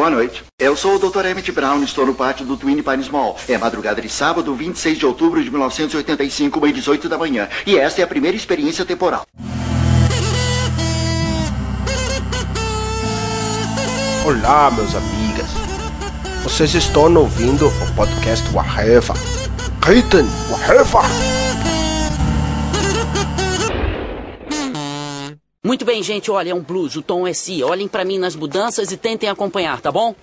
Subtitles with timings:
[0.00, 0.42] Boa noite.
[0.58, 1.26] Eu sou o Dr.
[1.26, 3.36] Emmett Brown e estou no pátio do Twin Pines Mall.
[3.46, 7.50] É madrugada de sábado, 26 de outubro de 1985, uma 18 da manhã.
[7.66, 9.26] E esta é a primeira experiência temporal.
[14.24, 15.50] Olá, meus amigas.
[16.44, 19.12] Vocês estão ouvindo o podcast Waheva.
[19.84, 21.02] Ritten Waheva.
[25.62, 27.62] Muito bem, gente, olha, é um blues, o tom é si.
[27.62, 30.14] Olhem para mim nas mudanças e tentem acompanhar, tá bom?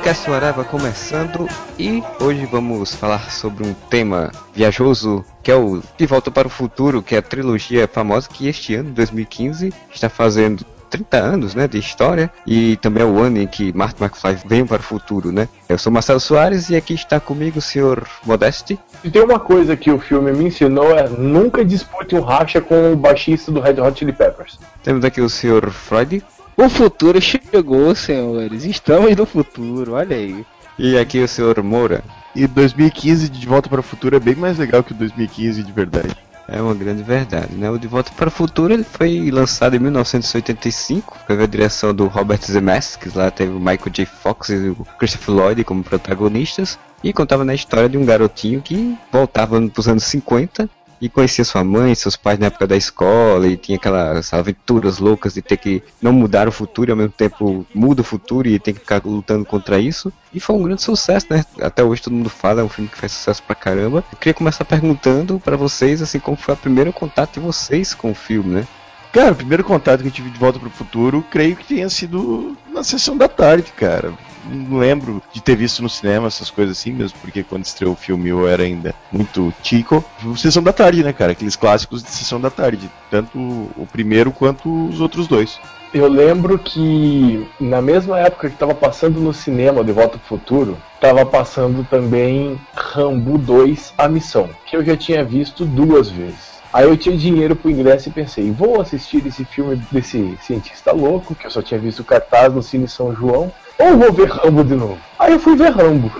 [0.00, 1.46] Podcast Arava começando
[1.78, 6.50] e hoje vamos falar sobre um tema viajoso que é o De Volta para o
[6.50, 11.68] Futuro, que é a trilogia famosa que este ano, 2015, está fazendo 30 anos né,
[11.68, 15.30] de história e também é o ano em que Martin McFly veio para o futuro,
[15.30, 15.46] né?
[15.68, 18.78] Eu sou Marcelo Soares e aqui está comigo o senhor Modeste.
[19.04, 22.94] E tem uma coisa que o filme me ensinou é nunca dispute um racha com
[22.94, 24.58] o baixista do Red Hot Chili Peppers.
[24.82, 26.24] Temos aqui o senhor Freud.
[26.60, 28.66] O futuro chegou, senhores.
[28.66, 30.44] Estamos no futuro, olha aí.
[30.78, 32.04] E aqui o senhor Moura.
[32.36, 35.72] E 2015 de Volta para o Futuro é bem mais legal que o 2015 de
[35.72, 36.14] verdade.
[36.46, 37.70] É uma grande verdade, né?
[37.70, 42.06] O De Volta para o Futuro ele foi lançado em 1985, teve a direção do
[42.08, 44.04] Robert Zemeckis, lá teve o Michael J.
[44.04, 48.98] Fox e o Christopher Lloyd como protagonistas, e contava na história de um garotinho que
[49.10, 50.68] voltava nos anos 50
[51.00, 55.34] e conhecia sua mãe, seus pais na época da escola e tinha aquelas aventuras loucas
[55.34, 58.58] de ter que não mudar o futuro e ao mesmo tempo muda o futuro e
[58.58, 60.12] tem que ficar lutando contra isso.
[60.32, 61.44] E foi um grande sucesso, né?
[61.60, 64.04] Até hoje todo mundo fala, é um filme que faz sucesso pra caramba.
[64.12, 68.10] Eu queria começar perguntando para vocês, assim, como foi o primeiro contato de vocês com
[68.10, 68.66] o filme, né?
[69.12, 71.88] Cara, o primeiro contato que eu tive de Volta para o Futuro, creio que tenha
[71.88, 74.14] sido na sessão da tarde, cara
[74.44, 77.96] não lembro de ter visto no cinema essas coisas assim, mesmo porque quando estreou o
[77.96, 80.04] filme eu era ainda muito tico.
[80.36, 81.32] Sessão da tarde, né, cara?
[81.32, 82.90] Aqueles clássicos de sessão da tarde.
[83.10, 85.58] Tanto o primeiro quanto os outros dois.
[85.92, 90.78] Eu lembro que na mesma época que estava passando no cinema De Volta ao Futuro,
[90.94, 96.60] estava passando também Rambo 2 A Missão, que eu já tinha visto duas vezes.
[96.72, 101.34] Aí eu tinha dinheiro pro ingresso e pensei, vou assistir esse filme desse cientista louco,
[101.34, 104.62] que eu só tinha visto o cartaz no Cine São João, ou vou ver Rambo
[104.62, 105.09] de novo?
[105.20, 106.10] Aí eu fui ver Rambo.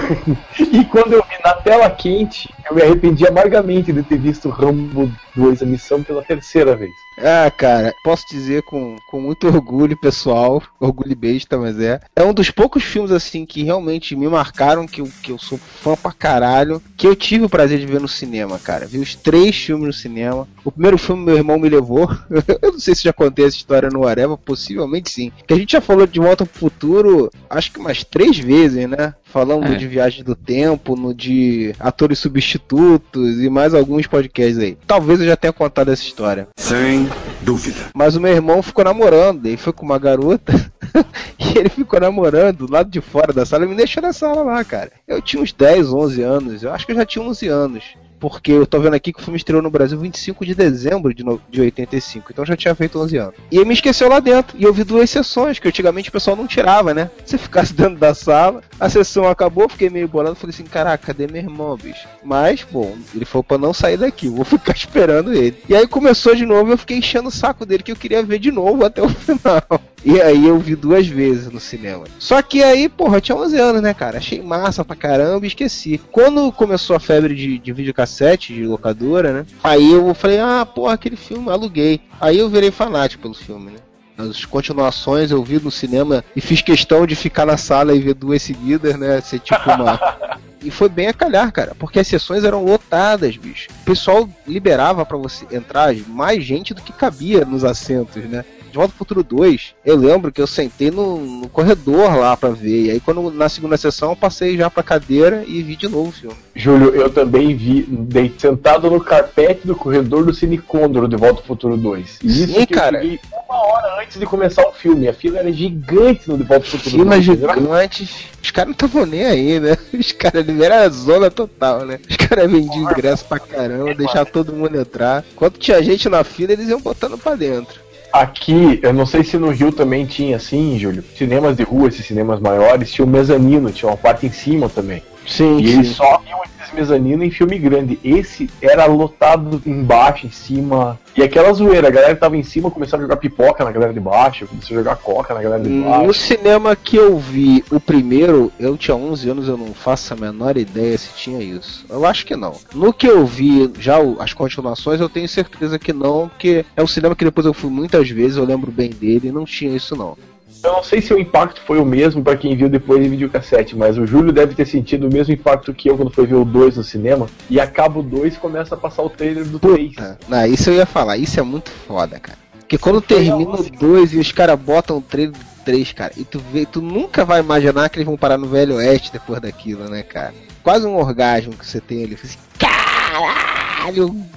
[0.72, 5.12] e quando eu vi na tela quente, eu me arrependi amargamente de ter visto Rambo
[5.36, 6.90] 2 a missão pela terceira vez.
[7.20, 12.00] Ah, cara, posso dizer com, com muito orgulho, pessoal, orgulho besta, mas é.
[12.14, 15.58] É um dos poucos filmes, assim, que realmente me marcaram, que eu, que eu sou
[15.58, 18.86] fã pra caralho, que eu tive o prazer de ver no cinema, cara.
[18.86, 20.46] Vi os três filmes no cinema.
[20.64, 22.08] O primeiro filme meu irmão me levou.
[22.62, 25.32] eu não sei se já contei essa história no Areva, possivelmente sim.
[25.46, 29.14] Que a gente já falou de Volta pro Futuro, acho que umas três vezes, né?
[29.24, 29.76] Falando é.
[29.76, 34.76] de Viagem do Tempo, no de Atores Substitutos e mais alguns podcasts aí.
[34.86, 36.48] Talvez eu já tenha contado essa história.
[36.56, 37.08] Sem
[37.42, 37.78] dúvida.
[37.94, 40.52] Mas o meu irmão ficou namorando, ele foi com uma garota
[41.38, 44.42] e ele ficou namorando do lado de fora da sala e me deixou na sala
[44.42, 44.92] lá, cara.
[45.06, 47.84] Eu tinha uns 10, 11 anos, eu acho que eu já tinha 11 anos
[48.18, 51.24] porque eu tô vendo aqui que o filme estreou no Brasil 25 de dezembro de,
[51.24, 53.34] no, de 85, então já tinha feito 11 anos.
[53.50, 56.36] E ele me esqueceu lá dentro, e eu vi duas sessões, que antigamente o pessoal
[56.36, 57.10] não tirava, né?
[57.24, 61.26] Se ficasse dentro da sala, a sessão acabou, fiquei meio bolado, falei assim, caraca, cadê
[61.26, 62.06] meu irmão, bicho?
[62.24, 65.56] Mas, bom, ele falou pra não sair daqui, vou ficar esperando ele.
[65.68, 68.38] E aí começou de novo, eu fiquei enchendo o saco dele, que eu queria ver
[68.38, 69.80] de novo até o final.
[70.04, 72.04] E aí eu vi duas vezes no cinema.
[72.18, 74.18] Só que aí, porra, eu tinha 11 anos, né, cara?
[74.18, 76.00] Achei massa pra caramba e esqueci.
[76.10, 79.46] Quando começou a febre de, de videocassete, de locadora, né?
[79.62, 82.00] Aí eu falei, ah, porra, aquele filme, aluguei.
[82.20, 83.78] Aí eu virei fanático pelo filme, né?
[84.16, 88.14] As continuações eu vi no cinema e fiz questão de ficar na sala e ver
[88.14, 89.20] duas seguidas, né?
[89.20, 89.98] Ser tipo uma.
[90.60, 93.68] E foi bem a calhar, cara, porque as sessões eram lotadas, bicho.
[93.82, 98.44] O pessoal liberava para você entrar mais gente do que cabia nos assentos, né?
[98.70, 102.50] De Volta pro Futuro 2, eu lembro que eu sentei no, no, corredor lá pra
[102.50, 102.86] ver.
[102.86, 106.10] E aí, quando na segunda sessão, eu passei já pra cadeira e vi de novo
[106.10, 106.36] o filme.
[106.54, 111.36] Júlio, eu também vi dei, sentado no carpete do corredor do Cine Condor de Volta
[111.36, 112.18] pro Futuro 2.
[112.22, 113.04] E isso Sim, cara.
[113.04, 113.18] Eu
[113.48, 115.08] uma hora antes de começar o filme.
[115.08, 117.24] A fila era gigante no De Volta pro Futuro fila 2.
[117.24, 118.28] Fila gigante.
[118.42, 119.76] Os caras não estavam nem aí, né?
[119.92, 121.98] Os caras era zona total, né?
[122.08, 125.24] Os caras vendiam ingresso pra caramba, deixavam todo mundo entrar.
[125.34, 127.87] Quando tinha gente na fila, eles iam botando pra dentro.
[128.12, 131.04] Aqui, eu não sei se no Rio também tinha assim, Júlio.
[131.16, 135.02] Cinemas de rua, esses cinemas maiores, tinha o mezanino, tinha uma parte em cima também.
[135.28, 137.98] Sim, e eles só iam esses mezanino em filme grande.
[138.02, 140.98] Esse era lotado embaixo, em cima.
[141.16, 143.92] E aquela zoeira, a galera que tava em cima começava a jogar pipoca na galera
[143.92, 146.14] de baixo, começou a jogar coca na galera de No baixo.
[146.14, 150.56] cinema que eu vi o primeiro, eu tinha 11 anos, eu não faço a menor
[150.56, 151.84] ideia se tinha isso.
[151.88, 152.54] Eu acho que não.
[152.74, 156.86] No que eu vi já as continuações, eu tenho certeza que não, porque é um
[156.86, 159.96] cinema que depois eu fui muitas vezes, eu lembro bem dele, e não tinha isso
[159.96, 160.16] não.
[160.62, 163.76] Eu não sei se o impacto foi o mesmo pra quem viu depois em videocassete,
[163.76, 166.44] mas o Júlio deve ter sentido o mesmo impacto que eu quando foi ver o
[166.44, 167.26] 2 no cinema.
[167.48, 169.92] E acaba o 2 e começa a passar o trailer do 3.
[169.98, 172.38] Ah, Não, isso eu ia falar, isso é muito foda, cara.
[172.58, 176.24] Porque quando termina o 2 e os caras botam o trailer do 3, cara, e
[176.24, 179.88] tu vê, tu nunca vai imaginar que eles vão parar no Velho Oeste depois daquilo,
[179.88, 180.34] né, cara?
[180.62, 182.18] Quase um orgasmo que você tem ali.
[182.22, 183.57] Assim, Caralho,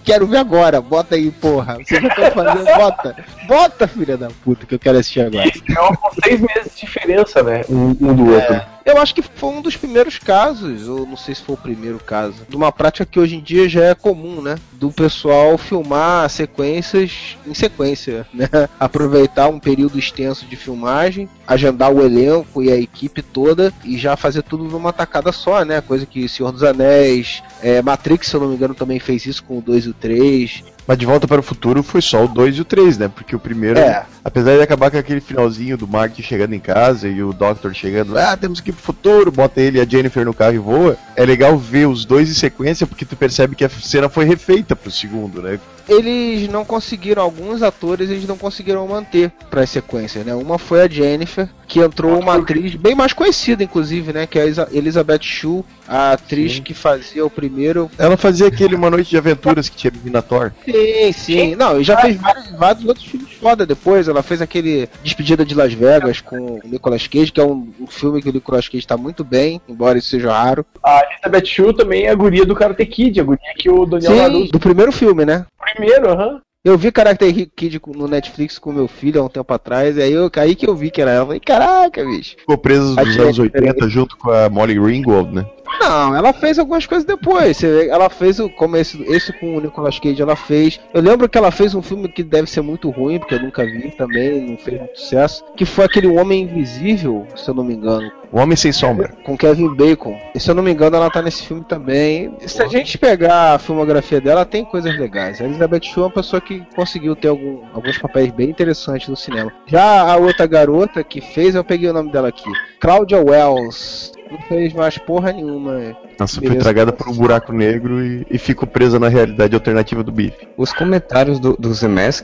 [0.04, 1.78] quero ver agora, bota aí, porra.
[1.78, 3.16] Você já tá fazendo, bota.
[3.48, 5.48] Bota, filha da puta, que eu quero assistir agora.
[5.48, 7.62] É com seis meses de diferença, né?
[7.70, 8.62] Um, um do outro.
[8.86, 12.00] Eu acho que foi um dos primeiros casos, ou não sei se foi o primeiro
[12.00, 14.56] caso, de uma prática que hoje em dia já é comum, né?
[14.74, 18.50] Do pessoal filmar sequências em sequência, né?
[18.80, 24.18] Aproveitar um período extenso de filmagem, agendar o elenco e a equipe toda e já
[24.18, 25.80] fazer tudo numa tacada só, né?
[25.82, 29.44] Coisa que Senhor dos Anéis, é, Matrix, se eu não me engano, também fez isso
[29.44, 30.64] com o 2 e o 3.
[30.92, 33.08] Mas De Volta para o Futuro foi só o 2 e o 3, né?
[33.08, 34.04] Porque o primeiro, É.
[34.26, 38.18] apesar de acabar com aquele finalzinho do Marty chegando em casa e o Doctor chegando,
[38.18, 40.98] ah, temos que ir pro futuro, bota ele e a Jennifer no carro e voa.
[41.16, 44.76] É legal ver os dois em sequência porque tu percebe que a cena foi refeita
[44.76, 45.62] pro segundo, né?
[45.88, 50.34] Eles não conseguiram, alguns atores eles não conseguiram manter para as sequências, né?
[50.34, 54.28] Uma foi a Jennifer, que entrou uma atriz bem mais conhecida, inclusive, né?
[54.28, 57.90] Que é a Elizabeth Shue, a atriz que fazia o primeiro.
[57.98, 60.52] Ela fazia aquele Uma Noite de Aventuras que tinha na Thor.
[60.66, 61.56] Sim, sim.
[61.56, 64.08] Não, e já fez vários, vários outros filmes foda depois.
[64.08, 67.88] Ela fez aquele Despedida de Las Vegas com o Nicolas Cage, que é um, um
[67.88, 70.66] filme que o Nicolas Cage tá muito bem, embora isso seja raro.
[70.84, 74.12] A Elizabeth Shue também é a guria do Karate Kid, a guria que o Daniel
[74.12, 74.52] Sim, Larusso.
[74.52, 75.46] do primeiro filme, né?
[75.74, 76.42] Primeiro, aham.
[76.64, 80.12] Eu vi Karate Kid no Netflix com meu filho há um tempo atrás, e aí,
[80.12, 81.22] eu, aí que eu vi que era ela.
[81.22, 82.36] Eu falei, caraca, bicho.
[82.38, 85.44] Ficou presa A nos Jennifer anos 80 junto com a Molly Ringwald, né?
[85.82, 87.64] Não, ela fez algumas coisas depois.
[87.64, 88.50] Ela fez o.
[88.50, 90.80] Como esse, esse com o Nicolas Cage, ela fez.
[90.94, 93.66] Eu lembro que ela fez um filme que deve ser muito ruim, porque eu nunca
[93.66, 95.44] vi também, não fez muito sucesso.
[95.56, 98.12] Que foi aquele Homem Invisível, se eu não me engano.
[98.32, 99.14] O Homem Sem Sombra.
[99.26, 100.18] Com Kevin Bacon.
[100.34, 102.34] E se eu não me engano, ela tá nesse filme também.
[102.46, 105.42] Se a gente pegar a filmografia dela, tem coisas legais.
[105.42, 109.18] A Elizabeth Shue é uma pessoa que conseguiu ter algum- alguns papéis bem interessantes no
[109.18, 109.52] cinema.
[109.68, 112.50] Já a outra garota que fez, eu peguei o nome dela aqui.
[112.80, 114.12] Claudia Wells.
[114.32, 115.96] Não fez mais porra nenhuma.
[116.18, 120.12] Nossa, foi tragada por um buraco negro e, e ficou presa na realidade alternativa do
[120.12, 120.48] bife.
[120.58, 121.72] Os comentários do, do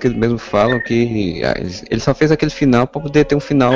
[0.07, 1.55] eles mesmo falam que ah,
[1.89, 3.73] ele só fez aquele final pra poder ter um final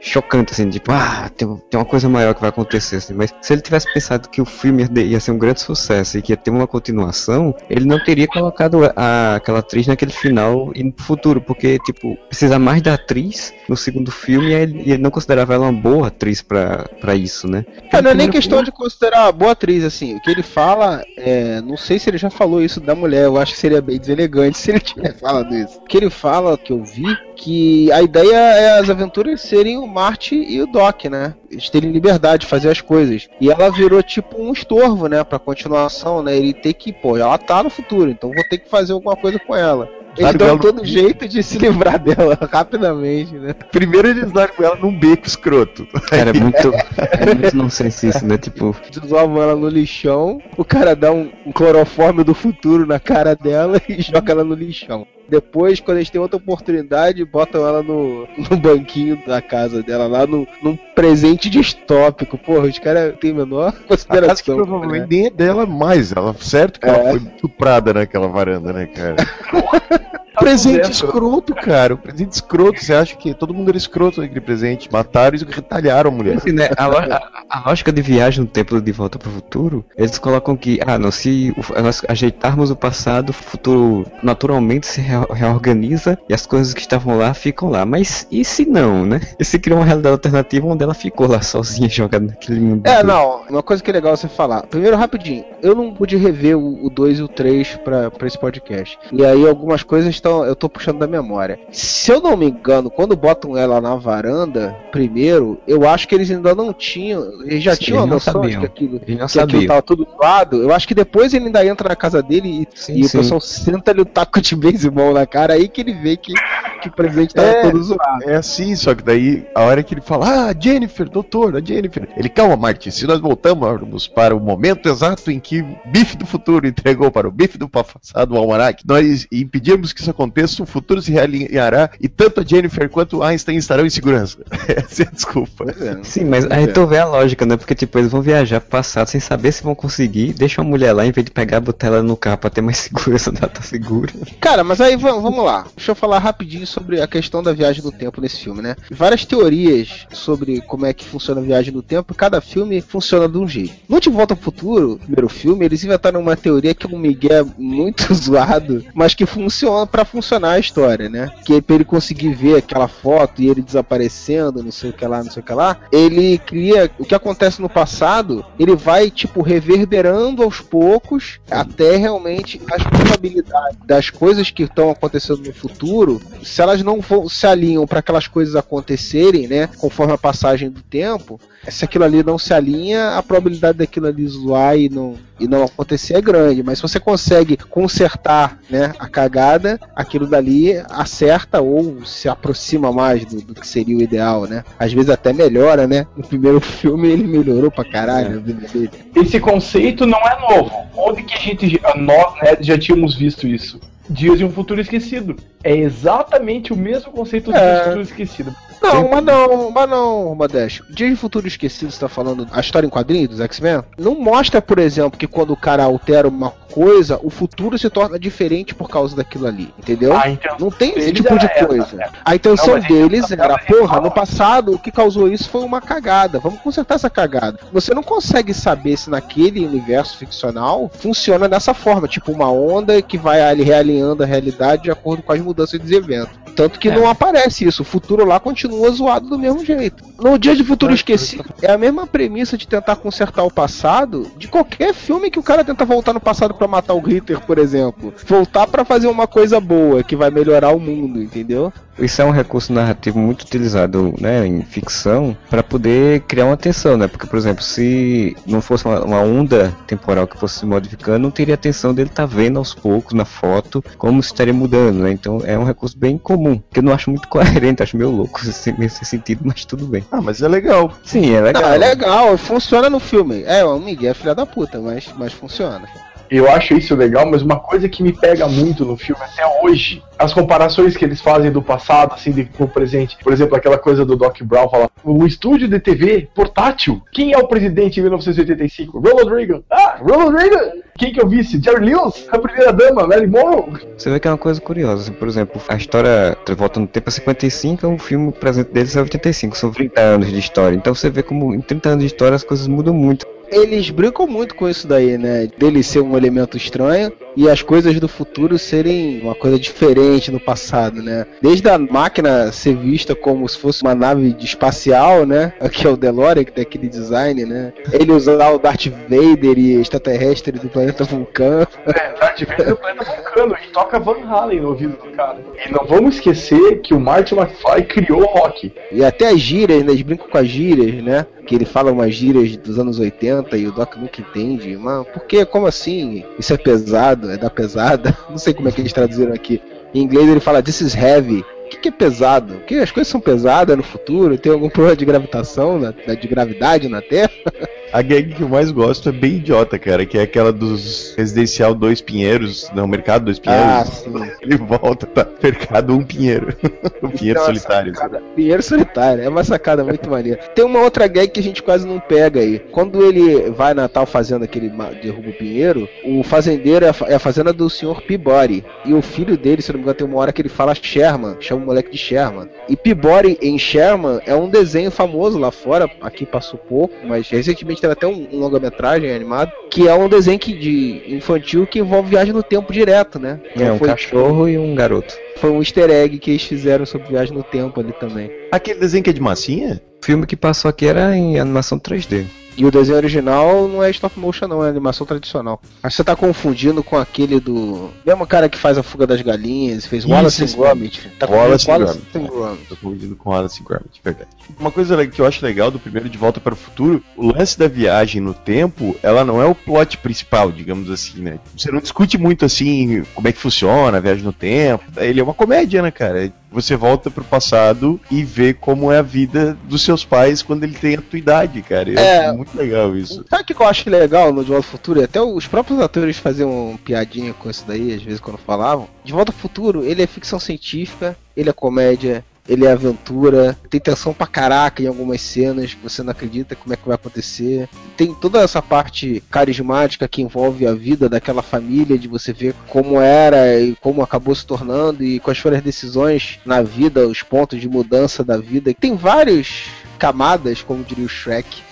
[0.00, 3.14] chocante, assim, tipo, ah, tem, tem uma coisa maior que vai acontecer, assim.
[3.14, 6.32] Mas se ele tivesse pensado que o filme ia, ser um grande sucesso e que
[6.32, 10.92] ia ter uma continuação, ele não teria colocado a- aquela atriz naquele final e no
[10.96, 15.10] futuro, porque, tipo, precisa mais da atriz no segundo filme e ele, e ele não
[15.10, 17.59] considerava ela uma boa atriz pra, pra isso, né?
[17.92, 20.16] É, não é nem questão de considerar uma boa atriz, assim.
[20.16, 23.38] O que ele fala, é, não sei se ele já falou isso da mulher, eu
[23.38, 25.78] acho que seria bem deselegante se ele tivesse falado isso.
[25.78, 29.86] O que ele fala, que eu vi, que a ideia é as aventuras serem o
[29.86, 31.34] Marty e o Doc, né?
[31.50, 33.28] Eles terem liberdade de fazer as coisas.
[33.40, 36.36] E ela virou tipo um estorvo, né, pra continuação, né?
[36.36, 39.38] Ele tem que, pô, ela tá no futuro, então vou ter que fazer alguma coisa
[39.38, 39.88] com ela.
[40.18, 43.54] Eles dão todo jeito de se livrar dela rapidamente, né?
[43.72, 45.86] Primeiro eles largam ela num beco escroto.
[46.10, 48.36] Cara, é muito, é muito nonsense isso, né?
[48.36, 53.34] Tipo, desovam ela no lixão, o cara dá um, um clorofórmio do futuro na cara
[53.34, 55.06] dela e joga ela no lixão.
[55.30, 60.26] Depois, quando eles têm outra oportunidade, botam ela no, no banquinho da casa dela, lá
[60.26, 62.36] no, num presente distópico.
[62.36, 64.56] Porra, os caras têm menor A casa que consideração.
[64.56, 65.06] provavelmente né?
[65.08, 66.12] nem é dela mais.
[66.12, 67.10] Ela, certo que ela É.
[67.10, 69.16] foi estuprada naquela varanda, né, cara?
[70.38, 70.90] presente dentro.
[70.92, 71.94] escroto, cara.
[71.94, 72.82] O presente escroto.
[72.84, 74.88] Você acha que todo mundo era escroto naquele presente?
[74.92, 76.36] Mataram e retalharam a mulher.
[76.36, 76.68] assim, né?
[76.76, 80.78] A, a- a lógica de viagem no tempo de volta pro futuro, eles colocam que,
[80.86, 86.34] ah, não, se o- nós ajeitarmos o passado, o futuro naturalmente se rea- reorganiza e
[86.34, 87.84] as coisas que estavam lá ficam lá.
[87.84, 89.20] Mas e se não, né?
[89.38, 92.86] E se criou uma realidade alternativa onde ela ficou lá sozinha jogada naquele mundo?
[92.86, 94.62] É, não, uma coisa que é legal você falar.
[94.66, 98.98] Primeiro, rapidinho, eu não pude rever o 2 e o 3 pra, pra esse podcast.
[99.12, 100.44] E aí algumas coisas estão.
[100.44, 101.58] Eu tô puxando da memória.
[101.72, 106.30] Se eu não me engano, quando botam ela na varanda, primeiro, eu acho que eles
[106.30, 107.42] ainda não tinham.
[107.42, 108.60] Eles já Sim, tinham a eles não noção de sabiam.
[108.60, 108.96] que aquilo.
[109.06, 109.66] Eles não Que aquilo sabiam.
[109.68, 112.94] tava tudo zoado, eu acho que depois ele ainda entra na casa dele e, Sim,
[112.96, 113.18] e o sim.
[113.18, 116.32] pessoal senta ali o taco de beisebol na cara, aí que ele vê que
[116.80, 117.62] que o presente tava É.
[117.62, 118.24] todo zoado.
[118.24, 122.08] É assim, só que daí, a hora que ele fala, ah, Jennifer, doutor, a Jennifer.
[122.16, 126.26] Ele, calma, Martin, se nós voltamos para o momento exato em que o bife do
[126.26, 130.66] futuro entregou para o bife do passado o almanac, nós impedimos que isso aconteça, o
[130.66, 134.38] futuro se realinhará e tanto a Jennifer quanto Einstein estarão em segurança.
[134.68, 135.64] Essa é a desculpa.
[135.80, 135.98] É.
[136.02, 137.56] Sim, mas aí tu vê a lógica, né?
[137.56, 140.92] Porque, tipo, eles vão viajar pro passado sem saber se vão conseguir, deixa uma mulher
[140.92, 143.48] lá, em vez de pegar e botar ela no carro pra ter mais segurança, ela
[143.48, 144.12] tá segura.
[144.40, 145.66] Cara, mas aí vamos, vamos lá.
[145.76, 148.76] Deixa eu falar rapidinho sobre a questão da viagem no tempo nesse filme, né?
[148.90, 153.38] Várias teorias sobre como é que funciona a viagem no tempo, cada filme funciona de
[153.38, 153.74] um jeito.
[153.88, 157.42] No De Volta ao Futuro, primeiro filme, eles inventaram uma teoria que é um migué
[157.58, 161.30] muito zoado, mas que funciona pra funcionar a história, né?
[161.44, 165.06] Que é pra ele conseguir ver aquela foto e ele desaparecendo, não sei o que
[165.06, 169.10] lá, não sei o que lá, ele cria o que acontece no passado, ele vai
[169.10, 176.20] tipo reverberando aos poucos até realmente as probabilidades das coisas que estão acontecendo no futuro,
[176.42, 180.82] se elas não vão, se alinham para aquelas coisas acontecerem, né, conforme a passagem do
[180.82, 185.46] tempo, se aquilo ali não se alinha, a probabilidade daquilo ali zoar e não, e
[185.46, 186.62] não acontecer é grande.
[186.62, 193.24] Mas se você consegue consertar né, a cagada, aquilo dali acerta ou se aproxima mais
[193.24, 194.64] do, do que seria o ideal, né?
[194.78, 196.06] Às vezes até melhora, né?
[196.16, 198.90] No primeiro filme ele melhorou pra caralho dele.
[199.14, 200.72] Esse conceito não é novo.
[200.96, 203.78] Onde que a gente, nós né, já tínhamos visto isso?
[204.10, 205.36] Dias de um Futuro Esquecido.
[205.62, 207.54] É exatamente o mesmo conceito É.
[207.54, 208.56] Dias de um Futuro Esquecido.
[208.82, 210.84] Não, mas não, mas não, Modesto.
[210.90, 213.82] Dia de Futuro Esquecido, você tá falando a história em quadrinhos dos X-Men?
[213.98, 218.18] Não mostra, por exemplo, que quando o cara altera uma coisa, o futuro se torna
[218.18, 220.16] diferente por causa daquilo ali, entendeu?
[220.16, 221.96] A intenção Não tem esse tipo de era essa, coisa.
[221.96, 222.08] né?
[222.24, 225.80] A intenção Não, deles intenção era, porra, no passado o que causou isso foi uma
[225.80, 226.38] cagada.
[226.38, 227.58] Vamos consertar essa cagada.
[227.72, 233.18] Você não consegue saber se naquele universo ficcional funciona dessa forma, tipo uma onda que
[233.18, 236.38] vai ali realinhando a realidade de acordo com as mudanças dos eventos.
[236.54, 236.94] Tanto que É.
[236.94, 237.82] não aparece isso.
[237.82, 240.04] O futuro lá continua zoado do mesmo jeito.
[240.20, 244.48] No Dia de Futuro Esquecido, é a mesma premissa de tentar consertar o passado de
[244.48, 248.12] qualquer filme que o cara tenta voltar no passado pra matar o Hitler, por exemplo.
[248.26, 251.72] Voltar pra fazer uma coisa boa que vai melhorar o mundo, entendeu?
[252.00, 256.96] Isso é um recurso narrativo muito utilizado né, em ficção para poder criar uma tensão,
[256.96, 257.06] né?
[257.06, 261.30] Porque, por exemplo, se não fosse uma, uma onda temporal que fosse se modificando, não
[261.30, 265.12] teria a tensão dele estar vendo aos poucos na foto como estaria mudando, né?
[265.12, 268.40] Então é um recurso bem comum, que eu não acho muito coerente, acho meio louco
[268.60, 270.04] esse- nesse sentido, mas tudo bem.
[270.10, 270.92] Ah, mas é legal.
[271.02, 271.62] Sim, é legal.
[271.62, 273.42] Não, é legal, funciona no filme.
[273.44, 275.88] É, o Miguel é filha da puta, mas, mas funciona.
[276.30, 280.02] Eu acho isso legal, mas uma coisa que me pega muito no filme até hoje,
[280.18, 283.16] as comparações que eles fazem do passado, assim, de, com o presente.
[283.22, 287.02] Por exemplo, aquela coisa do Doc Brown falar, o estúdio de TV portátil.
[287.10, 289.00] Quem é o presidente em 1985?
[289.00, 289.62] Ronald Reagan.
[289.70, 290.72] Ah, Ronald Reagan!
[291.00, 291.58] Quem que é o vice?
[291.58, 292.28] Jerry Lewis?
[292.30, 293.88] A primeira dama, Mary Monroe?
[293.96, 297.08] Você vê que é uma coisa curiosa, assim, por exemplo, a história Volta no Tempo
[297.08, 300.76] é 55, o filme presente deles é 85, são 30 anos de história.
[300.76, 303.26] Então você vê como em 30 anos de história as coisas mudam muito.
[303.50, 305.48] Eles brincam muito com isso daí, né?
[305.58, 310.40] Dele ser um elemento estranho e as coisas do futuro serem uma coisa diferente no
[310.40, 311.26] passado, né?
[311.40, 315.52] Desde a máquina ser vista como se fosse uma nave de espacial, né?
[315.72, 317.72] Que é o DeLorean, que tem aquele design, né?
[317.92, 321.66] Ele usar o Darth Vader e extraterrestre do planeta Vulcão.
[321.86, 325.38] É, Darth Vader do planeta Vulcano, e toca Van Halen no ouvido do cara.
[325.66, 328.72] E não vamos esquecer que o Martin McFly criou o rock.
[328.92, 329.92] E até as gírias, né?
[329.92, 331.26] Eles brincam com as gírias, né?
[331.50, 334.76] Que ele fala umas gírias dos anos 80 e o Doc nunca entende.
[334.76, 335.44] Mas por que?
[335.44, 336.24] Como assim?
[336.38, 337.28] Isso é pesado?
[337.28, 338.16] É da pesada?
[338.30, 339.60] Não sei como é que eles traduziram aqui.
[339.92, 341.40] Em inglês ele fala This is heavy.
[341.40, 342.60] O que, que é pesado?
[342.68, 344.38] Que as coisas são pesadas no futuro?
[344.38, 345.80] Tem algum problema de gravitação,
[346.20, 347.32] de gravidade na Terra?
[347.92, 351.74] A gag que eu mais gosto é bem idiota, cara, que é aquela dos Residencial
[351.74, 353.66] Dois Pinheiros, não, Mercado Dois Pinheiros.
[353.68, 354.12] Ah, sim.
[354.40, 356.54] Ele volta pra Mercado Um Pinheiro.
[357.02, 357.94] o Pinheiro Então, Solitário.
[357.94, 360.38] sacada- Pinheiro solitário, é uma sacada muito maneira.
[360.54, 362.60] Tem uma outra gag que a gente quase não pega aí.
[362.70, 366.94] Quando ele vai na tal fazenda que ele derruba o Pinheiro, o fazendeiro é a,
[367.08, 368.64] é a fazenda do senhor Peabody.
[368.84, 371.36] E o filho dele, se não me engano, tem uma hora que ele fala Sherman,
[371.40, 372.48] chama o moleque de Sherman.
[372.68, 377.79] E Peabody em Sherman é um desenho famoso lá fora, aqui passou pouco, mas recentemente
[377.80, 382.10] teve até um, um longa-metragem animado, que é um desenho que, de infantil que envolve
[382.10, 383.40] viagem no tempo direto, né?
[383.56, 385.14] É um foi, cachorro e um garoto.
[385.36, 388.30] foi um easter egg que eles fizeram sobre viagem no tempo ali também.
[388.52, 389.80] Aquele desenho que é de massinha?
[390.02, 392.26] O filme que passou aqui era em animação 3D.
[392.56, 395.60] E o desenho original não é stop motion, não, é animação tradicional.
[395.82, 397.90] Acho que você tá confundindo com aquele do.
[398.04, 400.56] Mesmo cara que faz a fuga das galinhas, fez Isso, Wallace and.
[400.56, 401.08] Gromit.
[401.18, 402.66] Tá Wallace and Wallace and Gromit.
[402.68, 404.28] Tô confundindo com Alice Gromit, verdade.
[404.58, 407.58] Uma coisa que eu acho legal do primeiro De Volta para o Futuro, o lance
[407.58, 411.38] da viagem no tempo, ela não é o plot principal, digamos assim, né?
[411.56, 414.84] Você não discute muito assim como é que funciona a viagem no tempo.
[414.96, 416.30] Ele é uma comédia, né, cara?
[416.50, 420.74] Você volta pro passado e vê como é a vida dos seus pais quando ele
[420.74, 421.98] tem a tua idade, cara.
[421.98, 422.26] É.
[422.26, 423.24] é muito legal isso.
[423.28, 425.02] Sabe o que eu acho legal no De Volta ao Futuro?
[425.02, 428.88] Até os próprios atores faziam piadinha com isso daí, às vezes quando falavam.
[429.04, 433.78] De Volta ao Futuro, ele é ficção científica, ele é comédia, ele é aventura, tem
[433.78, 437.68] tensão pra caraca em algumas cenas você não acredita como é que vai acontecer.
[437.96, 443.00] Tem toda essa parte carismática que envolve a vida daquela família, de você ver como
[443.00, 447.60] era e como acabou se tornando e quais foram as decisões na vida, os pontos
[447.60, 448.74] de mudança da vida.
[448.74, 449.66] Tem várias
[449.96, 451.62] camadas, como diria o Shrek.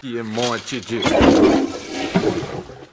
[0.00, 1.00] Que monte de.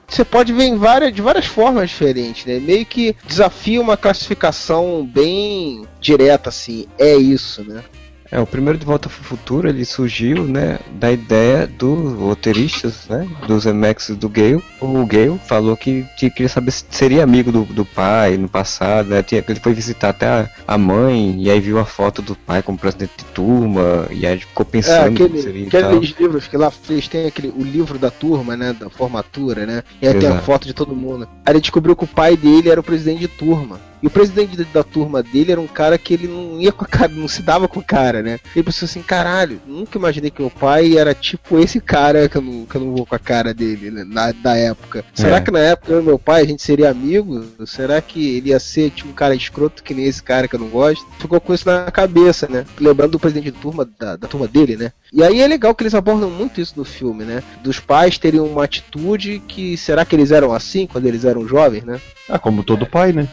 [0.08, 2.58] Você pode ver em várias, de várias formas diferentes, né?
[2.60, 6.86] Meio que desafia uma classificação bem direta, assim.
[6.98, 7.82] É isso, né?
[8.30, 13.06] É, o primeiro De Volta para o Futuro, ele surgiu, né, da ideia dos roteiristas,
[13.08, 14.62] né, dos e do Gale.
[14.80, 19.08] O Gale falou que, que queria saber se seria amigo do, do pai no passado,
[19.10, 22.34] né, tinha, ele foi visitar até a, a mãe, e aí viu a foto do
[22.34, 25.90] pai como presidente de turma, e aí ficou É, pensando que aquele, seria e tal.
[25.90, 28.72] aqueles livros que lá eles têm aquele, o livro da turma, né?
[28.78, 29.82] Da formatura, né?
[30.00, 30.44] E aí tem a Exato.
[30.44, 31.28] foto de todo mundo.
[31.44, 33.80] Aí ele descobriu que o pai dele era o presidente de turma.
[34.06, 36.86] E o presidente da turma dele era um cara que ele não ia com a
[36.86, 38.38] cara, não se dava com o cara, né?
[38.54, 42.40] Ele pensou assim, caralho, nunca imaginei que meu pai era tipo esse cara que eu
[42.40, 44.04] não, que eu não vou com a cara dele, né?
[44.06, 45.04] Na, da época.
[45.12, 45.40] Será É.
[45.40, 47.44] que na época eu e meu pai a gente seria amigo?
[47.66, 50.60] Será que ele ia ser tipo um cara escroto que nem esse cara que eu
[50.60, 51.04] não gosto?
[51.18, 52.64] Ficou com isso na cabeça, né?
[52.78, 54.92] Lembrando do presidente de turma, da, da turma dele, né?
[55.12, 57.42] E aí é legal que eles abordam muito isso no filme, né?
[57.60, 61.82] Dos pais terem uma atitude que será que eles eram assim quando eles eram jovens,
[61.82, 62.00] né?
[62.28, 63.26] Ah, como todo pai, né?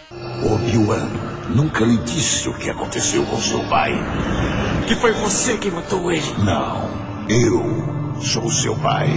[0.63, 1.09] Obi-Wan
[1.53, 3.93] nunca lhe disse o que aconteceu com seu pai.
[4.87, 6.23] Que foi você que matou ele.
[6.39, 6.89] Não,
[7.27, 9.09] eu sou seu pai.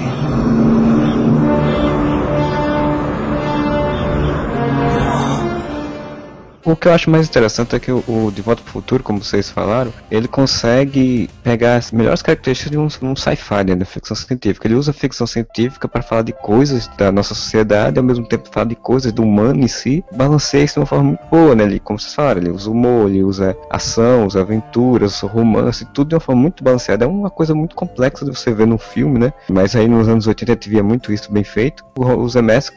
[6.67, 9.01] O que eu acho mais interessante é que o, o De Volta para o Futuro,
[9.01, 13.85] como vocês falaram, ele consegue pegar as melhores características de um, um sci-fi, né, da
[13.85, 14.67] ficção científica.
[14.67, 18.67] Ele usa ficção científica para falar de coisas da nossa sociedade, ao mesmo tempo falar
[18.67, 21.63] de coisas do humano em si, balanceia isso de uma forma muito boa, né?
[21.63, 26.15] Ele, como vocês falaram, ele usa humor, ele usa ação, usa aventuras, romance, tudo de
[26.17, 27.05] uma forma muito balanceada.
[27.05, 29.33] É uma coisa muito complexa de você ver no filme, né?
[29.49, 31.85] Mas aí nos anos 80 a gente via muito isso bem feito.
[31.97, 32.27] O, o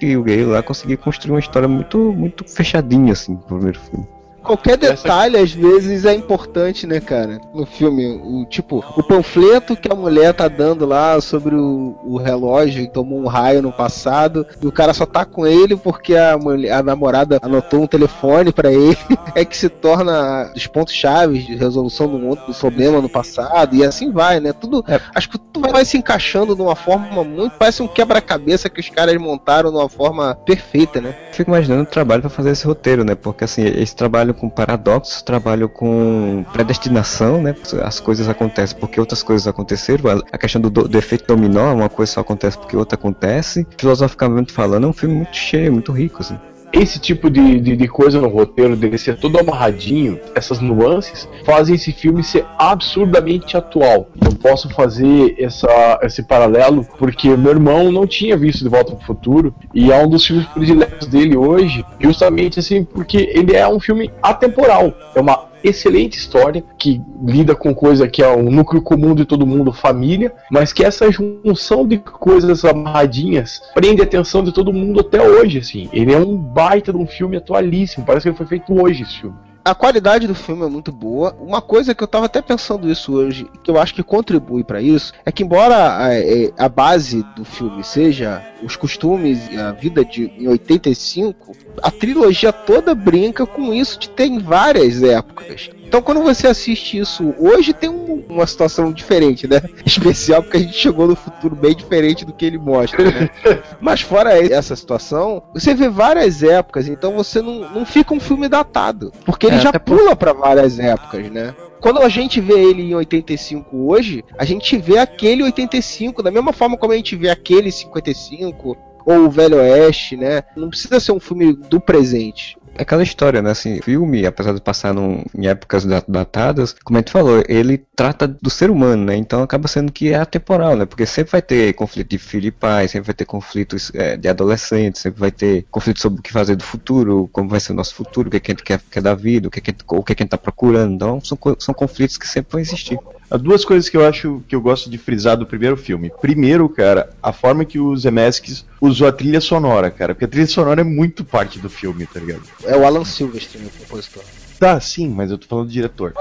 [0.01, 4.18] e o Gale lá conseguiram construir uma história muito, muito fechadinha, assim, primeiro filme.
[4.49, 7.39] Qualquer detalhe, às vezes, é importante, né, cara?
[7.53, 12.17] No filme, o tipo, o panfleto que a mulher tá dando lá sobre o, o
[12.17, 16.15] relógio que tomou um raio no passado, e o cara só tá com ele porque
[16.15, 18.97] a, mulher, a namorada anotou um telefone pra ele,
[19.35, 23.75] é que se torna os pontos chaves de resolução de um outro problema no passado,
[23.75, 24.51] e assim vai, né?
[24.51, 24.83] Tudo,
[25.13, 28.89] acho que tudo vai se encaixando de uma forma muito, parece um quebra-cabeça que os
[28.89, 31.15] caras montaram de uma forma perfeita, né?
[31.33, 33.13] Fico imaginando o trabalho para fazer esse roteiro, né?
[33.13, 37.55] Porque assim, eles trabalham com paradoxos, trabalham com predestinação, né?
[37.83, 40.23] As coisas acontecem porque outras coisas aconteceram.
[40.31, 43.67] A- questão do, do, do efeito dominó, uma coisa só acontece porque outra acontece.
[43.77, 46.39] Filosoficamente falando, é um filme muito cheio, muito rico, assim.
[46.71, 51.75] Esse tipo de, de, de coisa no roteiro, dele ser todo amarradinho, essas nuances, fazem
[51.75, 54.09] esse filme ser absurdamente atual.
[54.23, 59.05] Eu posso fazer essa, esse paralelo porque meu irmão não tinha visto De Volta pro
[59.05, 63.79] Futuro e é um dos filmes prediletos dele hoje, justamente assim, porque ele é um
[63.79, 64.93] filme atemporal.
[65.15, 69.45] É uma excelente história que lida com coisa que é o núcleo comum de todo
[69.45, 74.99] mundo, família, mas que essa junção de coisas amarradinhas prende a atenção de todo mundo
[74.99, 75.89] até hoje, assim.
[75.91, 79.19] Ele é um baita de um filme atualíssimo, parece que ele foi feito hoje esse
[79.19, 79.35] filme.
[79.63, 81.35] A qualidade do filme é muito boa.
[81.39, 84.81] Uma coisa que eu tava até pensando isso hoje, que eu acho que contribui pra
[84.81, 89.71] isso, é que embora a, é, a base do filme seja os costumes e a
[89.71, 95.69] vida de em 85, a trilogia toda brinca com isso de ter em várias épocas.
[95.85, 99.61] Então quando você assiste isso hoje tem um- uma situação diferente, né?
[99.85, 103.29] Especial porque a gente chegou no futuro bem diferente do que ele mostra, né?
[103.81, 108.47] Mas fora essa situação, você vê várias épocas, então você não, não fica um filme
[108.47, 109.11] datado.
[109.25, 111.55] Porque ele É, já pula pra várias épocas, né?
[111.81, 116.51] Quando a gente vê ele em 85 hoje, a gente vê aquele 85, da mesma
[116.51, 120.43] forma como a gente vê aquele 55, ou o Velho Oeste, né?
[120.55, 122.57] Não precisa ser um filme do presente.
[122.79, 123.51] Aquela história, né?
[123.51, 127.77] Assim, filme, apesar de passar num- em épocas da- datadas, como a gente falou, ele
[127.93, 129.17] trata do ser humano, né?
[129.17, 130.85] Então acaba sendo que é atemporal, né?
[130.85, 134.29] Porque sempre vai ter conflito de filho e pai, sempre vai ter conflitos é, de
[134.29, 137.75] adolescentes, sempre vai ter conflito sobre o que fazer do futuro, como vai ser o
[137.75, 139.61] nosso futuro, o que, é que a gente quer, quer da vida, o que, é
[139.61, 140.93] que, o que, é que a gente tá procurando.
[140.95, 142.97] Então são, são conflitos que sempre vão existir.
[143.31, 146.11] Há duas coisas que eu acho que eu gosto de frisar do primeiro filme.
[146.19, 150.15] Primeiro, cara, a forma que o Zemeckis usou a trilha sonora, cara.
[150.15, 152.41] Porque a trilha sonora é muito parte do filme, tá ligado?
[152.63, 154.23] É o Alan Silvestri, o compositor.
[154.59, 156.13] Tá, sim, mas eu tô falando do diretor.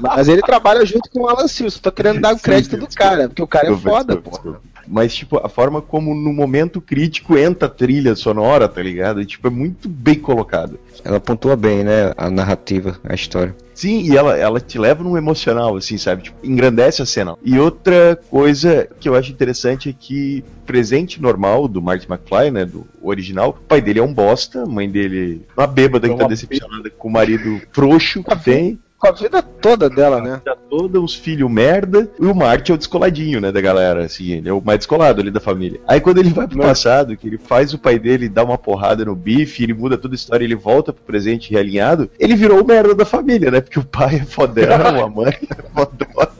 [0.00, 1.74] Mas ele trabalha junto com o Alan Silva.
[1.80, 4.56] Tô querendo dar o crédito do cara, porque o cara é foda, pô.
[4.90, 9.20] Mas, tipo, a forma como no momento crítico entra a trilha sonora, tá ligado?
[9.20, 10.78] E, tipo, é muito bem colocado.
[11.04, 12.12] Ela pontua bem, né?
[12.16, 13.54] A narrativa, a história.
[13.74, 16.24] Sim, e ela, ela te leva num emocional, assim, sabe?
[16.24, 17.36] Tipo, engrandece a cena.
[17.44, 22.50] E outra coisa que eu acho interessante é que o presente normal do Marty McFly,
[22.50, 22.64] né?
[22.64, 26.16] Do original, o pai dele é um bosta, a mãe dele uma bêbada É que
[26.16, 28.80] tá uma decepcionada com o marido frouxo que tem.
[28.98, 30.40] Com a vida toda dela, né?
[30.44, 34.32] Tá toda, uns filhos merda, e o Marty é o descoladinho, né, da galera, assim,
[34.32, 35.80] ele é o mais descolado ali da família.
[35.86, 39.04] Aí quando ele vai pro passado, que ele faz o pai dele dar uma porrada
[39.04, 42.66] no bife, ele muda toda a história, ele volta pro presente realinhado, ele virou o
[42.66, 46.38] merda da família, né, porque o pai é fodão, a mãe é fodona.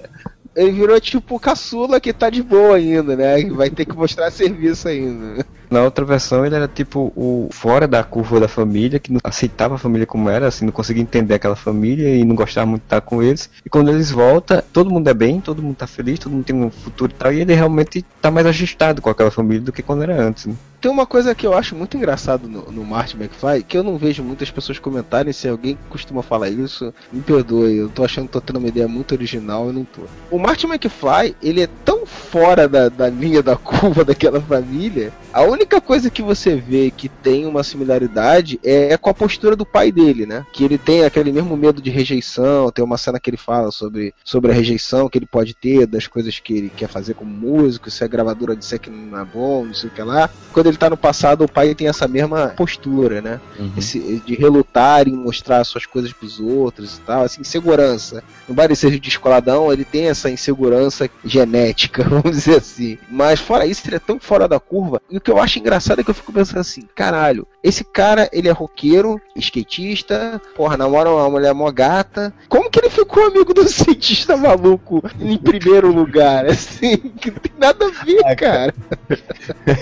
[0.57, 3.41] Ele virou tipo o caçula que tá de boa ainda, né?
[3.41, 5.47] Que vai ter que mostrar serviço ainda.
[5.71, 9.75] Na outra versão ele era tipo o fora da curva da família, que não aceitava
[9.75, 12.87] a família como era, assim, não conseguia entender aquela família e não gostava muito de
[12.87, 13.51] estar com eles.
[13.65, 16.57] E quando eles voltam, todo mundo é bem, todo mundo tá feliz, todo mundo tem
[16.57, 19.83] um futuro e tal, e ele realmente tá mais ajustado com aquela família do que
[19.83, 20.55] quando era antes, né?
[20.81, 23.99] Tem uma coisa que eu acho muito engraçado no, no Martin McFly, que eu não
[23.99, 28.33] vejo muitas pessoas comentarem, se alguém costuma falar isso, me perdoe, eu tô achando que
[28.33, 30.03] tô tendo uma ideia muito original e não tô.
[30.31, 35.43] O Martin McFly, ele é tão fora da, da linha da curva daquela família, a
[35.59, 39.67] única coisa que você vê que tem uma similaridade é, é com a postura do
[39.67, 40.47] pai dele, né?
[40.53, 44.15] Que ele tem aquele mesmo medo de rejeição, tem uma cena que ele fala sobre,
[44.25, 47.91] sobre a rejeição que ele pode ter, das coisas que ele quer fazer como músico,
[47.91, 50.31] se a gravadora disser que não é bom, não sei o que lá.
[50.53, 53.41] Quando ele tá no passado, o pai tem essa mesma postura, né?
[53.77, 58.23] Esse, de relutar em mostrar suas coisas pros outros e tal, assim, insegurança.
[58.49, 62.97] Embora ele seja descoladão, ele tem essa insegurança genética, vamos dizer assim.
[63.11, 65.03] Mas fora isso, ele é tão fora da curva.
[65.11, 68.29] E o que eu acho engraçado é que eu fico pensando assim, caralho, esse cara,
[68.33, 72.33] ele é roqueiro, skatista, porra, namora uma mulher mó gata.
[72.49, 76.47] Como que ele ficou amigo do cientista maluco em primeiro lugar?
[76.59, 78.75] Assim, que não tem nada a ver, cara.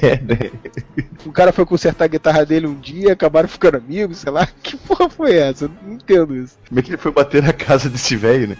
[0.02, 0.50] É, né?
[1.24, 4.46] O cara foi consertar a guitarra dele um dia, acabaram ficando amigos, sei lá.
[4.62, 5.64] Que porra foi essa?
[5.64, 6.56] Eu não entendo isso.
[6.68, 8.56] Como é que ele foi bater na casa desse velho, né?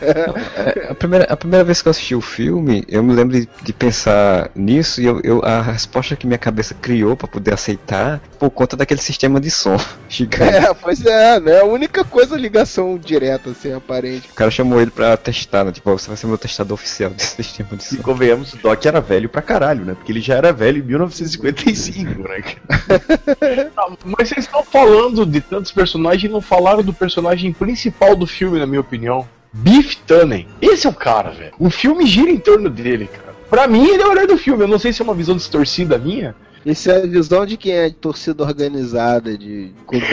[0.00, 3.48] É, a, primeira, a primeira vez que eu assisti o filme, eu me lembro de,
[3.62, 8.20] de pensar nisso e eu, eu- a resposta que minha cabeça criou pra poder aceitar
[8.38, 9.76] por conta daquele sistema de som
[10.08, 10.54] gigante.
[10.54, 11.60] É, pois é, né?
[11.60, 14.28] A única coisa ligação direta, assim, aparente.
[14.30, 15.72] O cara chamou ele pra testar, né?
[15.72, 18.02] Tipo, você vai ser meu testador oficial desse sistema de E som.
[18.02, 19.94] convenhamos, o Doc era velho pra caralho, né?
[19.94, 22.42] Porque ele já era velho em 1955, né?
[23.74, 28.26] Tá, mas vocês estão falando de tantos personagens e não falaram do personagem principal do
[28.26, 29.28] filme, na minha opinião.
[29.52, 30.46] Biff Tannen.
[30.60, 31.52] Esse é o cara, velho.
[31.58, 33.27] O filme gira em torno dele, cara.
[33.50, 34.64] Pra mim, ele é o herói do filme.
[34.64, 36.34] Eu não sei se é uma visão distorcida minha.
[36.66, 40.04] Isso é a visão de quem é de torcida organizada, de clube.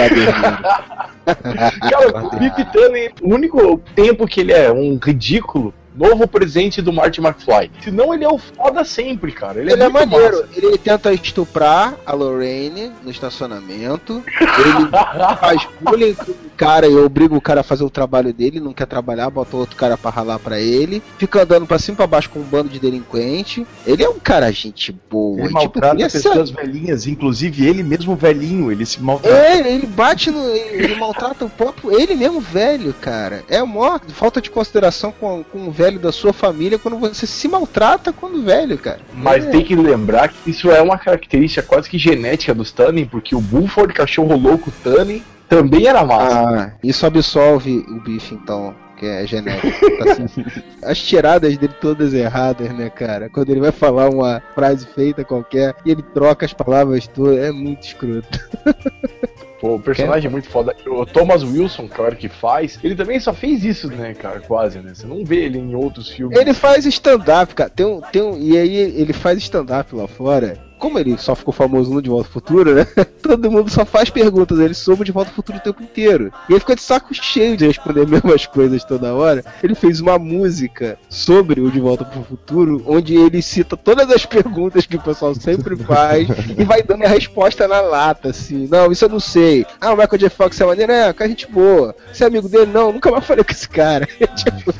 [1.25, 6.91] Cara, o Biff Tannen, o único tempo que ele é um ridículo, novo presente do
[6.93, 7.71] Marty McFly.
[7.83, 9.59] Senão ele é o foda sempre, cara.
[9.59, 10.37] Ele, Ele é muito maneiro.
[10.41, 10.49] massa.
[10.55, 14.23] Ele tenta estuprar a Lorraine no estacionamento.
[14.41, 14.89] Ele
[15.39, 18.73] faz bullying com o cara e obriga o cara a fazer o trabalho dele, não
[18.73, 21.01] quer trabalhar, bota outro cara pra ralar pra ele.
[21.17, 23.65] Fica andando pra cima e pra baixo com um bando de delinquente.
[23.85, 25.37] Ele é um cara gente boa.
[25.39, 29.35] Ele tipo, maltrata queria ser- pessoas velhinhas, inclusive ele mesmo velhinho, ele se maltrata.
[29.37, 30.45] É, ele bate no.
[30.49, 31.91] Ele, ele maltrata o próprio.
[31.99, 33.43] Ele mesmo velho, cara.
[33.49, 37.47] É mó falta de consideração com, com o velho da sua família quando você se
[37.47, 38.99] maltrata quando velho, cara.
[39.13, 39.49] Mas É.
[39.49, 43.41] tem que lembrar que isso é uma característica quase que genética dos Tannen, porque o
[43.41, 46.39] Buford, cachorro louco Tannen, também era massa.
[46.39, 48.75] Ah, isso absolve o bife então.
[48.97, 49.67] Que é genético.
[49.97, 50.25] Tá assim.
[50.81, 53.29] As tiradas dele todas erradas, né, cara?
[53.29, 57.51] Quando ele vai falar uma frase feita qualquer e ele troca as palavras todas, é
[57.51, 58.39] muito escroto.
[59.61, 60.75] O personagem é muito foda.
[60.85, 64.39] O Thomas Wilson, claro que faz, ele também só fez isso, né, cara?
[64.41, 64.93] Quase, né?
[64.93, 66.37] Você não vê ele em outros filmes.
[66.37, 67.69] Ele faz stand-up, cara.
[67.69, 70.64] Tem um, tem um, e aí ele faz stand-up lá fora.
[70.79, 72.85] Como ele só ficou famoso no De Volta ao Futuro, né?
[73.21, 76.31] Todo mundo só faz perguntas dele sobre o De Volta ao Futuro o tempo inteiro.
[76.49, 79.43] E ele ficou de saco cheio de responder as mesmas coisas toda hora.
[79.63, 84.25] Ele fez uma música sobre o De Volta pro Futuro, onde ele cita todas as
[84.25, 88.67] perguntas que o pessoal sempre faz e vai dando a resposta na lata, assim.
[88.69, 89.65] Não, isso eu não sei.
[89.79, 90.29] Ah, o Michael J.
[90.29, 90.91] Fox é maneiro?
[90.91, 91.95] É, com a gente boa.
[92.11, 92.71] Você é amigo dele?
[92.71, 94.05] Não, nunca mais falei com esse cara.
[94.05, 94.73] tipo,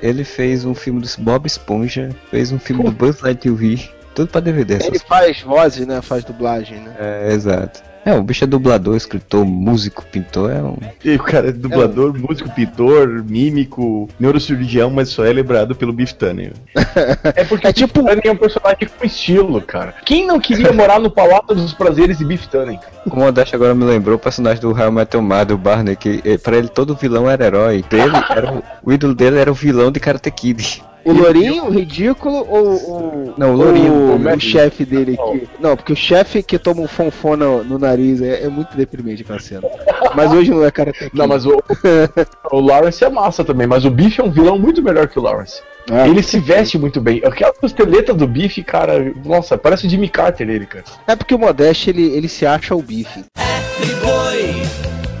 [0.00, 3.47] Ele fez um filme do Bob Esponja, fez um filme do Buzz Lightyear,
[4.14, 4.78] tudo pra DVD.
[4.84, 6.02] Ele faz vozes, né?
[6.02, 6.92] Faz dublagem, né?
[6.98, 7.88] É, exato.
[8.04, 10.78] É, o bicho é dublador, escritor, músico, pintor, é um.
[11.04, 16.14] E o cara é dublador, músico, pintor, mímico, neurocirurgião, mas só é lembrado pelo Biff
[16.14, 16.52] Tannen.
[17.36, 19.94] É porque É é tipo Tannen é um personagem com estilo, cara.
[20.06, 22.48] Quem não queria morar no Palácio dos Prazeres de Biff?
[22.48, 26.22] Como o Modeste agora me lembrou o personagem do Real Metal Mar, do Barney, que
[26.24, 27.84] eh, pra ele todo vilão era herói.
[27.90, 30.82] Dele, era o, o ídolo dele era o vilão de Karate Kid.
[31.04, 33.34] O Lourinho, o ridículo ou o.
[33.36, 35.48] Não, o Lourinho, O, o chefe dele aqui.
[35.60, 39.22] Não, porque o chefe que toma um fonfon no, no nariz é, é muito deprimente
[39.22, 39.62] aquela cena.
[40.14, 41.62] Mas hoje não é cara Não, mas o,
[42.52, 45.22] o Lawrence é massa também, mas o Biff é um vilão muito melhor que o
[45.22, 45.62] Lawrence.
[46.06, 47.22] ele se veste muito bem.
[47.24, 50.84] Aquela costeleta do Biff, cara, nossa, parece o Jimmy Carter ele, cara.
[51.06, 53.24] É porque o Modeste ele, ele se acha o bife.
[53.76, 54.62] Friboi.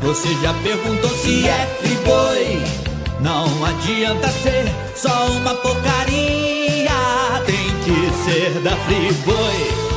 [0.00, 2.87] Você já perguntou se é friboi?
[3.20, 6.90] Não adianta ser só uma porcaria.
[7.44, 9.88] Tem que ser da friboi.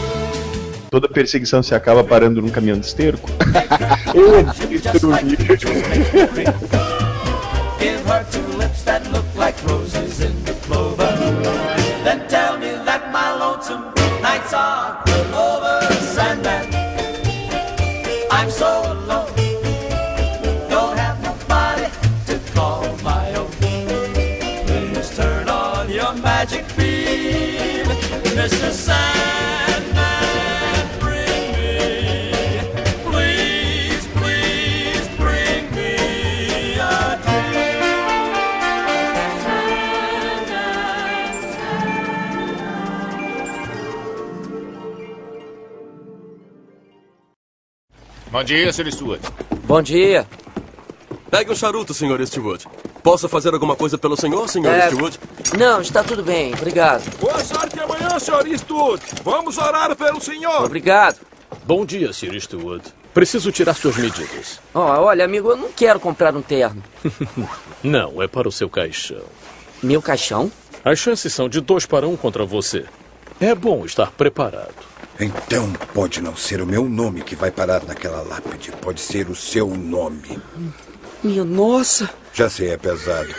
[0.89, 3.29] Toda perseguição se acaba parando num caminhão de esterco.
[4.13, 5.37] Eu destruí.
[7.79, 10.21] Give her two lips that look like roses
[48.31, 48.89] Bom dia, Sr.
[48.93, 49.21] Stewart.
[49.65, 50.25] Bom dia.
[51.29, 52.21] Pegue um charuto, Sr.
[52.21, 52.65] Eastwood.
[53.03, 54.67] Posso fazer alguma coisa pelo senhor, Sr.
[54.67, 54.85] É.
[54.85, 55.19] Eastwood?
[55.57, 57.03] Não, está tudo bem, obrigado.
[57.17, 58.47] Boa sorte amanhã, Sr.
[58.47, 59.03] Eastwood.
[59.21, 60.63] Vamos orar pelo senhor.
[60.63, 61.19] Obrigado.
[61.65, 62.33] Bom dia, Sr.
[62.33, 62.83] Eastwood.
[63.13, 64.61] Preciso tirar suas medidas.
[64.73, 66.81] Ó, olha, amigo, eu não quero comprar um terno.
[67.83, 69.23] Não, é para o seu caixão.
[69.83, 70.49] Meu caixão?
[70.85, 72.85] As chances são de dois para um contra você.
[73.41, 74.90] É bom estar preparado.
[75.23, 78.71] Então pode não ser o meu nome que vai parar naquela lápide.
[78.81, 80.41] Pode ser o seu nome.
[81.23, 82.09] Minha nossa.
[82.33, 83.29] Já sei, é pesado.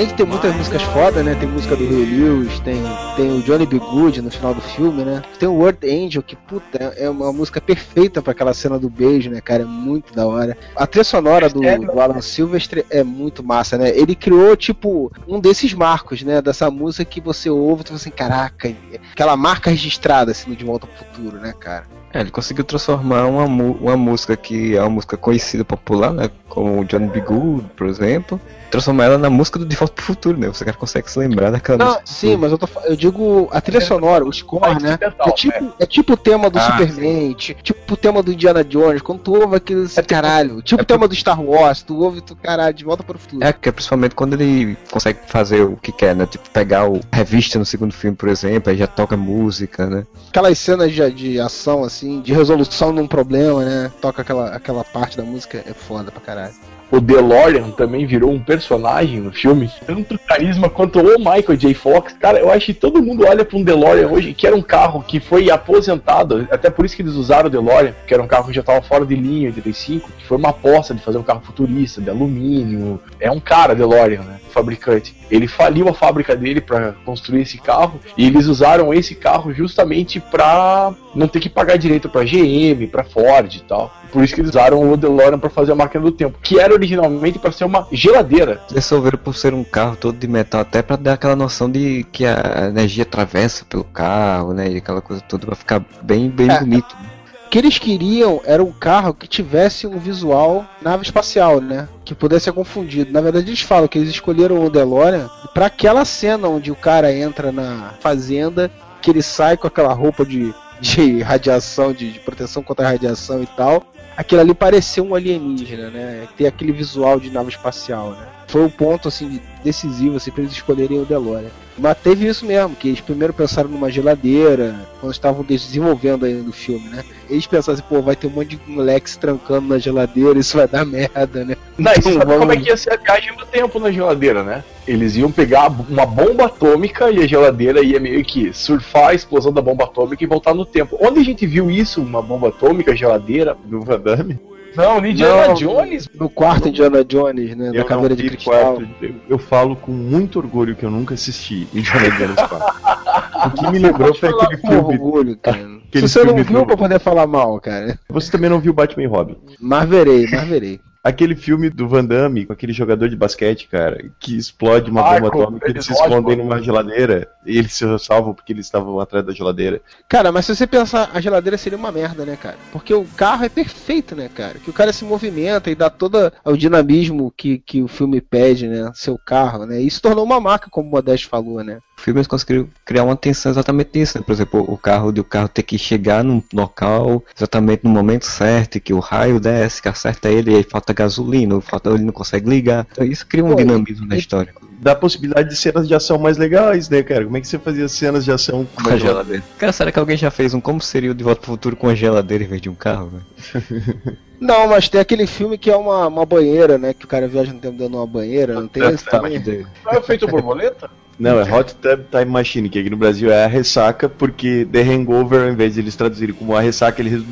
[0.00, 1.34] Além de ter muitas músicas foda, né?
[1.34, 2.82] Tem música do Rio Lewis, tem,
[3.16, 3.78] tem o Johnny B.
[3.78, 5.22] Good no final do filme, né?
[5.38, 9.28] Tem o World Angel, que puta, é uma música perfeita pra aquela cena do beijo,
[9.28, 9.62] né, cara?
[9.62, 10.56] É muito da hora.
[10.74, 13.90] A trilha sonora do, do Alan Silvestre é muito massa, né?
[13.90, 16.40] Ele criou, tipo, um desses marcos, né?
[16.40, 18.74] Dessa música que você ouve e você fala assim, caraca,
[19.12, 21.84] aquela marca registrada, assim, no De Volta ao Futuro, né, cara?
[22.14, 26.30] É, ele conseguiu transformar uma, uma música que é uma música conhecida, popular, né?
[26.48, 27.20] Como o Johnny B.
[27.20, 30.48] Good, por exemplo, transformar ela na música do De Volta pro Futuro, né?
[30.48, 32.02] Você cara consegue se lembrar daquela Não, música.
[32.06, 34.98] sim, mas eu, tô, eu digo a trilha sonora, o score, né?
[35.26, 38.62] É tipo, é tipo o tema do Ah, Superman, ti- tipo o tema do Indiana
[38.64, 39.02] Jones.
[39.02, 40.62] Quando tu ouve aquilo, assim, caralho.
[40.62, 43.18] Tipo é o tema do Star Wars, tu ouve, tu caralho, de volta para o
[43.18, 43.44] futuro.
[43.44, 46.26] É, que é principalmente quando ele consegue fazer o que quer, né?
[46.26, 50.06] Tipo, pegar o revista no segundo filme, por exemplo, aí já toca música, né?
[50.28, 53.90] Aquelas cenas de, de ação, assim, de resolução de um problema, né?
[54.00, 56.54] Toca aquela, aquela parte da música, é foda pra caralho.
[56.90, 59.70] O DeLorean também virou um personagem no filme.
[59.86, 61.74] Tanto carisma quanto o Michael J.
[61.74, 62.12] Fox.
[62.14, 65.02] Cara, eu acho que todo mundo olha pra um DeLorean hoje, que era um carro
[65.02, 66.48] que foi aposentado.
[66.50, 68.82] Até por isso que eles usaram o DeLorean, que era um carro que já tava
[68.82, 72.10] fora de linha em 85, que foi uma aposta de fazer um carro futurista, de
[72.10, 73.00] alumínio.
[73.20, 74.39] É um cara, DeLorean, né?
[74.50, 75.14] Fabricante.
[75.30, 80.20] Ele faliu a fábrica dele para construir esse carro e eles usaram esse carro justamente
[80.20, 83.92] pra não ter que pagar direito pra GM, pra Ford e tal.
[84.12, 86.74] Por isso que eles usaram o DeLorean para fazer a máquina do tempo, que era
[86.74, 88.60] originalmente para ser uma geladeira.
[88.72, 92.26] Resolveram por ser um carro todo de metal, até pra dar aquela noção de que
[92.26, 94.68] a energia atravessa pelo carro, né?
[94.68, 96.58] E aquela coisa toda pra ficar bem, bem É.
[96.58, 96.92] bonito.
[96.92, 97.09] O
[97.50, 101.88] que eles queriam era um carro que tivesse um visual nave espacial, né?
[102.04, 103.12] Que pudesse ser confundido.
[103.12, 107.12] Na verdade, eles falam que eles escolheram o DeLorean para aquela cena onde o cara
[107.12, 108.70] entra na fazenda,
[109.02, 113.42] que ele sai com aquela roupa de, de radiação, de, de proteção contra a radiação
[113.42, 113.82] e tal.
[114.16, 116.28] Aquilo ali parecia um alienígena, né?
[116.36, 118.26] Ter aquele visual de nave espacial, né?
[118.50, 121.50] Foi o ponto assim decisivo assim, para eles escolherem o DeLorean.
[121.78, 126.52] Mas teve isso mesmo, que eles primeiro pensaram numa geladeira, quando estavam desenvolvendo ainda o
[126.52, 127.02] filme, né?
[127.28, 130.56] Eles pensaram assim, pô, vai ter um monte de moleque se trancando na geladeira, isso
[130.56, 131.56] vai dar merda, né?
[131.78, 133.90] Não, e Então sabe vamos- como é que ia ser a viagem no tempo na
[133.90, 134.62] geladeira, né?
[134.86, 139.52] Eles iam pegar uma bomba atômica e a geladeira ia meio que surfar a explosão
[139.52, 140.98] da bomba atômica e voltar no tempo.
[141.00, 142.02] Onde a gente viu isso?
[142.02, 143.56] Uma bomba atômica, geladeira?
[143.64, 144.38] Do Van Damme?
[144.76, 146.08] Não, no Indiana Não, Jones.
[146.14, 147.72] No quarto Indiana Jones, né?
[147.72, 148.54] Da caveira de cristal.
[148.76, 148.88] quarto.
[149.00, 153.46] Eu, eu falo com muito orgulho que eu nunca assisti Indiana Jones 4.
[153.46, 154.94] o que me lembrou foi aquele com filme.
[154.94, 155.80] orgulho, cara.
[155.92, 157.98] Se você não viu do- pra poder falar mal, cara.
[158.10, 159.36] Você também não viu Batman e Robin?
[159.60, 160.80] Mas verei, mas verei.
[161.02, 165.14] Aquele filme do Van Damme com aquele jogador de basquete, cara, que explode uma Ah,
[165.14, 169.24] bomba atômica, eles se escondem numa geladeira e eles se salvam porque eles estavam atrás
[169.24, 169.80] da geladeira.
[170.06, 172.58] Cara, mas se você pensar, a geladeira seria uma merda, né, cara?
[172.70, 174.58] Porque o carro é perfeito, né, cara?
[174.58, 178.68] Que o cara se movimenta e dá todo o dinamismo que, que o filme pede,
[178.68, 178.90] né?
[178.94, 179.80] Seu carro, né?
[179.80, 181.78] Isso tornou uma marca, como o Modesto falou, né?
[182.00, 184.24] O filme eles conseguiram criar uma tensão exatamente nisso, né?
[184.26, 188.24] Por exemplo, o carro de o carro ter que chegar num local exatamente no momento
[188.24, 192.04] certo, e que o raio desce, que acerta ele, e aí falta gasolina, falta, ele
[192.04, 192.86] não consegue ligar.
[192.90, 194.54] Então isso cria um Pô, dinamismo na história.
[194.80, 197.24] Dá a possibilidade de cenas de ação mais legais, né, cara?
[197.24, 199.44] Como é que você fazia cenas de ação com uma geladeira?
[199.58, 201.88] Cara, será que alguém já fez um como seria o De Volta pro Futuro com
[201.88, 204.16] uma geladeira em vez de um carro, velho?
[204.40, 206.94] Não, mas tem aquele filme que é uma, uma banheira, né?
[206.94, 209.38] Que o cara viaja no tempo dando uma banheira, não tem esse também?
[209.84, 210.90] Não é feito borboleta?
[211.20, 214.80] Não, é Hot Tub Time Machine, que aqui no Brasil é a ressaca, porque The
[214.80, 217.22] Hangover, ao invés de eles traduzirem como a ressaca, eles,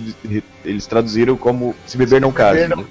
[0.63, 2.61] eles traduziram como Se Beber Não Case.
[2.61, 2.89] Beber Não né?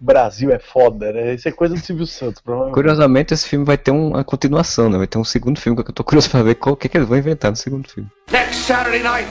[0.00, 1.34] Brasil é foda, né?
[1.34, 2.74] Isso é coisa do Silvio Santos, provavelmente.
[2.74, 4.96] Curiosamente, esse filme vai ter uma continuação, né?
[4.96, 6.96] Vai ter um segundo filme que eu tô curioso pra ver qual que, é que
[6.96, 8.08] eles vão inventar no segundo filme.
[8.32, 9.28] Next Saturday night,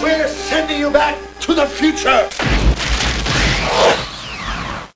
[0.00, 2.28] we're sending you back to the future.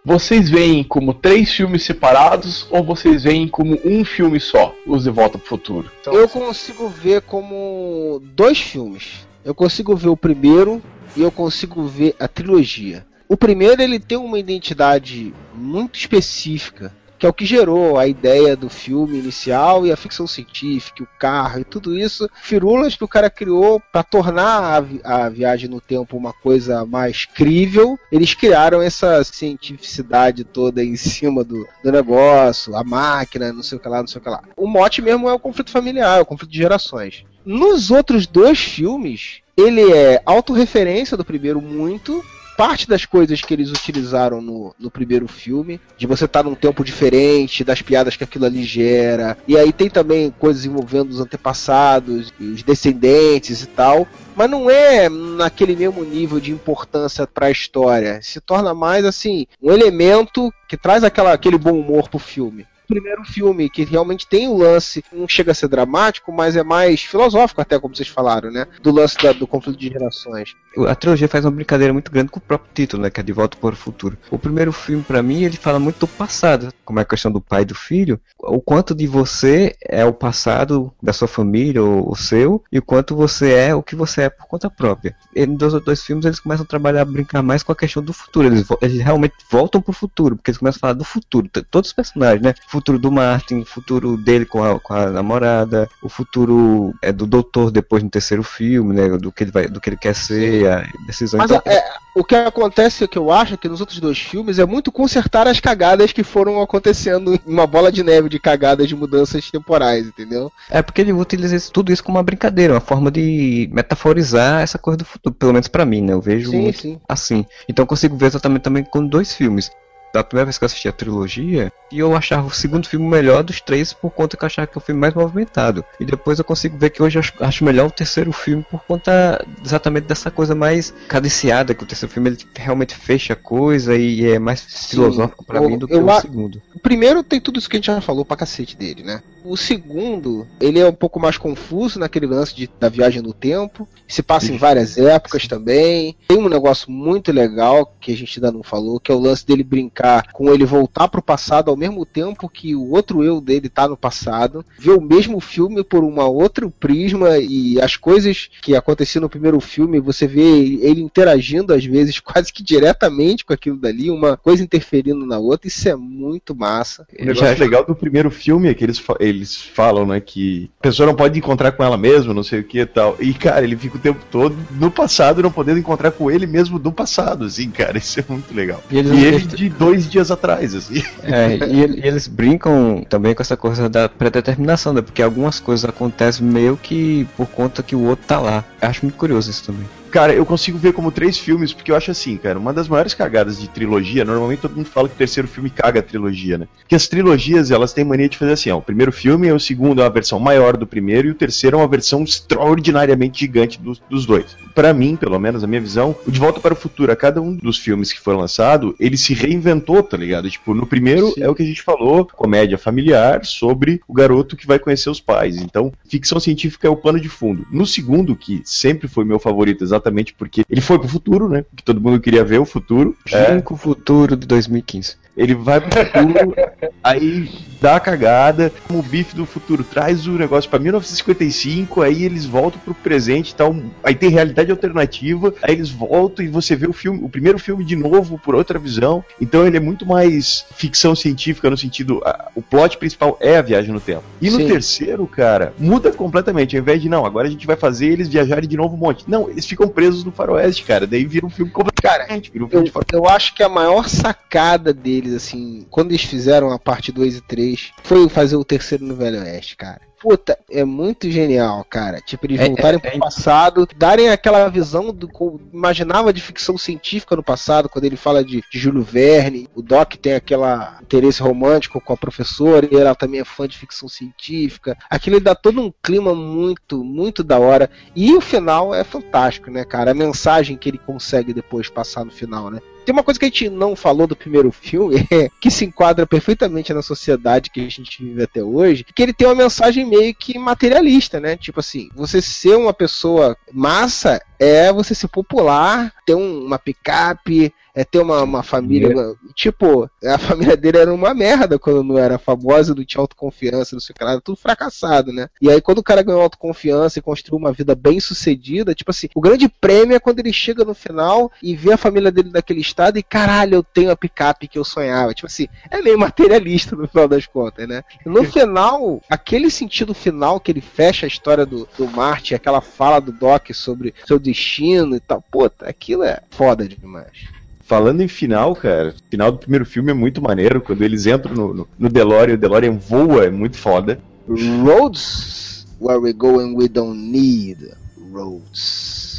[0.06, 5.10] Vocês veem como três filmes separados ou vocês veem como um filme só, Os de
[5.10, 5.90] Volta pro Futuro?
[6.04, 9.26] Eu consigo ver como dois filmes.
[9.42, 10.82] Eu consigo ver o primeiro
[11.16, 13.06] e eu consigo ver a trilogia.
[13.26, 18.54] O primeiro ele tem uma identidade muito específica, que é o que gerou a ideia
[18.54, 23.08] do filme inicial e a ficção científica, o carro e tudo isso, firulas que o
[23.08, 27.98] cara criou para tornar a, vi- a viagem no tempo uma coisa mais crível.
[28.12, 33.80] Eles criaram essa cientificidade toda em cima do, do negócio, a máquina, não sei o
[33.80, 34.42] que lá, não sei o que lá.
[34.54, 37.24] O mote mesmo é o conflito familiar, é o conflito de gerações.
[37.42, 42.22] Nos outros dois filmes, ele é autorreferência do primeiro muito,
[42.56, 46.84] parte das coisas que eles utilizaram no, no primeiro filme, de você estar num tempo
[46.84, 52.32] diferente, das piadas que aquilo ali gera, e aí tem também coisas envolvendo os antepassados,
[52.38, 57.50] e os descendentes e tal, mas não é naquele mesmo nível de importância para a
[57.50, 58.20] história.
[58.22, 62.66] Se torna mais assim um elemento que traz aquela, aquele bom humor pro filme.
[62.86, 67.02] Primeiro filme que realmente tem o lance, não chega a ser dramático, mas é mais
[67.02, 68.66] filosófico até como vocês falaram, né?
[68.82, 70.54] Do lance da- do conflito de gerações.
[70.88, 73.10] A trilogia faz uma brincadeira muito grande com o próprio título, né?
[73.10, 74.18] Que é De Volta para o Futuro.
[74.30, 77.40] O primeiro filme, pra mim, ele fala muito do passado, como é a questão do
[77.40, 78.20] pai e do filho.
[78.38, 82.82] O quanto de você é o passado da sua família, ou o seu, e o
[82.82, 85.14] quanto você é o que você é por conta própria.
[85.34, 88.12] E nos dois, filmes, eles começam a trabalhar, a brincar mais com a questão do
[88.12, 88.48] futuro.
[88.48, 91.48] Eles, eles realmente voltam pro futuro, porque eles começam a falar do futuro.
[91.70, 92.52] Todos os personagens, né?
[92.74, 97.12] O futuro do Martin, o futuro dele com a, com a namorada, o futuro é
[97.12, 99.08] do doutor depois no terceiro filme, né?
[99.16, 101.38] Do que ele, vai, do que ele quer ser, a decisão.
[101.38, 101.84] Mas Então, é,
[102.16, 104.90] o que acontece, o que eu acho, é que nos outros dois filmes é muito
[104.90, 109.48] consertar as cagadas que foram acontecendo em uma bola de neve de cagadas de mudanças
[109.48, 110.50] temporais, entendeu?
[110.68, 114.78] É porque ele utiliza isso- tudo isso como uma brincadeira, uma forma de metaforizar essa
[114.78, 116.12] coisa do futuro, pelo menos pra mim, né?
[116.12, 117.00] Eu vejo Sim, muito sim.
[117.08, 117.46] assim.
[117.68, 119.70] Então eu consigo ver exatamente também com dois filmes.
[120.14, 123.42] Da primeira vez que eu assisti a trilogia, e eu achava o segundo filme melhor
[123.42, 125.84] dos três por conta que eu achava que é o filme mais movimentado.
[125.98, 129.44] E depois eu consigo ver que hoje eu acho, melhor o terceiro filme por conta
[129.64, 134.24] exatamente dessa coisa mais cadenciada, que o terceiro filme ele realmente fecha a coisa e
[134.24, 136.62] é mais filosófico pra Eu- mim do que eu o segundo.
[136.72, 139.20] O primeiro tem tudo isso que a gente já falou pra cacete dele, né?
[139.44, 143.86] O segundo, ele é um pouco mais confuso naquele lance de, da viagem no tempo.
[144.08, 146.16] Se passa em várias épocas também.
[146.26, 149.46] Tem um negócio muito legal que a gente ainda não falou, que é o lance
[149.46, 153.68] dele brincar com ele voltar pro passado ao mesmo tempo que o outro eu dele
[153.68, 154.64] tá no passado.
[154.78, 159.60] Ver o mesmo filme por uma outro prisma e as coisas que aconteciam no primeiro
[159.60, 164.62] filme, você vê ele interagindo às vezes quase que diretamente com aquilo dali, uma coisa
[164.62, 165.68] interferindo na outra.
[165.68, 167.06] Isso é muito massa.
[167.18, 169.02] O negócio legal do primeiro filme é que eles,
[169.36, 172.64] eles falam, né, que a pessoa não pode encontrar com ela mesma, não sei o
[172.64, 173.16] que e tal.
[173.20, 176.78] E, cara, ele fica o tempo todo no passado não podendo encontrar com ele mesmo
[176.78, 177.98] do passado, assim, cara.
[177.98, 178.82] Isso é muito legal.
[178.90, 181.02] E E, eles- ele eles- de dois dias atrás, assim.
[181.22, 185.02] É, e, ele- e eles brincam também com essa coisa da predeterminação, né?
[185.02, 188.64] Porque algumas coisas acontecem meio que por conta que o outro tá lá.
[188.80, 189.86] Eu acho muito curioso isso também.
[190.14, 193.14] Cara, eu consigo ver como três filmes, porque eu acho assim, cara, uma das maiores
[193.14, 196.68] cagadas de trilogia, normalmente todo mundo fala que o terceiro filme caga a trilogia, né?
[196.78, 200.00] Porque as trilogias, elas têm mania de fazer assim, ó, o primeiro filme, o segundo
[200.00, 204.00] é uma versão maior do primeiro, e o terceiro é uma versão extraordinariamente gigante dos,
[204.08, 204.56] dos dois.
[204.72, 207.42] Pra mim, pelo menos, a minha visão, o De Volta para o Futuro, a cada
[207.42, 210.48] um dos filmes que foi lançado, ele se reinventou, tá ligado?
[210.48, 214.64] Tipo, no primeiro é o que a gente falou, comédia familiar sobre o garoto que
[214.66, 215.56] vai conhecer os pais.
[215.56, 217.66] Então, ficção científica é o pano de fundo.
[217.68, 220.03] No segundo, que sempre foi meu favorito, exatamente
[220.34, 221.64] porque ele foi pro futuro, né?
[221.76, 223.16] Que todo mundo queria ver o futuro.
[223.30, 225.16] É, Junco Futuro de 2015.
[225.36, 226.54] Ele vai pro futuro,
[227.02, 227.48] aí
[227.80, 232.46] dá a cagada, como o bife do futuro traz o negócio pra 1955, aí eles
[232.46, 236.86] voltam pro presente e tal, aí tem realidade alternativa, aí eles voltam e você vê
[236.86, 239.22] o filme, o primeiro filme de novo por outra visão.
[239.40, 243.62] Então ele é muito mais ficção científica no sentido, a- o plot principal é a
[243.62, 244.22] viagem no tempo.
[244.40, 244.66] E no Sim.
[244.66, 248.68] terceiro, cara, muda completamente, ao invés de não, agora a gente vai fazer eles viajarem
[248.68, 249.24] de novo um monte.
[249.28, 252.82] Não, eles ficam presos no faroeste, cara, daí vira um filme completamente, vira um filme
[252.84, 253.14] Eu, de faroeste.
[253.14, 254.92] eu acho que a maior sacada
[255.24, 259.14] deles, assim, quando eles fizeram a parte 2 e 3, foi fazer o terceiro no
[259.14, 260.00] Velho Oeste, cara.
[260.20, 262.18] Puta, é muito genial, cara.
[262.18, 266.78] Tipo, eles É- voltarem é- pro passado, darem aquela visão do que imaginava de ficção
[266.78, 269.68] científica no passado, quando ele fala de, de Júlio Verne.
[269.74, 273.76] O Doc tem aquela interesse romântico com a professora, e ela também é fã de
[273.76, 274.96] ficção científica.
[275.10, 277.90] Aquilo dá todo um clima muito, muito da hora.
[278.16, 280.12] E o final é fantástico, né, cara?
[280.12, 282.80] A mensagem que ele consegue depois passar no final, né?
[283.04, 286.26] Tem uma coisa que a gente não falou do primeiro filme, é, que se enquadra
[286.26, 290.34] perfeitamente na sociedade que a gente vive até hoje, que ele tem uma mensagem meio
[290.34, 291.56] que materialista, né?
[291.56, 297.72] Tipo assim, você ser uma pessoa massa é você ser popular, ter um- uma picape,
[297.94, 299.08] é ter uma, uma família.
[299.54, 304.00] Tipo, a família dele era uma merda quando não era famosa, não tinha autoconfiança, não
[304.00, 305.48] sei o que lá, era tudo fracassado, né?
[305.62, 309.28] E aí quando o cara ganhou autoconfiança e construiu uma vida bem sucedida, tipo assim,
[309.34, 312.80] o grande prêmio é quando ele chega no final e vê a família dele daquele
[312.80, 315.32] estado e caralho, eu tenho a picape que eu sonhava.
[315.32, 318.02] Tipo assim, é meio materialista no final das contas, né?
[318.26, 323.20] No final, aquele sentido final que ele fecha a história do, do Marte, aquela fala
[323.20, 327.48] do Doc sobre seu destino e tal, puta, aquilo é foda demais.
[327.82, 330.80] Falando em final, cara, o final do primeiro filme é muito maneiro.
[330.80, 334.18] Quando eles entram no, no, no DeLorean, o DeLorean voa, é muito foda.
[334.48, 337.94] Roads where we go and we don't need
[338.32, 339.33] roads.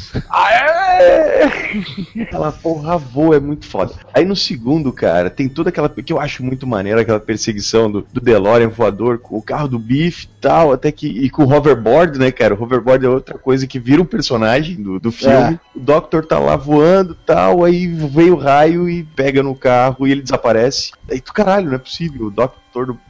[2.20, 3.92] Aquela porra voa, é muito foda.
[4.14, 5.88] Aí no segundo, cara, tem toda aquela.
[5.88, 9.78] que eu acho muito maneiro, aquela perseguição do, do DeLorean voador com o carro do
[9.78, 11.06] Biff e tal, até que.
[11.06, 12.54] E com o hoverboard, né, cara?
[12.54, 15.54] O hoverboard é outra coisa que vira um personagem do, do filme.
[15.54, 15.60] É.
[15.74, 20.06] O Doctor tá lá voando e tal, aí veio o raio e pega no carro
[20.06, 20.92] e ele desaparece.
[21.10, 22.26] Aí tu, caralho, não é possível.
[22.26, 22.60] O Doctor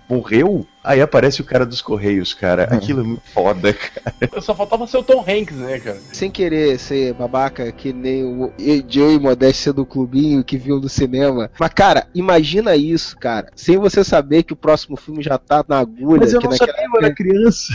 [0.08, 0.66] morreu?
[0.82, 2.64] Aí aparece o cara dos Correios, cara.
[2.64, 4.40] Aquilo é muito foda, cara.
[4.40, 5.98] Só faltava ser o Tom Hanks, né, cara?
[6.12, 8.52] Sem querer ser babaca que nem o
[8.88, 11.50] Joe e Modéstia do clubinho que viu do cinema.
[11.58, 13.50] Mas, cara, imagina isso, cara.
[13.56, 16.20] Sem você saber que o próximo filme já tá na agulha.
[16.20, 17.72] Mas eu que não naquela sabia, eu era criança.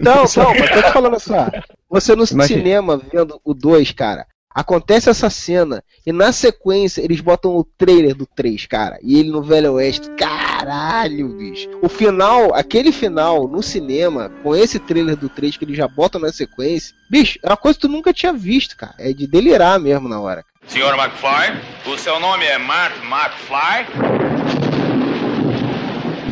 [0.00, 1.50] Não, não, mas tô te falando só.
[1.90, 2.46] Você no Imagina.
[2.46, 4.26] cinema vendo o 2, cara.
[4.58, 8.98] Acontece essa cena e na sequência eles botam o trailer do 3, cara.
[9.04, 10.10] E ele no Velho Oeste.
[10.18, 11.68] Caralho, bicho.
[11.80, 16.20] O final, aquele final no cinema, com esse trailer do 3 que eles já botam
[16.20, 16.92] na sequência.
[17.08, 18.96] Bicho, é uma coisa que tu nunca tinha visto, cara.
[18.98, 20.44] É de delirar mesmo na hora.
[20.66, 23.86] Senhor McFly, o seu nome é Mark McFly?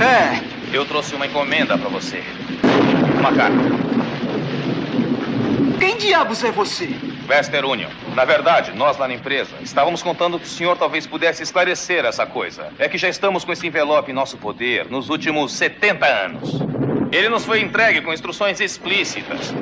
[0.03, 0.43] É,
[0.77, 2.25] Eu trouxe uma encomenda pra você.
[3.21, 3.57] Uma carta.
[5.79, 6.91] quem diabos é você?
[7.29, 7.91] Western Union.
[8.15, 12.27] Na verdade, nós lá na empresa estávamos contando que o senhor talvez pudesse esclarecer essa
[12.27, 12.69] coisa.
[12.79, 16.51] É que já estamos com esse envelope em nosso poder nos últimos 70 anos.
[17.13, 19.55] Ele nos foi entregue com instruções explícitas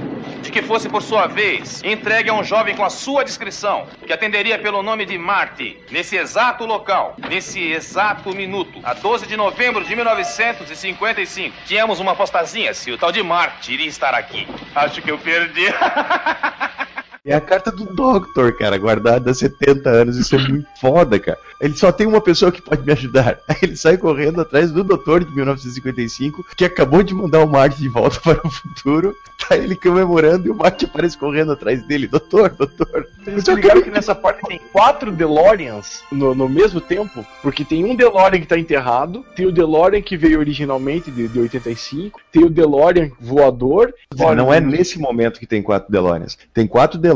[0.45, 4.13] de que fosse, por sua vez, entregue a um jovem com a sua descrição, que
[4.13, 9.83] atenderia pelo nome de Marty, nesse exato local, nesse exato minuto, a 12 de novembro
[9.83, 11.57] de 1955.
[11.67, 14.47] Tínhamos uma apostazinha se o tal de Marty iria estar aqui.
[14.75, 15.65] Acho que eu perdi.
[17.27, 20.19] É a carta do Doctor, cara, guardada há 70 anos.
[20.19, 21.39] Isso é muito foda, cara.
[21.59, 23.41] Ele só tem uma pessoa que pode me ajudar.
[23.49, 27.81] Aí ele sai correndo atrás do Doutor de 1955, que acabou de mandar o Marty
[27.81, 29.17] de volta para o futuro.
[29.49, 32.07] Tá ele comemorando e o Marty aparece correndo atrás dele.
[32.07, 33.07] Doutor, doutor.
[33.25, 37.25] Vocês se ligaram que nessa parte tem quatro DeLoreans no, no mesmo tempo?
[37.43, 41.41] Porque tem um DeLorean que tá enterrado, tem o DeLorean que veio originalmente de, de
[41.41, 43.95] 85, tem o DeLorean voador.
[44.15, 46.39] Não é nesse momento que tem quatro DeLoreans.
[46.53, 47.14] Tem quatro DeLoreans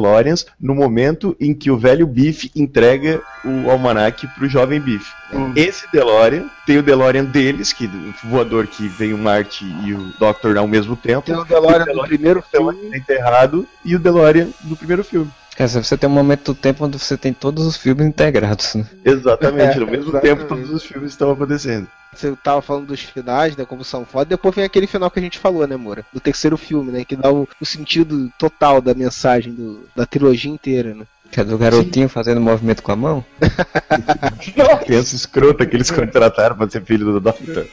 [0.60, 5.06] no momento em que o velho Biff entrega o almanac pro jovem Biff.
[5.54, 10.12] Esse DeLorean tem o DeLorean deles, que o voador que vem o Marty e o
[10.18, 11.26] Doctor ao mesmo tempo.
[11.26, 15.30] Tem o DeLorean do primeiro filme enterrado e o DeLorean do primeiro filme.
[15.58, 18.76] Quer dizer, você tem um momento do tempo onde você tem todos os filmes integrados,
[18.76, 18.86] né?
[19.04, 20.22] Exatamente, É, no mesmo exatamente.
[20.38, 21.88] tempo todos os filmes estão acontecendo.
[22.14, 23.64] Você tava falando dos finais, né?
[23.64, 24.24] Como são foda.
[24.24, 26.04] Depois vem aquele final que a gente falou, né, Moura?
[26.12, 27.04] Do terceiro filme, né?
[27.04, 31.04] Que dá o, o sentido total da mensagem do- da trilogia inteira, né?
[31.30, 33.24] Que é do garotinho fazendo movimento com a mão?
[34.86, 37.66] Criança escrota que eles contrataram pra ser filho do Doctor.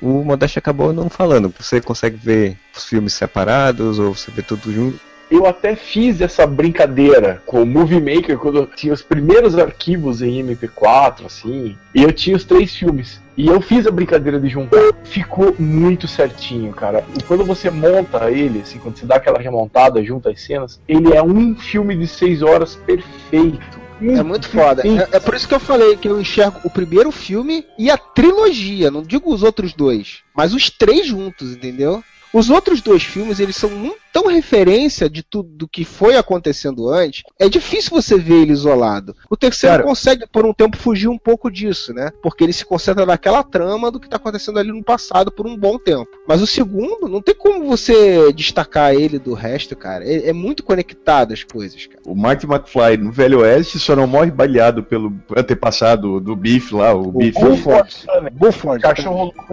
[0.00, 1.52] O Modeste acabou não falando.
[1.60, 4.98] Você consegue ver os filmes separados ou você vê tudo junto?
[5.30, 10.20] Eu até fiz essa brincadeira com o Movie Maker quando eu tinha os primeiros arquivos
[10.20, 13.20] em MP4, assim, e eu tinha os três filmes.
[13.36, 14.92] E eu fiz a brincadeira de juntar.
[15.04, 17.02] Ficou muito certinho, cara.
[17.18, 21.14] E quando você monta ele, assim, quando você dá aquela remontada, junta as cenas, ele
[21.14, 23.80] é um filme de seis horas perfeito.
[24.02, 24.82] É muito foda.
[24.86, 27.96] É, é por isso que eu falei que eu enxergo o primeiro filme e a
[27.96, 28.90] trilogia.
[28.90, 32.02] Não digo os outros dois, mas os três juntos, entendeu?
[32.32, 36.88] Os outros dois filmes, eles são muito tão referência de tudo do que foi acontecendo
[36.88, 39.14] antes, é difícil você ver ele isolado.
[39.30, 42.10] O terceiro Cara- consegue, por um tempo, fugir um pouco disso, né?
[42.22, 45.56] Porque ele se concentra naquela trama do que tá acontecendo ali no passado por um
[45.56, 46.10] bom tempo.
[46.26, 50.04] Mas o segundo, não tem como você destacar ele do resto, cara.
[50.04, 52.00] É, é muito conectado as coisas, cara.
[52.06, 56.94] O Marty McFly no Velho Oeste só não morre baleado pelo antepassado do Biff lá,
[56.94, 57.38] o, Biff.
[57.40, 58.06] Buford.
[58.32, 58.82] Buford.
[58.82, 59.46] Cachorro louco.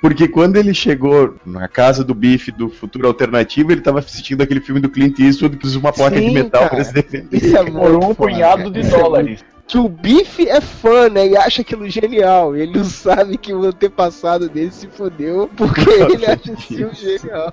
[0.00, 4.60] Porque quando ele chegou na casa do Biff do futuro alternativo, ele tava assistindo aquele
[4.60, 6.74] filme do Clint Eastwood que usa uma placa de Sim, metal cara.
[6.74, 7.36] pra se defender.
[7.36, 9.44] Isso é Por um punhado de dólares.
[9.66, 11.26] que o Biff é fã, né?
[11.28, 12.54] E acha aquilo genial.
[12.56, 17.52] Ele não sabe que o antepassado dele se fodeu porque ele acha aquilo genial.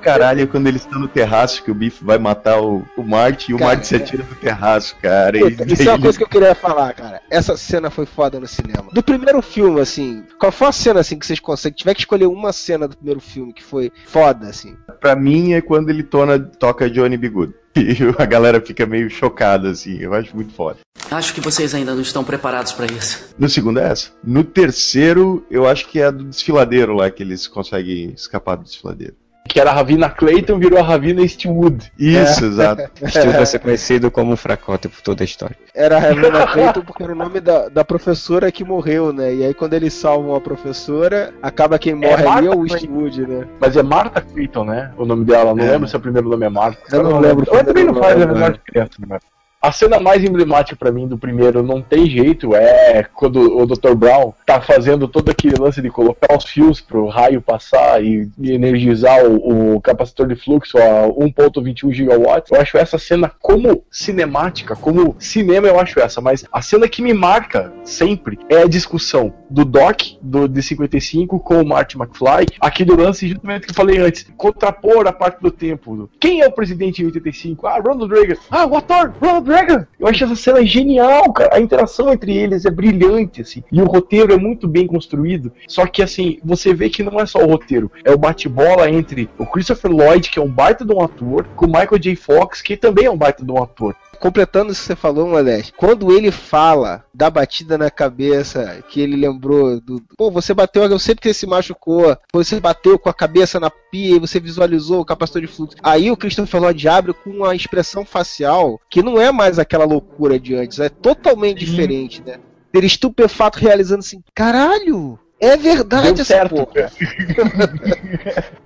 [0.00, 3.54] Caralho, quando eles estão no terraço, que o Biff vai matar o, o Marty e
[3.54, 5.36] o Cara, Marty se atira do terraço, cara.
[5.36, 7.20] e Puta, isso é uma ele- coisa que eu queria falar, cara.
[7.30, 8.88] Essa cena foi foda no cinema.
[8.92, 11.76] Do primeiro filme, assim, qual foi a cena assim que vocês conseguem?
[11.76, 14.76] Tiver que escolher uma cena do primeiro filme que foi foda, assim.
[15.00, 17.28] Pra mim é quando ele tona, toca Johnny B.
[17.28, 17.54] Good.
[17.76, 19.96] E a galera fica meio chocada, assim.
[20.00, 20.78] Eu acho muito foda.
[21.08, 23.32] Acho que vocês ainda não estão preparados para isso.
[23.38, 24.10] No segundo é essa.
[24.24, 28.64] No terceiro, eu acho que é a do desfiladeiro lá, que eles conseguem escapar do
[28.64, 29.14] desfiladeiro.
[29.48, 31.90] Que era a Ravina Clayton, virou a Ravina Eastwood.
[31.98, 32.82] Isso, exato.
[33.08, 35.56] Stu vai ser conhecido como um fracote por toda a história.
[35.74, 39.34] Era a Helena Clayton porque era o nome da, da professora que morreu, né?
[39.34, 43.46] E aí quando eles salvam a professora, acaba quem morre ali é o Eastwood, né?
[43.58, 44.92] Mas é Martha Clayton, né?
[44.96, 45.52] O nome dela.
[45.54, 45.70] Não É.
[45.72, 46.78] lembro se o primeiro nome é Martha.
[46.96, 49.18] Eu não lembro o Eu também não faz a menor diferença, né?
[49.62, 53.94] A cena mais emblemática pra mim do primeiro não tem jeito é quando o Dr.
[53.94, 59.22] Brown tá fazendo todo aquele lance de colocar os fios pro raio passar e, energizar
[59.26, 62.50] o, o capacitor de fluxo a 1.21 gigawatts.
[62.50, 67.02] Eu acho essa cena como cinemática, como cinema eu acho essa, mas a cena que
[67.02, 72.46] me marca sempre é a discussão do Doc do, de 55 com o Marty McFly,
[72.60, 76.08] aqui do lance justamente que eu falei antes, contrapor a parte do tempo.
[76.18, 77.66] Quem é o presidente em 85?
[77.66, 78.36] Ah, Ronald Reagan.
[78.50, 79.49] Ah, o ator, Ronald
[79.98, 81.56] Eu acho essa cena genial, cara.
[81.56, 83.62] A interação entre eles é brilhante, assim.
[83.70, 85.52] E o roteiro é muito bem construído.
[85.66, 87.90] Só que, assim, você vê que não é só o roteiro.
[88.04, 91.66] É o bate-bola entre o Christopher Lloyd, que é um baita de um ator, com
[91.66, 92.16] o Michael J.
[92.16, 93.94] Fox, que também é um baita de um ator.
[94.20, 99.16] Completando isso que você falou, Modeste, quando ele fala da batida na cabeça, que ele
[99.16, 100.02] lembrou do.
[100.14, 102.14] Pô, você bateu, eu sei porque você se machucou.
[102.30, 105.76] Você bateu com a cabeça na pia e você visualizou o capacitor de fluxo.
[105.82, 110.38] Aí o Christopher Lloyd abre com uma expressão facial que não é mais aquela loucura
[110.38, 112.38] de antes, é totalmente diferente, né?
[112.74, 115.18] Ele estupefato realizando assim: caralho!
[115.40, 116.54] É verdade Deu certo.
[116.54, 116.92] porra.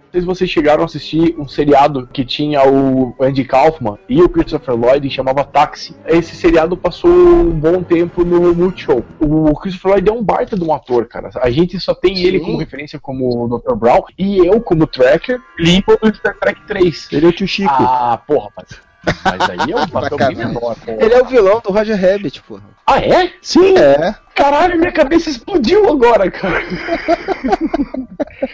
[0.05, 4.21] Não sei se vocês chegaram a assistir um seriado que tinha o Andy Kaufman e
[4.21, 5.95] o Christopher Lloyd e chamava Taxi.
[6.07, 9.05] Esse seriado passou um bom tempo no Multishow.
[9.21, 11.31] O Christopher Lloyd é um baita de um ator, cara.
[11.41, 13.75] A gente só tem ele como referência como o Dr.
[13.77, 17.09] Brown e eu como tracker limpo do Star Trek 3.
[17.13, 17.73] Ele é o tio Chico.
[17.73, 18.81] Ah, porra, mas,
[19.25, 20.77] mas aí é um papel bem menor.
[20.87, 22.63] Ele é o vilão do Roger Rabbit, porra.
[22.87, 23.33] Ah, é?
[23.41, 24.15] Sim, É.
[24.35, 26.65] Caralho, minha cabeça explodiu agora, cara.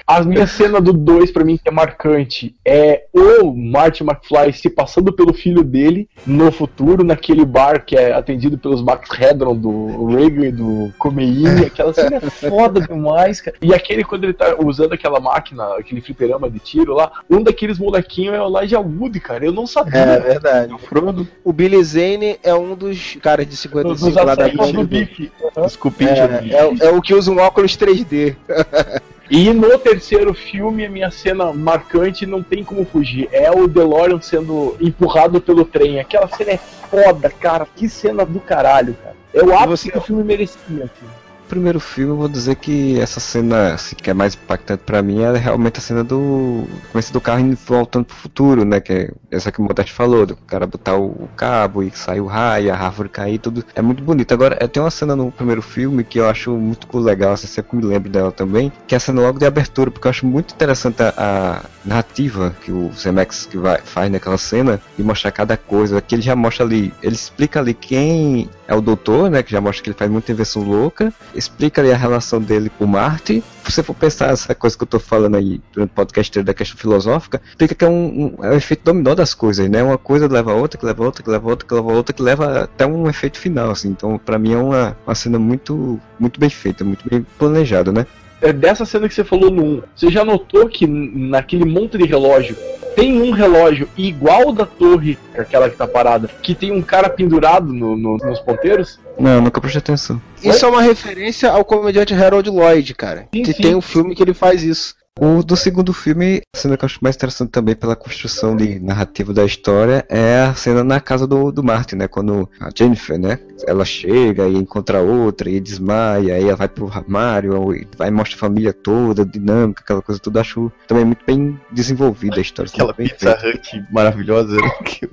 [0.06, 4.68] A minha cena do 2, pra mim, que é marcante, é o Marty McFly se
[4.68, 10.06] passando pelo filho dele no futuro, naquele bar que é atendido pelos Max Hedron, do
[10.06, 11.64] Reagan e do Comeini.
[11.66, 13.56] Aquela cena é foda demais, cara.
[13.62, 17.78] E aquele, quando ele tá usando aquela máquina, aquele fliperama de tiro lá, um daqueles
[17.78, 19.44] molequinhos é o Elijah Wood, cara.
[19.44, 19.98] Eu não sabia.
[19.98, 20.74] É verdade.
[20.74, 21.26] O Frodo.
[21.42, 26.04] O Billy Zane é um dos caras de 55 Dos lá da do Bife.
[26.04, 28.36] Desculpe, É, é, é o que usa um óculos 3D.
[29.30, 33.28] E no terceiro filme, a minha cena marcante não tem como fugir.
[33.30, 36.00] É o DeLorean sendo empurrado pelo trem.
[36.00, 37.64] Aquela cena é foda, cara.
[37.76, 39.14] Que cena do caralho, cara.
[39.32, 40.58] Eu acho que o filme merecia.
[40.68, 41.06] Assim.
[41.50, 45.20] Primeiro filme, eu vou dizer que essa cena assim, que é mais impactante pra mim
[45.20, 48.78] é realmente a cena do começo do carro indo voltando pro futuro, né?
[48.80, 52.26] Que é essa que o Modeste falou, do cara botar o, cabo e sair o
[52.26, 53.64] raio, a árvore cair, tudo.
[53.74, 54.32] É muito bonito.
[54.32, 57.76] Agora, é, tem uma cena no primeiro filme que eu acho muito legal, assim, sempre
[57.76, 60.54] me lembro dela também, que é a cena logo de abertura, porque eu acho muito
[60.54, 65.56] interessante a, a narrativa que o Zemex que vai, faz naquela cena e mostrar cada
[65.56, 66.00] coisa.
[66.00, 69.42] Que ele já mostra ali, ele explica ali quem é o doutor, né?
[69.42, 71.12] Que já mostra que ele faz muita invenção louca.
[71.34, 73.42] Explica ali a relação dele com Marte.
[73.64, 76.54] Se você for pensar essa coisa que eu tô falando aí durante o podcast da
[76.54, 79.82] questão filosófica, explica que é um, um, é um efeito dominó das coisas, né?
[79.82, 81.90] Uma coisa leva a outra, que leva a outra, que leva a outra, que leva
[81.90, 83.88] a outra, que leva até um efeito final, assim.
[83.88, 88.06] Então, pra mim é uma, uma cena muito, muito bem feita, muito bem planejada, né?
[88.42, 89.82] É dessa cena que você falou no 1.
[89.94, 92.56] Você já notou que naquele monte de relógio
[92.96, 97.72] tem um relógio igual da torre, aquela que tá parada, que tem um cara pendurado
[97.72, 98.98] no- no- nos ponteiros?
[99.18, 100.20] Não, nunca prestei atenção.
[100.42, 103.28] Isso é uma referência ao comediante Harold Lloyd, cara.
[103.34, 103.62] Sim, que sim.
[103.62, 104.94] tem um filme que ele faz isso.
[105.22, 108.80] O do segundo filme, a cena que eu acho mais interessante também pela construção de
[108.80, 112.08] narrativa da história é a cena na casa do, do Martin, né?
[112.08, 113.38] Quando a Jennifer, né?
[113.66, 118.10] Ela chega e encontra outra e desmaia, aí ela vai pro armário, e vai e
[118.10, 120.40] mostra a família toda, dinâmica, aquela coisa tudo.
[120.40, 122.70] Acho também muito bem desenvolvida a história.
[122.72, 123.38] Aquela bem pizza.
[123.44, 125.06] Hut maravilhosa né, que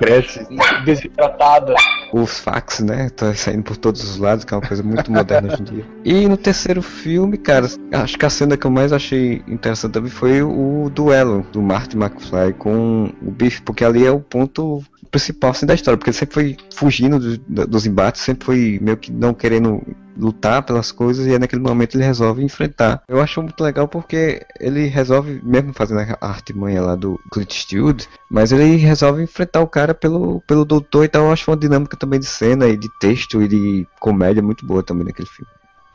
[0.00, 0.44] cresce.
[0.84, 1.76] Desidratada.
[2.12, 3.08] Os fax, né?
[3.10, 5.84] Tá saindo por todos os lados, que é uma coisa muito moderna hoje em dia.
[6.04, 10.10] E no terceiro filme, cara, acho que a cena que eu mais achei interessante também
[10.10, 15.50] foi o duelo do Marty McFly com o Biff, porque ali é o ponto principal
[15.50, 18.96] assim, da história, porque ele sempre foi fugindo do- do- dos embates, sempre foi meio
[18.96, 19.82] que não querendo
[20.16, 23.02] lutar pelas coisas e aí naquele momento ele resolve enfrentar.
[23.08, 28.06] Eu acho muito legal porque ele resolve, mesmo fazendo a artimanha lá do Clint Eastwood,
[28.30, 32.20] mas ele resolve enfrentar o cara pelo, pelo doutor, então eu acho uma dinâmica também
[32.20, 35.50] de cena e de texto e de comédia muito boa também naquele filme.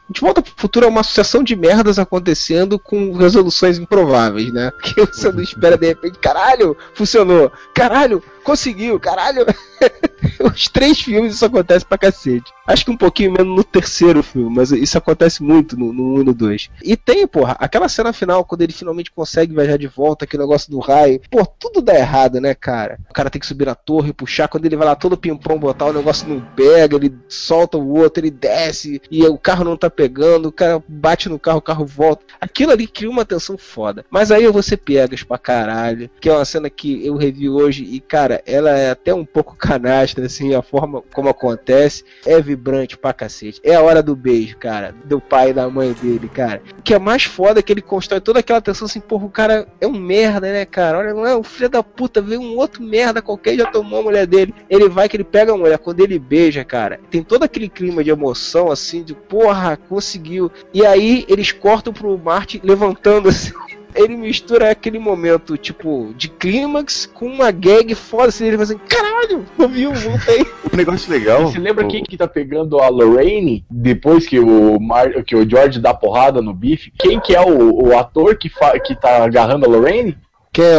[0.10, 4.72] De Volta pro Futuro é uma sucessão de merdas acontecendo com resoluções improváveis, né?
[4.82, 9.46] Que você não espera de repente, caralho, funcionou, caralho, conseguiu, caralho.
[10.40, 12.54] Os três filmes isso acontece pra cacete.
[12.68, 16.22] Acho que um pouquinho menos no terceiro filme, mas isso acontece muito no, no 1
[16.22, 16.70] e no 2.
[16.84, 20.72] E tem, porra, aquela cena final, quando ele finalmente consegue viajar de volta, aquele negócio
[20.72, 21.22] do raio.
[21.30, 23.00] Pô, tudo dá errado, né, cara?
[23.10, 25.86] O cara tem que subir na torre, puxar, quando ele vai lá todo pimpão botar,
[25.86, 29.90] o negócio não pega, ele solta o outro, ele desce, e o carro não tá
[29.96, 32.26] pegando, o cara bate no carro, o carro volta.
[32.40, 34.06] Aquilo ali cria uma tensão foda.
[34.10, 38.00] Mas aí ser piegas pra caralho, que é uma cena que eu revi hoje, e
[38.00, 43.14] cara, ela é até um pouco canastra, assim, a forma como acontece é vibrante pra
[43.14, 43.62] cacete.
[43.64, 46.62] É a hora do beijo, cara, do pai e da mãe dele, cara.
[46.78, 49.30] O que é mais foda é que ele constrói toda aquela tensão assim, porra, o
[49.30, 51.00] cara é um merda, né, cara?
[51.00, 54.04] Olha, não é um filho da puta, veio um outro merda qualquer já tomou a
[54.04, 54.54] mulher dele.
[54.70, 58.04] Ele vai que ele pega a mulher, quando ele beija, cara, tem todo aquele clima
[58.04, 60.52] de emoção, assim, de porra, conseguiu.
[60.74, 63.54] E aí eles cortam pro Martin levantando assim.
[63.96, 68.78] Ele mistura aquele momento, tipo, de clímax com uma gag foda, assim, ele fala assim,
[68.90, 70.46] caralho, ouviu, voltei.
[70.72, 71.48] Um negócio legal.
[71.48, 75.24] Você lembra quem que tá pegando a Lorraine depois que o, Mar...
[75.24, 76.92] que o George dá porrada no bife?
[77.00, 78.78] Quem que é o, o ator que, fa...
[78.78, 80.18] que tá agarrando a Lorraine?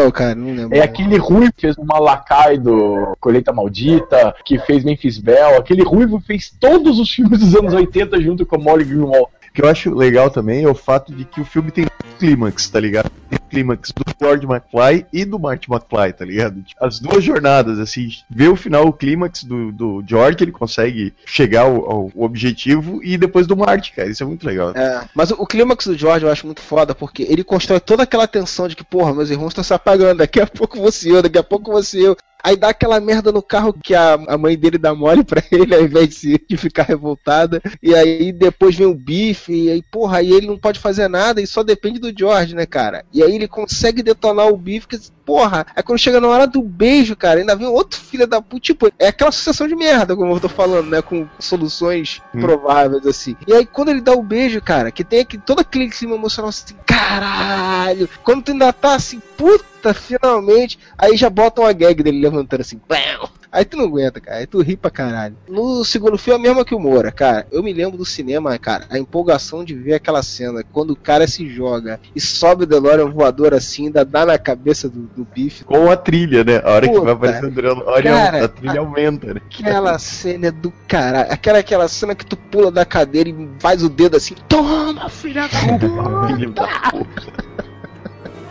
[0.07, 0.35] O cara?
[0.35, 0.77] Não lembro.
[0.77, 5.59] É aquele ruivo que fez uma lacai do Colheita Maldita, que fez Memphis Bell.
[5.59, 9.29] Aquele ruivo fez todos os filmes dos anos 80 junto com a Molly Greenwald.
[9.57, 11.87] Que eu acho legal também é o fato de que o filme tem
[12.19, 13.11] clímax, tá ligado?
[13.31, 16.63] Tem clímax do George McFly e do Marty McFly, tá ligado?
[16.79, 21.63] As duas jornadas, assim, ver o final, o clímax do, do George, ele consegue chegar
[21.63, 24.11] ao, ao objetivo, e depois do Marty, cara.
[24.11, 24.73] Isso é muito legal.
[24.75, 28.03] É, mas o, o clímax do George eu acho muito foda, porque ele constrói toda
[28.03, 31.23] aquela tensão de que, porra, meus irmãos estão se apagando, daqui a pouco você eu,
[31.23, 32.15] daqui a pouco você eu.
[32.43, 35.75] Aí dá aquela merda no carro que a, a mãe dele dá mole pra ele,
[35.75, 37.61] ao invés de, de ficar revoltada.
[37.83, 41.41] E aí depois vem o bife, e aí, porra, aí ele não pode fazer nada
[41.41, 43.05] e só depende do George, né, cara?
[43.13, 45.67] E aí ele consegue detonar o bife, que porra.
[45.75, 48.61] Aí quando chega na hora do beijo, cara, ainda vem outro filho da puta.
[48.61, 51.03] Tipo, é aquela sucessão de merda, como eu tô falando, né?
[51.03, 52.41] Com soluções Hum.
[52.41, 53.37] prováveis, assim.
[53.47, 56.49] E aí quando ele dá o beijo, cara, que tem aqui todo aquele clima emocional
[56.49, 58.09] assim, caralho.
[58.23, 60.79] Quando tu ainda tá assim, puta, finalmente.
[60.97, 63.29] Aí já botam a gag dele levantando assim, bam.
[63.57, 64.37] Aí tu não aguenta, cara.
[64.37, 65.35] Aí tu ri pra caralho.
[65.49, 67.47] No segundo filme é a mesma que o Moura, cara.
[67.51, 70.63] Eu me lembro do cinema, cara, a empolgação de ver aquela cena.
[70.63, 74.91] Quando o cara se joga e sobe o DeLorean voador assim, ainda dá na cabeça
[74.91, 75.65] do, do bife.
[75.65, 76.61] Com a trilha, né?
[76.63, 79.41] A hora que vai aparecendo o DeLorean, a trilha aumenta, né?
[79.47, 81.33] Aquela cena é do caralho.
[81.33, 84.35] Aquela, aquela cena que tu pula da cadeira e faz o dedo assim.
[84.47, 87.46] Toma, filha da Filho puta!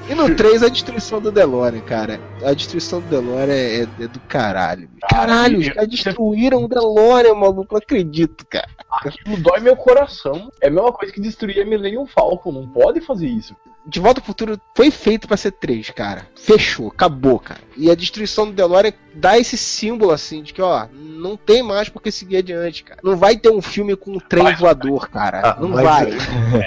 [0.07, 2.19] E no 3 a destruição do DeLorean, cara.
[2.43, 4.87] A destruição do DeLorean é, é- é do caralho.
[5.09, 7.67] Caralho, os caras destruíram o DeLorean, maluco.
[7.73, 8.67] Não acredito, cara.
[8.91, 10.51] Aquilo dói meu coração.
[10.61, 12.51] É a mesma coisa que destruir a Millennium Falcon.
[12.51, 13.55] Não pode fazer isso.
[13.87, 16.27] De Volta ao Futuro foi feito pra ser 3, cara.
[16.35, 17.59] Fechou, acabou, cara.
[17.77, 21.87] E a destruição do DeLorean dá esse símbolo assim de que, ó, não tem mais
[21.89, 22.99] por que seguir adiante, cara.
[23.03, 25.41] Não vai ter um filme com um trem voador, cara.
[25.43, 26.11] Ah, não vai.
[26.11, 26.17] Eu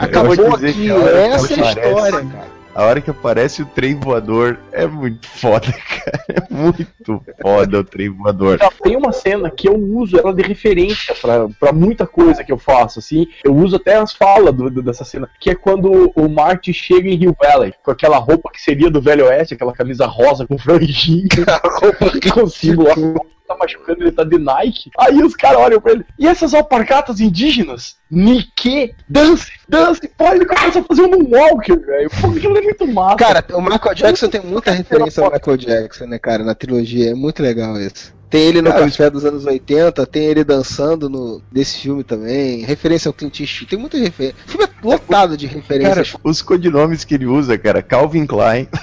[0.00, 0.72] Acabou aqui.
[0.74, 2.57] que Essa é a história, cara.
[2.74, 6.24] A hora que aparece o trem voador é muito foda, cara.
[6.28, 8.58] É muito foda o trem voador.
[8.82, 12.58] Tem uma cena que eu uso ela de referência pra, pra muita coisa que eu
[12.58, 13.26] faço, assim.
[13.42, 17.08] Eu uso até as falas do- do- dessa cena, que é quando o Marty chega
[17.08, 20.56] em Rio Valley, com aquela roupa que seria do Velho Oeste, aquela camisa rosa com
[20.56, 24.90] franjinha, a roupa com o símbolo, a roupa tá machucando, ele tá de Nike.
[24.98, 27.96] Aí os caras olham pra ele, e essas alpargatas indígenas?
[28.10, 32.10] Nike, dance, dance, pô, ele começa a fazer um moonwalker, velho.
[32.20, 33.16] Pô, aquilo é muito massa.
[33.16, 37.10] Cara, o Michael Jackson tem muita referência ao Michael Jackson, né, cara, na trilogia.
[37.10, 38.16] É muito legal isso.
[38.30, 42.62] Tem ele no Cara, café dos anos 80, tem ele dançando no desse filme também.
[42.62, 43.70] Referência ao Clint Eastwood.
[43.70, 44.36] Tem muita referência.
[44.46, 46.14] O filme é lotado de Cara, referências.
[46.22, 48.68] os codinomes que ele usa, cara, Calvin Klein.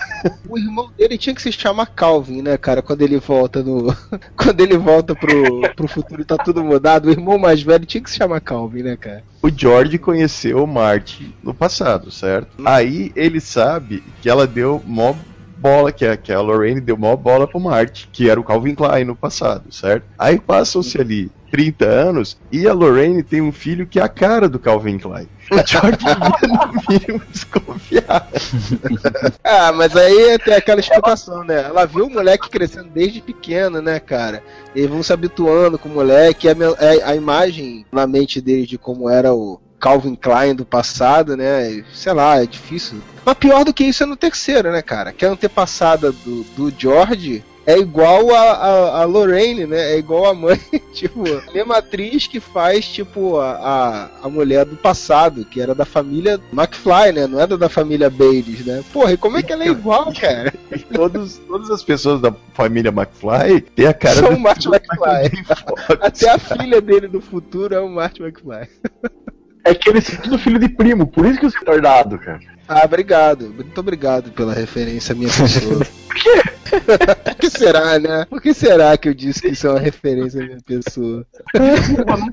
[0.49, 3.95] O irmão dele tinha que se chamar Calvin, né, cara, quando ele volta no.
[4.35, 7.07] quando ele volta pro, pro futuro e tá tudo mudado.
[7.07, 9.23] O irmão mais velho tinha que se chamar Calvin, né, cara?
[9.45, 12.57] O George conheceu o Marty no passado, certo?
[12.65, 15.13] Aí ele sabe que ela deu mó
[15.55, 18.73] bola, que a, que a Lorraine deu mó bola pro Marty, que era o Calvin
[18.73, 20.07] Klein no passado, certo?
[20.17, 24.49] Aí passam-se ali 30 anos e a Lorraine tem um filho que é a cara
[24.49, 25.25] do Calvin Klein.
[25.49, 28.27] O George devia no mínimo desconfiar.
[29.41, 31.63] Ah, mas aí tem aquela explicação, né?
[31.63, 34.43] Ela viu o moleque crescendo desde pequeno, né, cara?
[34.75, 36.65] Eles vão se habituando com o moleque, a, me-
[37.05, 41.85] a, imagem na mente deles de como era o Calvin Klein do passado, né?
[41.93, 42.99] Sei lá, é difícil.
[43.23, 45.13] Mas pior do que isso é no terceiro, né, cara?
[45.13, 49.93] Que a antepassada do, do George é igual a, a, a Lorraine, né?
[49.93, 50.59] É igual a mãe,
[50.93, 55.73] tipo, a mesma atriz que faz, tipo, a, a, a mulher do passado, que era
[55.73, 57.27] da família McFly, né?
[57.27, 58.83] Não era da família Baileys, né?
[58.93, 60.53] Porra, e como é que ela é igual, cara?
[60.93, 65.45] Todos, todas as pessoas da família McFly têm a cara São do o Marty McFly.
[66.01, 68.69] Até a filha dele do futuro é o Marty McFly.
[69.65, 72.39] É que eles são tudo filho de primo, por isso que eu sou retardado, cara.
[72.67, 73.49] Ah, obrigado.
[73.49, 75.85] Muito obrigado pela referência à minha pessoa.
[76.07, 76.43] Por quê?
[77.25, 78.25] Por que será, né?
[78.25, 81.25] Por que será que eu disse que isso é uma referência à minha pessoa?
[81.53, 82.29] Desculpa, não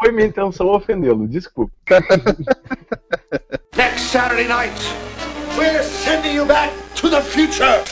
[0.00, 1.72] foi minha intenção ofendê-lo, desculpa.
[3.76, 4.72] Next Saturday night,
[5.56, 7.82] we're sending you back to the future.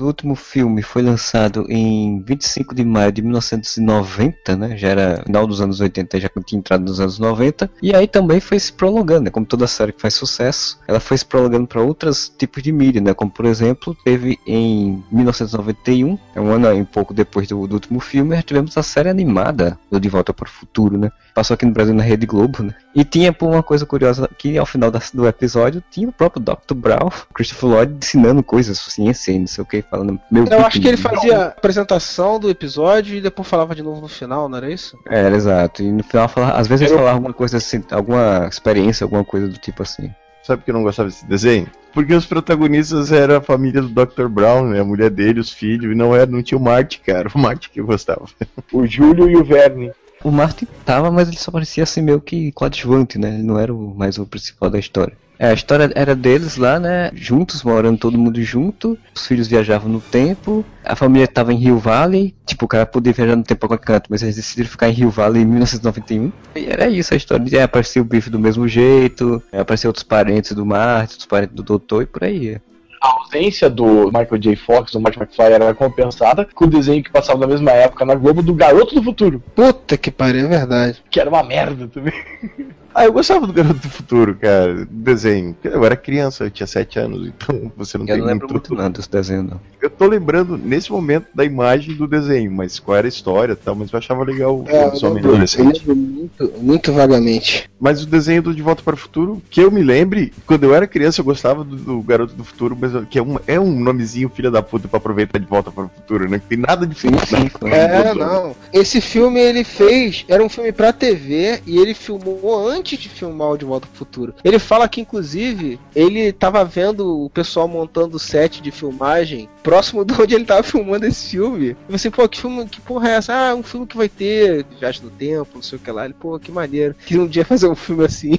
[0.00, 4.76] O último filme foi lançado em 25 de maio de 1990, né?
[4.76, 7.70] Já era final dos anos 80, já tinha entrado nos anos 90.
[7.82, 9.30] E aí também foi se prolongando, né?
[9.30, 13.00] Como toda série que faz sucesso, ela foi se prolongando para outros tipos de mídia,
[13.00, 13.12] né?
[13.12, 18.00] Como por exemplo, teve em 1991, é um ano um pouco depois do, do último
[18.00, 21.10] filme, já tivemos a série animada do De Volta para o Futuro, né?
[21.34, 22.74] Passou aqui no Brasil na Rede Globo, né?
[22.94, 26.74] E tinha uma coisa curiosa que ao final da- do episódio tinha o próprio Dr.
[26.74, 30.80] Brown, Christopher Lloyd, ensinando coisas, ciência e não sei o que, falando meu Eu acho
[30.80, 34.56] que ele fazia a apresentação do episódio e depois falava de novo no final, não
[34.56, 34.96] era isso?
[35.06, 35.82] Era, exato.
[35.82, 39.48] E no final, falava, às vezes ele falava alguma coisa assim, alguma experiência, alguma coisa
[39.48, 40.10] do tipo assim.
[40.42, 41.68] Sabe por que eu não gostava desse desenho?
[41.92, 44.26] Porque os protagonistas eram a família do Dr.
[44.26, 44.80] Brown, né?
[44.80, 47.28] A mulher dele, os filhos, e não, era, não tinha o Marty, cara.
[47.34, 48.24] O Marty que eu gostava.
[48.72, 49.92] O Júlio e o Verne.
[50.22, 53.34] O Martin tava, mas ele só parecia assim meio que coadjuvante, né?
[53.34, 55.16] Ele não era o, mais o principal da história.
[55.42, 57.10] É, a história era deles lá, né?
[57.14, 58.98] Juntos, morando todo mundo junto.
[59.14, 60.62] Os filhos viajavam no tempo.
[60.84, 62.34] A família tava em Rio Valley.
[62.44, 64.92] Tipo, o cara podia viajar no tempo a qualquer canto, mas eles decidiram ficar em
[64.92, 66.30] Rio Valley em 1991.
[66.54, 67.42] E era isso a história.
[67.56, 69.42] É, aparecia o Biff do mesmo jeito.
[69.50, 72.60] É, apareciam outros parentes do Martin, outros parentes do Doutor e por aí.
[73.02, 74.56] a ausência do Michael J.
[74.56, 78.14] Fox, do Marty McFly, era compensada com o desenho que passava na mesma época na
[78.14, 81.02] Globo do Garoto do Futuro, Puta que pariu, é verdade.
[81.10, 82.12] que era uma merda também.
[82.94, 84.84] Ah, eu gostava do Garoto do Futuro, cara.
[84.84, 85.56] do Desenho.
[85.62, 88.70] Eu era criança, eu tinha 7 anos, então você não Eu tem não lembro muito.
[88.70, 89.60] muito nada desse desenho, não.
[89.80, 93.56] Eu tô lembrando nesse momento da imagem do desenho, mas qual era a história e
[93.56, 95.80] tal, mas eu achava legal É, o eu homem eu adolescente.
[95.86, 97.70] lembro muito, muito vagamente.
[97.78, 100.74] Mas o desenho do De Volta para o Futuro, que eu me lembre, quando eu
[100.74, 103.58] era criança eu gostava do, do Garoto do Futuro, mas eu- que é um, é
[103.58, 106.38] um nomezinho filha da puta pra aproveitar De Volta para o Futuro, né?
[106.38, 107.70] Que tem nada de Sim, sim, foi.
[107.70, 108.54] É, não.
[108.72, 113.50] Esse filme ele fez, era um filme pra TV e ele filmou antes de filmar
[113.50, 114.34] o De Volta pro Futuro.
[114.44, 120.04] Ele fala que, inclusive, ele tava vendo o pessoal montando o set de filmagem próximo
[120.04, 121.76] de onde ele tava filmando esse filme.
[121.88, 123.32] E você, pô, que filme, que porra é essa?
[123.32, 126.04] Ah, um filme que vai ter Viagem no Tempo, não sei o que lá.
[126.04, 126.94] Ele, pô, que maneiro.
[127.06, 128.38] Queria um dia fazer um filme assim.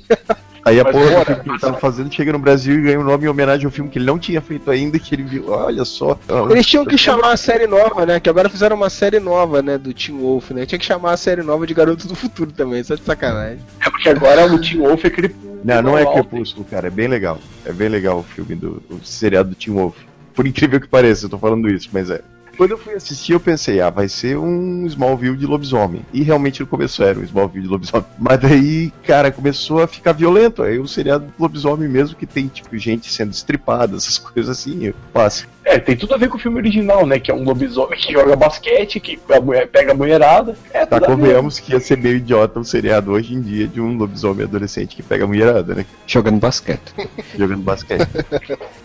[0.64, 3.00] Aí a Mas, porra do filme que ele tava fazendo chega no Brasil e ganha
[3.00, 5.50] o nome em homenagem ao filme que ele não tinha feito ainda, que ele viu,
[5.50, 6.18] olha só.
[6.50, 8.20] Eles tinham que chamar a série nova, né?
[8.20, 9.78] Que agora fizeram uma série nova, né?
[9.78, 10.66] Do Tim Wolf, né?
[10.66, 13.60] Tinha que chamar a série nova de Garoto do Futuro também, só de sacanagem.
[13.80, 15.36] É porque agora o Tim Wolf é aquele.
[15.64, 16.06] Não, não é.
[16.06, 16.88] Crepúsculo, cara.
[16.88, 17.40] É bem legal.
[17.66, 19.96] É bem legal o filme do o seriado do Tim Wolf.
[20.34, 22.22] Por incrível que pareça, eu tô falando isso, mas é.
[22.58, 26.06] Quando eu fui assistir, eu pensei, ah, vai ser um Smallville de lobisomem.
[26.14, 28.06] E realmente no começo era um Smallville de lobisomem.
[28.20, 30.62] Mas daí, cara, começou a ficar violento.
[30.62, 34.86] Aí o seriado do lobisomem mesmo, que tem, tipo, gente sendo estripada, essas coisas assim,
[34.86, 35.48] eu passo.
[35.64, 37.20] É, tem tudo a ver com o filme original, né?
[37.20, 40.56] Que é um lobisomem que joga basquete, que a mulher pega a mulherada.
[40.74, 43.96] É, Tá, convenhamos que ia ser meio idiota um seriado hoje em dia de um
[43.96, 45.86] lobisomem adolescente que pega a mulherada, né?
[46.06, 46.94] Jogando basquete.
[47.38, 48.10] Jogando basquete.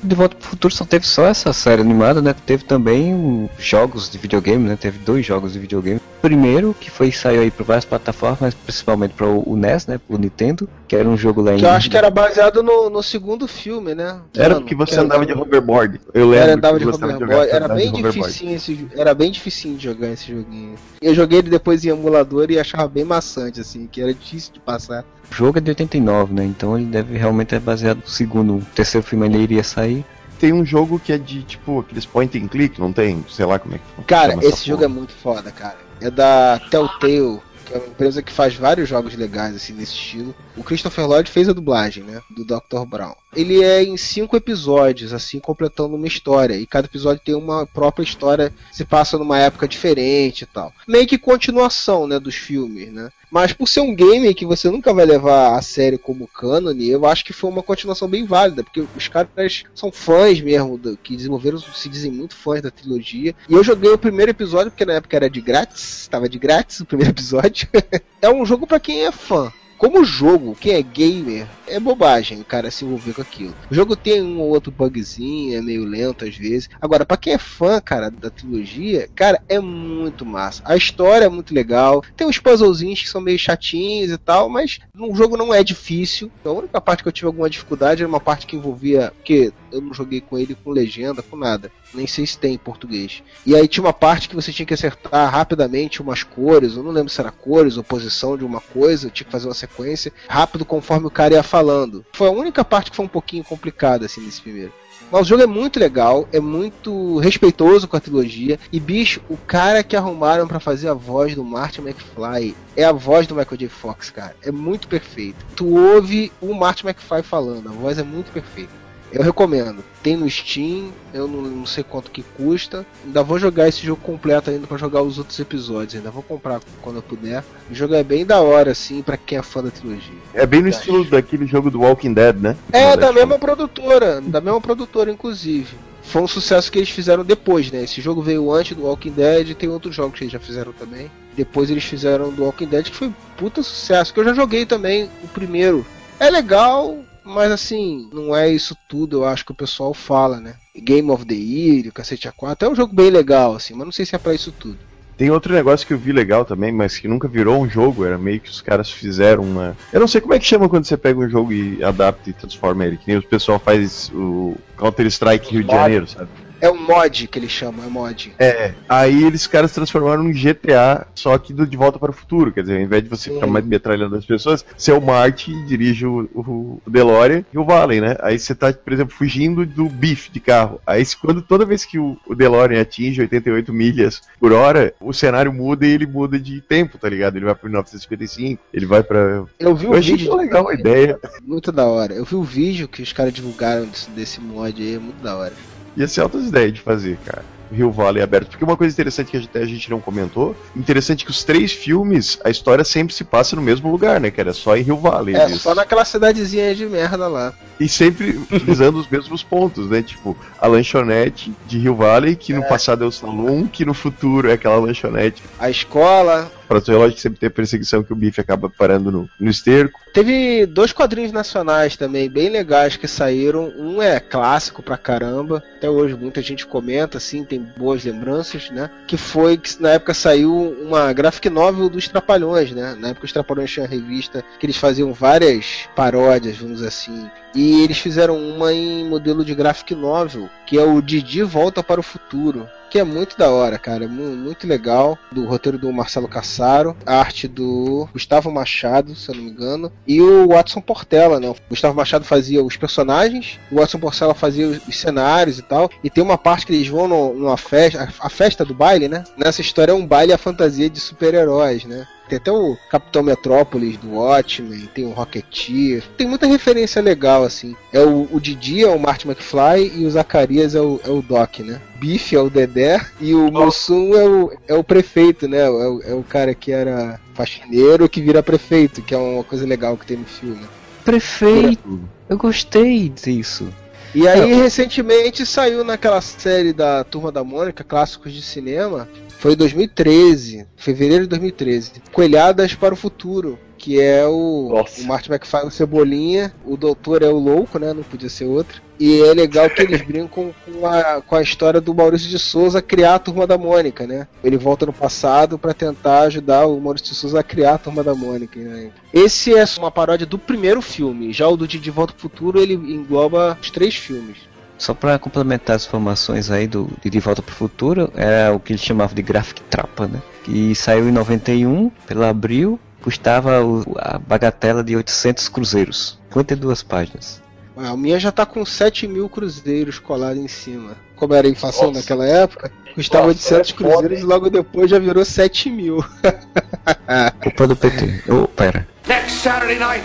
[0.02, 2.34] De Volta pro Futuro só teve só essa série animada, né?
[2.46, 4.76] Teve também um, jogos de videogame, né?
[4.80, 6.00] Teve dois jogos de videogame.
[6.26, 10.00] Primeiro, que foi saiu aí para várias plataformas, mas principalmente para o, NES, né?
[10.08, 12.90] O Nintendo, que era um jogo lá em Que eu acho que era baseado no,
[12.90, 14.18] no segundo filme, né?
[14.36, 16.00] Era Mano, porque você andava de hoverboard.
[16.12, 17.20] Eu lembro Era, andava que de hoverboard.
[17.20, 18.20] jogar- Era andava bem de hoverboard.
[18.22, 20.74] dificinho esse, era bem dificinho de jogar esse joguinho.
[21.00, 24.58] Eu joguei ele depois em emulador e achava bem maçante, assim, que era difícil de
[24.58, 25.04] passar.
[25.30, 26.44] O jogo é de 89, né?
[26.44, 28.56] Então ele deve realmente é baseado no segundo.
[28.56, 30.04] O terceiro filme ele iria sair.
[30.40, 33.24] Tem um jogo que é de tipo aqueles point and click, não tem?
[33.30, 35.85] Sei lá como é que Cara, esse jogo é muito foda, cara.
[36.00, 40.34] É da Telltale, que é uma empresa que faz vários jogos legais, assim, nesse estilo.
[40.56, 42.22] O Christopher Lloyd fez a dublagem, né?
[42.30, 42.86] Do Dr.
[42.88, 43.14] Brown.
[43.34, 46.54] Ele é em cinco episódios, assim, completando uma história.
[46.54, 50.72] E cada episódio tem uma própria história, se passa numa época diferente e tal.
[50.86, 53.10] Meio que continuação, né, dos filmes, né?
[53.30, 57.04] Mas por ser um game que você nunca vai levar a sério como canon, eu
[57.04, 61.16] acho que foi uma continuação bem válida, porque os caras são fãs mesmo, do, que
[61.16, 63.34] desenvolveram, se dizem muito fãs da trilogia.
[63.48, 66.80] E eu joguei o primeiro episódio, porque na época era de grátis, estava de grátis
[66.80, 67.55] o primeiro episódio.
[68.20, 69.52] é um jogo pra quem é fã.
[69.78, 73.54] Como jogo, quem é gamer, é bobagem cara se envolver com aquilo.
[73.70, 76.70] O jogo tem um ou outro bugzinho, é meio lento às vezes.
[76.80, 80.62] Agora, pra quem é fã, cara, da trilogia, cara, é muito massa.
[80.64, 82.02] A história é muito legal.
[82.16, 86.30] Tem uns puzzlezinhos que são meio chatinhos e tal, mas o jogo não é difícil.
[86.42, 89.12] A única parte que eu tive alguma dificuldade era uma parte que envolvia.
[89.16, 91.70] Porque eu não joguei com ele com legenda, com nada.
[91.94, 93.22] Nem sei se tem em português.
[93.44, 96.76] E aí tinha uma parte que você tinha que acertar rapidamente umas cores.
[96.76, 99.10] Eu não lembro se era cores ou posição de uma coisa.
[99.10, 102.04] Tinha que fazer uma sequência rápido conforme o cara ia falando.
[102.12, 104.72] Foi a única parte que foi um pouquinho complicada assim nesse primeiro.
[105.10, 108.58] Mas o jogo é muito legal, é muito respeitoso com a trilogia.
[108.72, 112.92] E bicho, o cara que arrumaram pra fazer a voz do Martin McFly é a
[112.92, 113.68] voz do Michael J.
[113.68, 114.34] Fox, cara.
[114.42, 115.46] É muito perfeito.
[115.54, 118.85] Tu ouve o Martin McFly falando, a voz é muito perfeita.
[119.12, 119.84] Eu recomendo.
[120.02, 122.84] Tem no Steam, eu não, não sei quanto que custa.
[123.04, 125.94] Ainda vou jogar esse jogo completo ainda pra jogar os outros episódios.
[125.94, 127.42] Ainda vou comprar quando eu puder.
[127.70, 130.18] O jogo é bem da hora, assim, pra quem é fã da trilogia.
[130.34, 132.56] É bem no estilo daquele jogo do Walking Dead, né?
[132.72, 135.76] É, da mesma produtora, da mesma produtora, inclusive.
[136.02, 137.82] Foi um sucesso que eles fizeram depois, né?
[137.82, 140.72] Esse jogo veio antes do Walking Dead e tem outros jogos que eles já fizeram
[140.72, 141.10] também.
[141.36, 144.64] Depois eles fizeram do Walking Dead, que foi um puta sucesso, que eu já joguei
[144.64, 145.84] também, o primeiro.
[146.18, 150.54] É legal, mas assim, não é isso tudo, eu acho que o pessoal fala, né?
[150.76, 153.92] Game of the Year, o Cacete A4, é um jogo bem legal, assim, mas não
[153.92, 154.78] sei se é pra isso tudo.
[155.16, 158.18] Tem outro negócio que eu vi legal também, mas que nunca virou um jogo, era
[158.18, 159.74] meio que os caras fizeram uma.
[159.90, 162.34] Eu não sei como é que chama quando você pega um jogo e adapta e
[162.34, 165.72] transforma ele, que nem o pessoal faz o Counter-Strike Rio de.
[165.72, 166.28] Janeiro, sabe?
[166.60, 168.32] É um mod que eles chamam, é mod.
[168.38, 172.52] É, aí eles caras transformaram num GTA, só que do De Volta para o Futuro.
[172.52, 175.52] Quer dizer, ao invés de você ficar mais metralhando as pessoas, você é o Marty,
[175.66, 178.16] dirige o, o, o DeLorean e o Valen, né?
[178.20, 180.80] Aí você tá, por exemplo, fugindo do bife de carro.
[180.86, 185.52] Aí quando toda vez que o, o DeLorean atinge 88 milhas por hora, o cenário
[185.52, 187.36] muda e ele muda de tempo, tá ligado?
[187.36, 189.44] Ele vai pro 1955, ele vai pra.
[189.58, 190.30] Eu vi o Eu achei vídeo.
[190.30, 191.18] que legal a ideia.
[191.42, 192.14] Muito da hora.
[192.14, 195.36] Eu vi o vídeo que os caras divulgaram desse, desse mod aí, é muito da
[195.36, 195.52] hora.
[195.96, 197.44] Ia ser altas ideias de fazer, cara.
[197.72, 198.50] Rio Valley aberto.
[198.50, 201.72] Porque uma coisa interessante que a gente, a gente não comentou, interessante que os três
[201.72, 204.30] filmes, a história sempre se passa no mesmo lugar, né?
[204.30, 205.36] Que era só em Rio Valley.
[205.36, 205.60] É, isso.
[205.60, 207.52] só naquela cidadezinha de merda lá.
[207.78, 210.02] E sempre utilizando os mesmos pontos, né?
[210.02, 214.48] Tipo, a lanchonete de Rio Valley, que no passado é o salão, que no futuro
[214.48, 215.42] é aquela lanchonete.
[215.58, 216.50] A escola.
[216.66, 220.00] Pra relógio que sempre tem perseguição que o bife acaba parando no, no esterco.
[220.12, 223.72] Teve dois quadrinhos nacionais também, bem legais que saíram.
[223.76, 225.62] Um é clássico pra caramba.
[225.76, 228.90] Até hoje muita gente comenta, assim, tem boas lembranças, né?
[229.06, 232.96] Que foi que na época saiu uma graphic novel dos Trapalhões, né?
[232.98, 237.30] Na época os Trapalhões tinham revista que eles faziam várias paródias, vamos dizer assim.
[237.54, 242.00] E eles fizeram uma em modelo de graphic novel, que é o Didi Volta para
[242.00, 242.68] o Futuro.
[242.96, 244.04] Que é muito da hora, cara.
[244.04, 245.18] é mu- Muito legal.
[245.30, 246.96] Do roteiro do Marcelo Cassaro.
[247.04, 249.92] A arte do Gustavo Machado, se eu não me engano.
[250.06, 251.46] E o Watson Portela, né?
[251.46, 253.58] O Gustavo Machado fazia os personagens.
[253.70, 255.90] O Watson Portela fazia os, os cenários e tal.
[256.02, 258.08] E tem uma parte que eles vão numa festa.
[258.18, 259.24] A festa do baile, né?
[259.36, 262.06] Nessa história é um baile à fantasia de super-heróis, né?
[262.28, 266.02] Tem até o Capitão Metrópolis do Watchmen, tem o Rocketeer.
[266.16, 267.76] Tem muita referência legal, assim.
[267.92, 271.22] É o, o Didi é o Marty McFly e o Zacarias é o, é o
[271.22, 271.80] Doc, né?
[272.00, 275.58] Biff é o Dedé e o Mussum é o, é o prefeito, né?
[275.58, 279.66] É o, é o cara que era faxineiro que vira prefeito, que é uma coisa
[279.66, 280.66] legal que tem no filme.
[281.04, 283.68] Prefeito, eu gostei disso.
[284.14, 289.06] E aí, recentemente saiu naquela série da Turma da Mônica, Clássicos de Cinema,
[289.46, 295.30] foi em 2013, fevereiro de 2013, Coelhadas para o Futuro, que é o, o Martin
[295.30, 299.32] McFly o Cebolinha, o Doutor é o Louco, né, não podia ser outro, e é
[299.32, 303.18] legal que eles brincam com a, com a história do Maurício de Souza criar a
[303.20, 307.38] Turma da Mônica, né, ele volta no passado para tentar ajudar o Maurício de Souza
[307.38, 308.90] a criar a Turma da Mônica, né.
[309.14, 312.74] Esse é uma paródia do primeiro filme, já o do De Volta ao Futuro ele
[312.74, 314.38] engloba os três filmes.
[314.78, 318.72] Só para complementar as informações aí do de De Volta pro Futuro, era o que
[318.72, 320.20] eles chamavam de Graphic Trapa, né?
[320.44, 327.40] Que saiu em 91 pela Abril, custava o- a bagatela de 800 cruzeiros, 52 páginas.
[327.76, 330.92] A minha já tá com 7 mil cruzeiros colados em cima.
[331.14, 332.00] Como era a inflação Nossa.
[332.00, 336.04] naquela época, custava Nossa, 800 é foda, cruzeiros e logo depois já virou 7 mil.
[337.42, 338.22] Culpa do PT.
[338.30, 338.86] Oh, pera.
[339.06, 340.04] Next Saturday night,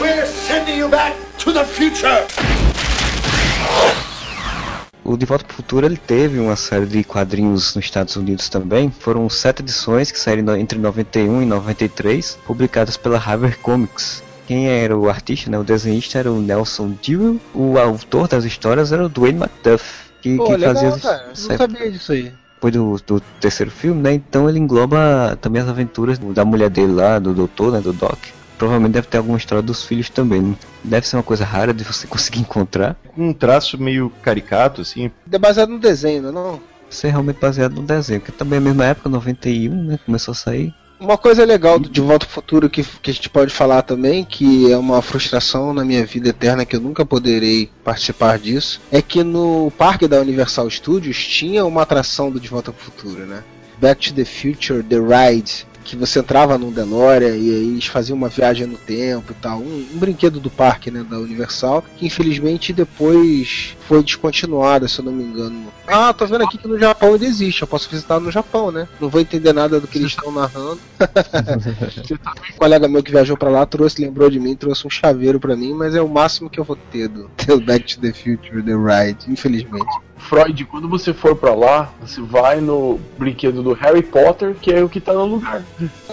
[0.00, 2.26] we're sending you back to the future.
[5.04, 8.90] O De Volta pro Futuro ele teve uma série de quadrinhos nos Estados Unidos também.
[8.90, 14.22] Foram sete edições que saíram entre 91 e 93, publicadas pela Harvard Comics.
[14.46, 18.92] Quem era o artista, né, o desenhista era o Nelson Dewey, o autor das histórias
[18.92, 19.84] era o Dwayne McDuff,
[20.22, 21.24] que, Pô, que legal, fazia as- cara.
[21.28, 22.32] Não sabia disso aí.
[22.54, 24.12] depois do, do terceiro filme, né?
[24.14, 27.80] Então ele engloba também as aventuras da mulher dele lá, do doutor, né?
[27.80, 28.18] Do Doc.
[28.58, 30.42] Provavelmente deve ter alguma história dos filhos também.
[30.42, 30.54] né?
[30.82, 32.96] Deve ser uma coisa rara de você conseguir encontrar.
[33.16, 35.10] Um traço meio caricato, assim.
[35.30, 36.60] É baseado no desenho, não é não?
[36.90, 39.98] Ser realmente baseado no desenho, que também é a mesma época, 91, né?
[40.04, 40.74] Começou a sair.
[41.00, 44.24] Uma coisa legal do De Volta ao Futuro que, que a gente pode falar também,
[44.24, 49.00] que é uma frustração na minha vida eterna que eu nunca poderei participar disso, é
[49.00, 53.44] que no parque da Universal Studios tinha uma atração do De Volta ao Futuro, né?
[53.80, 58.14] Back to the Future, The Ride, que você entrava num DeLorean e aí eles faziam
[58.14, 59.58] uma viagem no tempo e tal.
[59.60, 65.06] Um, um brinquedo do parque, né, da Universal, que infelizmente depois foi descontinuado, se eu
[65.06, 65.72] não me engano.
[65.86, 68.86] Ah, tô vendo aqui que no Japão ainda existe, eu posso visitar no Japão, né?
[69.00, 70.78] Não vou entender nada do que eles estão narrando.
[72.52, 75.56] um colega meu que viajou pra lá trouxe, lembrou de mim, trouxe um chaveiro pra
[75.56, 78.62] mim, mas é o máximo que eu vou ter do, do Back to the Future,
[78.62, 80.07] The Ride, infelizmente.
[80.18, 84.82] Freud, quando você for pra lá, você vai no brinquedo do Harry Potter, que é
[84.82, 85.62] o que tá no lugar.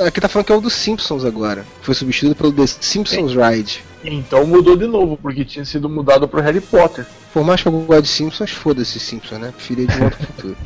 [0.05, 1.65] Aqui tá falando que é o dos Simpsons agora.
[1.81, 3.83] Foi substituído pelo The Simpsons Ride.
[4.07, 7.05] Então mudou de novo, porque tinha sido mudado pro Harry Potter.
[7.33, 9.51] Por mais que eu goste de Simpsons, foda-se Simpsons, né?
[9.51, 10.57] Preferi de volta futuro.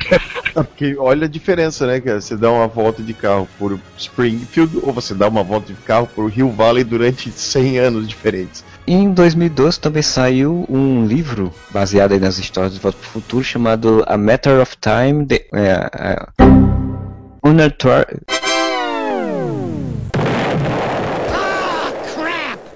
[0.54, 2.20] Ah, Porque olha a diferença, né, cara?
[2.20, 6.08] Você dá uma volta de carro por Springfield ou você dá uma volta de carro
[6.14, 8.64] por Hill Valley durante 100 anos diferentes.
[8.86, 14.04] Em 2012 também saiu um livro baseado aí nas histórias de Volta pro Futuro chamado
[14.06, 15.26] A Matter of Time.
[15.26, 16.26] The, é, é,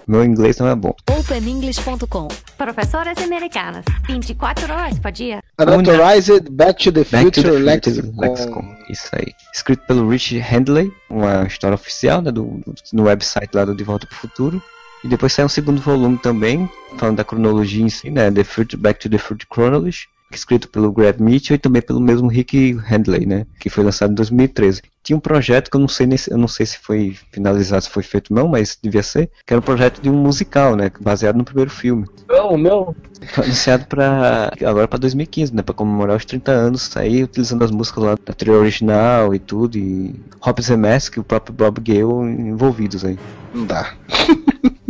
[0.07, 0.95] Meu inglês não é bom.
[1.11, 2.29] OpenEnglish.com.
[2.59, 3.85] Professoras americanas.
[4.07, 5.43] 24 horas por dia.
[5.59, 8.21] Unauthorized Back to the Back to the Future Future Lexicon.
[8.21, 8.77] Lexicon.
[8.91, 9.33] Isso aí.
[9.53, 12.61] Escrito pelo Rich Handley, uma história oficial, né, do,
[12.93, 14.63] no website lá do De Volta pro Futuro.
[15.03, 18.81] E depois sai um segundo volume também, falando da cronologia em si, né, The Future,
[18.81, 23.27] Back to the Future Chronology, escrito pelo Greg Mitchell e também pelo mesmo Rick Handley,
[23.27, 24.83] né, que foi lançado em 2013.
[25.03, 27.85] Tinha um projeto que eu não sei nem se- eu não sei se foi finalizado,
[27.85, 30.91] se foi feito não, mas devia ser, que era um projeto de um musical, né,
[31.01, 32.07] baseado no primeiro filme.
[32.29, 32.95] Não, não.
[33.29, 37.71] Foi anunciado para agora para 2015, né, para comemorar os 30 anos, aí utilizando as
[37.71, 41.81] músicas lá da trilha original e tudo e Hobbs and Mask e o próprio Bob
[41.81, 43.19] Gale envolvidos aí.
[43.55, 43.95] Não dá.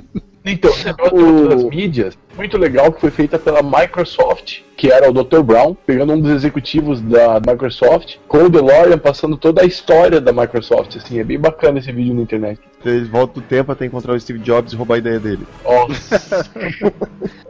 [0.45, 5.40] Então, de outras mídias, muito legal que foi feita pela Microsoft, que era o Dr.
[5.40, 10.32] Brown, pegando um dos executivos da Microsoft, com o DeLorean passando toda a história da
[10.32, 12.61] Microsoft, assim, é bem bacana esse vídeo na internet.
[12.84, 15.47] Eles voltam do tempo até encontrar o Steve Jobs e roubar a ideia dele.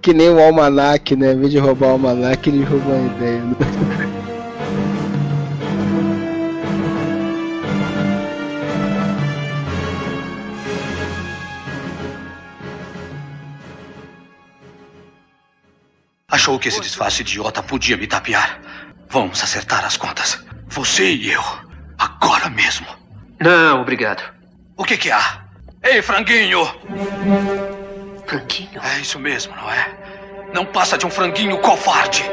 [0.01, 1.32] Que nem o Almanac, né?
[1.32, 3.42] Em vez de roubar o Almanac, ele roubou a ideia.
[16.31, 18.61] Achou que esse disfarce idiota podia me tapear?
[19.11, 20.43] Vamos acertar as contas.
[20.68, 21.43] Você e eu.
[21.99, 22.87] Agora mesmo.
[23.39, 24.22] Não, obrigado.
[24.77, 25.45] O que que há?
[25.83, 26.64] Ei, franguinho!
[28.27, 28.81] Franguinho?
[28.83, 29.95] É isso mesmo, não é?
[30.53, 32.25] Não passa de um franguinho covarde.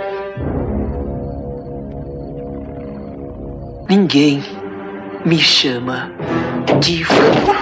[3.90, 4.42] Ninguém
[5.26, 6.10] me chama
[6.80, 7.56] de frango.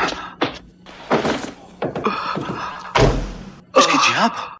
[3.73, 4.58] Mas que diabo?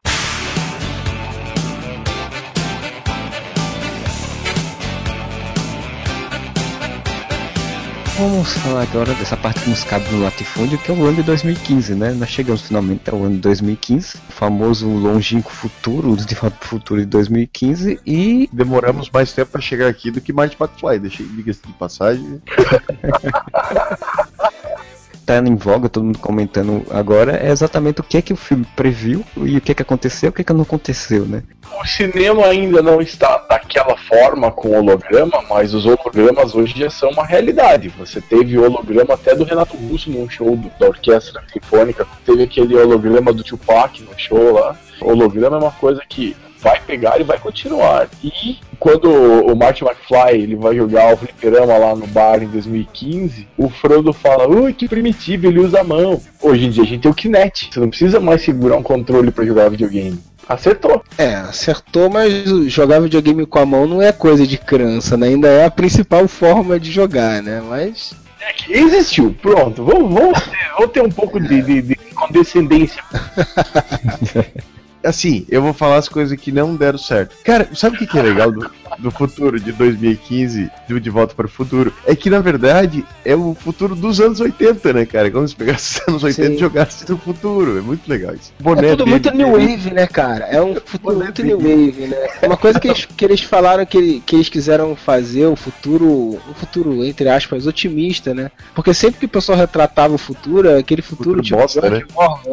[8.19, 11.23] Vamos falar agora dessa parte que nos cabe no latifúndio, que é o ano de
[11.23, 12.11] 2015, né?
[12.11, 17.05] Nós chegamos finalmente ao ano de 2015, o famoso longínquo futuro, o De Futuro de
[17.05, 21.71] 2015, e Demoramos mais tempo pra chegar aqui do que Marty McFly, deixei diga-se de
[21.71, 22.41] passagem.
[25.29, 28.65] tá em voga, todo mundo comentando agora, é exatamente o que é que o filme
[28.75, 31.43] previu e o que é que aconteceu, o que é que não aconteceu, né?
[31.79, 37.11] O cinema ainda não está daquela forma com holograma, mas os hologramas hoje já são
[37.11, 37.89] uma realidade.
[37.89, 42.75] Você teve holograma até do Renato Russo num show do- da Orquestra Sinfônica, teve aquele
[42.75, 44.75] holograma do Tupac no show lá.
[44.99, 48.09] Holograma é uma coisa que vai pegar e vai continuar.
[48.23, 53.47] E quando o Martin McFly ele vai jogar o fliperama lá no bar em 2015,
[53.57, 56.21] o Frodo fala: Ui, que primitivo, ele usa a mão.
[56.41, 57.69] Hoje em dia a gente tem o Kinect.
[57.71, 60.17] Você não precisa mais segurar um controle para jogar videogame.
[60.47, 61.03] Acertou.
[61.17, 62.33] É, acertou, mas
[62.71, 65.27] jogar videogame com a mão não é coisa de criança, né?
[65.27, 67.61] Ainda é a principal forma de jogar, né?
[67.67, 68.15] Mas.
[68.39, 69.83] É que existiu, pronto.
[69.83, 73.03] Vamos, vamos, ter, vamos ter um pouco de, de, de condescendência.
[75.03, 77.35] Assim, eu vou falar as coisas que não deram certo.
[77.43, 81.33] Cara, sabe o que, que é legal do, do futuro de 2015, do De Volta
[81.33, 81.93] para o Futuro?
[82.05, 85.31] É que, na verdade, é o futuro dos anos 80, né, cara?
[85.31, 86.55] Como se pegasse os anos 80 Sim.
[86.55, 87.77] e jogasse no futuro.
[87.77, 88.51] É muito legal isso.
[88.59, 90.45] Boné é tudo dele, muito new wave, né, cara?
[90.45, 92.27] É um futuro muito new wave, né?
[92.43, 96.53] Uma coisa que eles, que eles falaram que, que eles quiseram fazer o futuro, um
[96.53, 98.51] futuro, entre aspas, otimista, né?
[98.75, 102.03] Porque sempre que o pessoal retratava o futuro, aquele futuro, Futuro tipo bosta, né?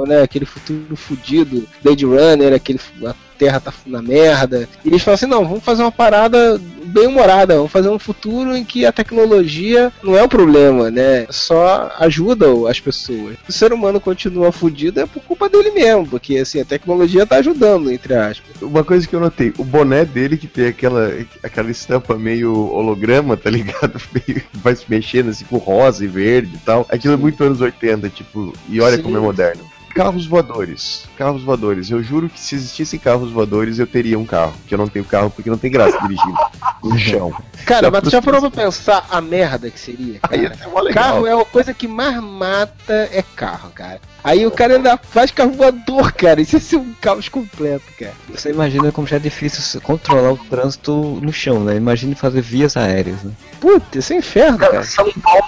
[0.06, 0.22] Né?
[0.22, 4.68] Aquele futuro fudido, Blade Runner, aquele a Terra tá na merda.
[4.84, 8.56] E eles falam assim, não, vamos fazer uma parada bem humorada, vamos fazer um futuro
[8.56, 11.26] em que a tecnologia não é o problema, né?
[11.28, 13.36] Só ajuda as pessoas.
[13.46, 17.36] O ser humano continua fudido é por culpa dele mesmo, porque assim, a tecnologia tá
[17.36, 18.62] ajudando, entre aspas.
[18.62, 21.12] Uma coisa que eu notei, o boné dele que tem aquela,
[21.42, 24.00] aquela estampa meio holograma, tá ligado?
[24.54, 26.86] Vai se mexendo assim com rosa e verde e tal.
[26.88, 29.02] Aquilo é muito anos 80, tipo, e olha Sim.
[29.02, 29.75] como é moderno.
[29.96, 31.08] Carros voadores.
[31.16, 31.90] Carros voadores.
[31.90, 34.52] Eu juro que se existissem carros voadores, eu teria um carro.
[34.68, 36.36] Que eu não tenho carro porque não tem graça dirigindo
[36.84, 37.32] no chão.
[37.64, 40.20] Cara, Só mas tu já parou pra pensar a merda que seria?
[40.28, 40.68] Aí Cara?
[40.70, 41.04] mó legal.
[41.04, 43.98] Carro é a coisa que mais mata é carro, cara.
[44.22, 46.42] Aí o cara ainda faz carro voador, cara.
[46.42, 48.12] Isso ia ser um caos completo, cara.
[48.28, 50.92] Você imagina como já é difícil controlar o trânsito
[51.22, 51.74] no chão, né?
[51.76, 53.32] Imagine fazer vias aéreas, né?
[53.60, 54.82] Puta, isso é inferno, cara.
[54.82, 55.44] São Paulo,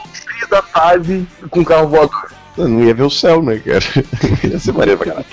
[0.49, 2.38] da tarde, com carro voador.
[2.59, 3.85] Eu não ia ver o céu, né, cara?
[4.45, 5.27] ia ser maneiro pra caralho.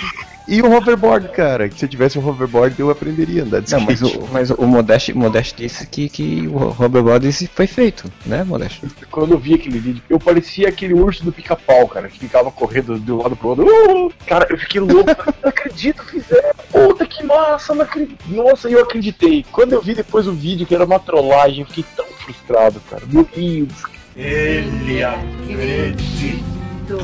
[0.48, 3.72] E o hoverboard, cara, que se eu tivesse um hoverboard eu aprenderia a andar de
[3.72, 4.20] Não, mas skate.
[4.20, 8.82] o, mas o Modeste, Modeste disse que, que o hoverboard esse foi feito, né, Modeste?
[9.10, 13.00] Quando eu vi aquele vídeo, eu parecia aquele urso do pica-pau, cara, que ficava correndo
[13.00, 13.66] de um lado pro outro.
[13.66, 15.10] Uh, cara, eu fiquei louco.
[15.42, 16.54] não acredito, fizeram.
[16.72, 18.24] Puta que massa, não acredito.
[18.28, 19.44] Nossa, eu acreditei.
[19.52, 23.02] Quando eu vi depois o vídeo, que era uma trollagem, eu fiquei tão frustrado, cara.
[23.08, 23.74] Meu Deus.
[24.16, 26.65] Ele acreditou.
[26.88, 27.02] どう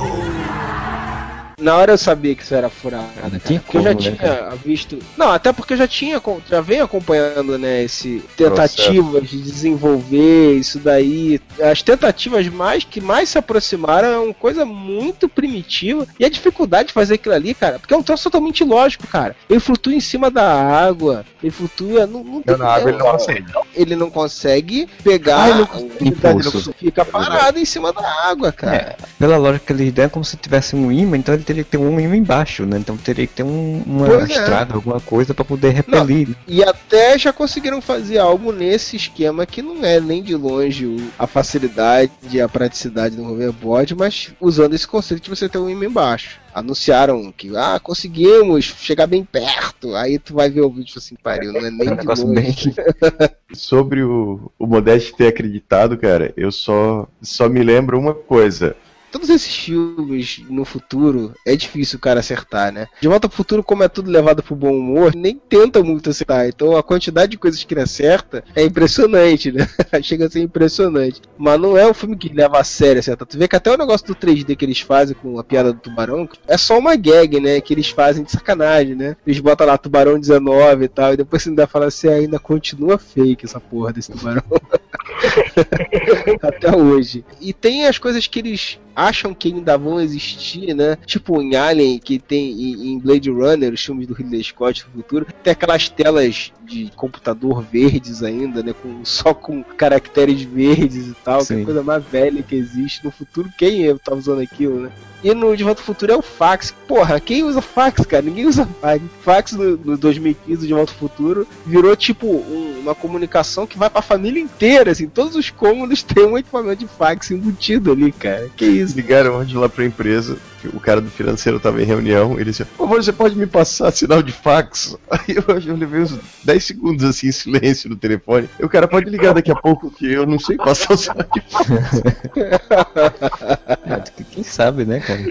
[1.61, 3.07] Na hora eu sabia que isso era furada.
[3.21, 4.99] cara, tinha porque eu já como, né, tinha visto.
[5.15, 10.79] Não, até porque eu já tinha, já venho acompanhando, né, esse tentativas de desenvolver isso
[10.79, 11.39] daí.
[11.61, 16.07] As tentativas mais que mais se aproximaram é uma coisa muito primitiva.
[16.19, 19.35] E a dificuldade de fazer aquilo ali, cara, porque é um troço totalmente lógico, cara.
[19.49, 22.05] Ele flutua em cima da água, ele flutua.
[22.07, 23.45] Não, não tem- na água ele não consegue.
[23.75, 25.43] Ele não consegue pegar.
[25.43, 26.73] Ah, ele não consegue impulso.
[26.77, 28.75] Fica parado em cima da água, cara.
[28.75, 31.63] É, pela lógica que eles deram, é como se tivesse um imã, então ele teria
[31.63, 32.77] que ter um imã embaixo, né?
[32.77, 34.33] Então teria que ter um- uma Pois é.
[34.33, 36.29] estrada, alguma coisa pra poder repelir.
[36.29, 36.35] né?
[36.47, 41.27] E até já conseguiram fazer algo nesse esquema que não é nem de longe a
[41.27, 45.85] facilidade e a praticidade do hoverboard, mas usando esse conceito de você ter um imã
[45.85, 46.39] embaixo.
[46.53, 49.95] Anunciaram que, ah, conseguimos chegar bem perto.
[49.95, 52.27] Aí tu vai ver o vídeo assim, pariu, não é nem É um de negócio
[52.27, 52.73] longe.
[53.53, 58.75] Sobre o, o Modeste ter acreditado, cara, eu só, só me lembro uma coisa.
[59.11, 62.87] Todos esses filmes no futuro é difícil o cara acertar, né?
[63.01, 66.47] De volta pro futuro, como é tudo levado pro bom humor, nem tenta muito acertar.
[66.47, 69.67] Então a quantidade de coisas que ele acerta é impressionante, né?
[70.01, 71.21] Chega a ser impressionante.
[71.37, 73.27] Mas não é um filme que leva a sério acertar.
[73.27, 75.79] Tu vê que até o negócio do 3D que eles fazem com a piada do
[75.79, 77.59] tubarão é só uma gag, né?
[77.59, 79.17] Que eles fazem de sacanagem, né?
[79.27, 82.97] Eles botam lá tubarão 19 e tal, e depois você ainda fala assim, ainda continua
[82.97, 84.43] fake essa porra desse tubarão.
[86.41, 87.25] Até hoje.
[87.39, 90.97] E tem as coisas que eles acham que ainda vão existir, né?
[91.05, 92.51] Tipo em Alien, que tem
[92.91, 97.63] em Blade Runner, os filmes do Ridley Scott do futuro, tem aquelas telas de computador
[97.63, 98.73] verdes ainda, né?
[98.73, 101.65] Com, só com caracteres verdes e tal, que é a Sim.
[101.65, 103.03] coisa mais velha que existe.
[103.03, 104.91] No futuro, quem é, tá usando aquilo, né?
[105.23, 106.73] E no De Volta ao Futuro é o fax.
[106.87, 108.23] Porra, quem usa fax, cara?
[108.23, 109.01] Ninguém usa fax.
[109.23, 113.89] Fax no, no 2015 De Volta ao Futuro virou tipo um- uma comunicação que vai
[113.89, 115.07] pra família inteira, assim.
[115.07, 118.49] Todos os cômodos têm um equipamento de fax embutido ali, cara.
[118.55, 118.95] Que isso?
[118.95, 122.87] Ligaram onde lá pra empresa, o cara do financeiro tava em reunião, ele disse, por
[122.87, 124.97] favor, você pode me passar sinal de fax?
[125.09, 128.49] Aí eu, eu levei uns 10 segundos assim em silêncio no telefone.
[128.59, 131.25] E o cara pode ligar daqui a pouco que eu não sei passar o sinal
[131.33, 132.01] de fax.
[133.83, 135.21] É, quem sabe, né, cara?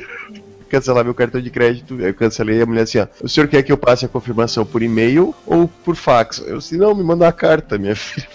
[0.70, 3.62] Cancelar meu cartão de crédito, eu cancelei e a mulher assim, ó, o senhor quer
[3.62, 6.42] que eu passe a confirmação por e-mail ou por fax?
[6.46, 8.28] Eu disse, não, me manda uma carta, minha filha.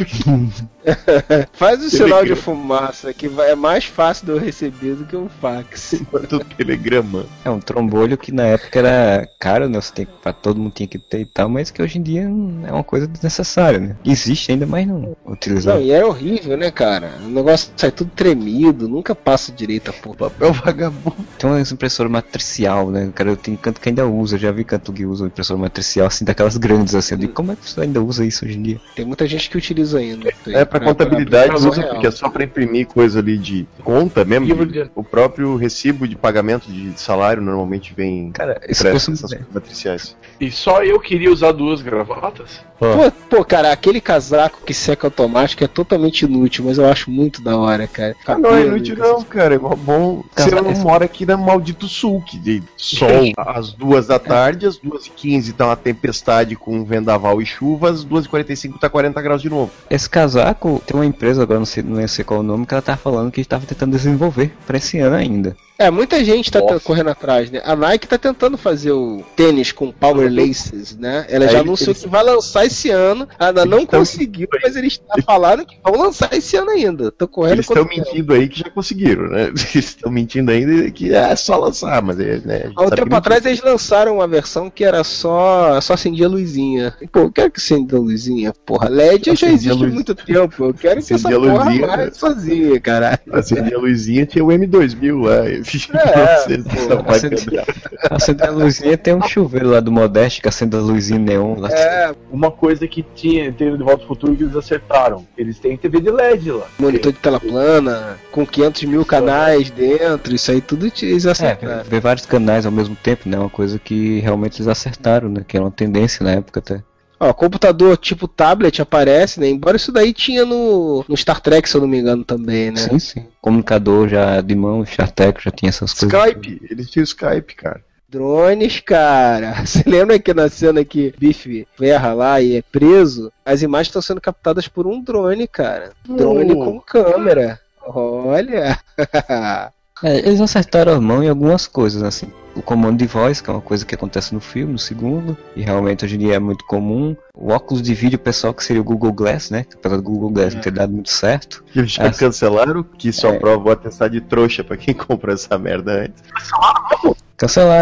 [1.54, 5.30] Faz o sinal de fumaça, que é mais fácil de eu receber do que um
[5.30, 6.02] fax.
[6.12, 7.26] Manda um telegrama.
[7.44, 9.80] É um trombolho que na época era caro, né?
[9.80, 12.24] Você tem, pra todo mundo tinha que ter e tal, mas que hoje em dia
[12.24, 13.96] é uma coisa desnecessária, né?
[14.06, 15.80] Existe ainda, mas não utilizado.
[15.80, 17.14] Não, e é horrível, né, cara?
[17.24, 20.16] O negócio sai tudo tremido, nunca passa direito a porra.
[20.30, 21.16] Papel vagabundo.
[21.38, 23.12] Tem uma impressora matricial, né?
[23.14, 26.26] Cara, eu tenho canto que ainda usa, já vi canto que usa impressora matricial, assim,
[26.26, 27.16] daquelas grandes, assim.
[27.16, 28.82] Eu digo, como é que você ainda usa isso hoje em dia?
[28.96, 30.30] Tem muita gente que utiliza ainda.
[30.48, 34.26] É, pra contabilidade pra- usa pra- porque é só pra imprimir coisa ali de conta
[34.26, 34.66] mesmo.
[34.66, 39.22] De- O próprio recibo de pagamento de salário normalmente vem Cara, é isso coisas
[39.54, 40.16] matriciais.
[40.40, 42.62] E só eu queria usar duas gravatas?
[42.78, 47.42] Pô, pô, cara, aquele casaco que seca automático é totalmente inútil, mas eu acho muito
[47.42, 48.16] da hora, cara.
[48.28, 49.56] Ah, não é inútil não, cara.
[49.56, 50.24] É bom.
[50.36, 53.08] Você Casar- não mora aqui na maldito sul, que de sol
[53.38, 57.90] às duas da tarde, às duas e quinze tá uma tempestade com vendaval e chuva,
[57.90, 59.72] às duas e quarenta e cinco tá 40 graus de novo.
[59.90, 62.74] Esse casaco, tem uma empresa, agora não sei, não sei qual é o nome, que
[62.74, 65.56] ela tava falando que estava tentando desenvolver pra esse ano ainda.
[65.78, 67.62] É, muita gente tá correndo atrás, né?
[67.66, 71.26] A Nike tá tentando fazer o tênis com Power Laces, né?
[71.28, 73.28] Ela Aí já eles- anunciou que vai lançar esse ano.
[73.40, 77.12] Ainda não tão- conseguiu, mas eles estão falando que vão lançar esse ano ainda.
[77.12, 79.48] Tô correndo Eles estão mentindo aí que já conseguiram, né?
[79.74, 82.72] Eles estão mentindo ainda que é só lançar, mas é, né?
[82.76, 86.94] Há um tempo atrás eles lançaram uma versão que era só só acendia a luzinha.
[87.12, 88.90] Pô, eu quero que acenda a luzinha, porra.
[88.90, 90.66] LED já Acendia a existe há luz- muito tempo.
[90.66, 92.12] Eu quero que essa Acendia a porra luzinha, né?
[92.12, 93.20] sozinha, caralho.
[93.32, 95.36] Acendia a luzinha, tinha o M2000 lá.
[95.46, 101.20] É, pô, acende- a luzinha tem um chuveiro lá do Modeste que acende a luzinha
[101.20, 101.70] neon lá.
[101.72, 105.26] É, uma coisa que tinha, teve de Volta ao Futuro que eles acertaram.
[105.38, 106.68] Eles têm TV de LED lá.
[106.80, 111.84] Monitor de tela plana, com 500 mil canais dentro, isso aí tudo eles É, acertaram.
[111.84, 113.38] ver vários canais ao mesmo tempo, né?
[113.38, 115.42] Uma coisa que realmente eles acertaram, né?
[115.48, 116.82] Que era uma tendência na época até.
[117.18, 119.48] Ó, computador tipo tablet aparece, né?
[119.48, 122.78] Embora isso daí tinha no, no Star Trek, se eu não me engano, também, né?
[122.78, 123.26] Sim, sim.
[123.40, 126.20] Comunicador já de mão, Charteco já tinha essas coisas.
[126.28, 127.82] Skype, eles tinham Skype, cara.
[128.16, 129.54] Drones, cara.
[129.66, 134.02] Você lembra que na cena que Biff ferra lá e é preso, as imagens estão
[134.02, 135.92] sendo captadas por um drone, cara.
[136.08, 136.66] Drone Oh.
[136.66, 137.60] com câmera.
[137.86, 138.80] Olha.
[140.04, 142.28] É, eles acertaram a mão em algumas coisas, assim.
[142.54, 145.62] O comando de voz, que é uma coisa que acontece no filme, no segundo, e
[145.62, 147.16] realmente hoje em dia é muito comum.
[147.34, 149.64] O óculos de vídeo pessoal, que seria o Google Glass, né?
[149.64, 151.64] Que apesar do Google Glass não ter dado muito certo.
[151.74, 153.40] Já Ah, cancelaram, que só É.
[153.40, 156.22] prova o atestado de trouxa pra quem comprou essa merda antes.
[156.30, 157.16] Cancelaram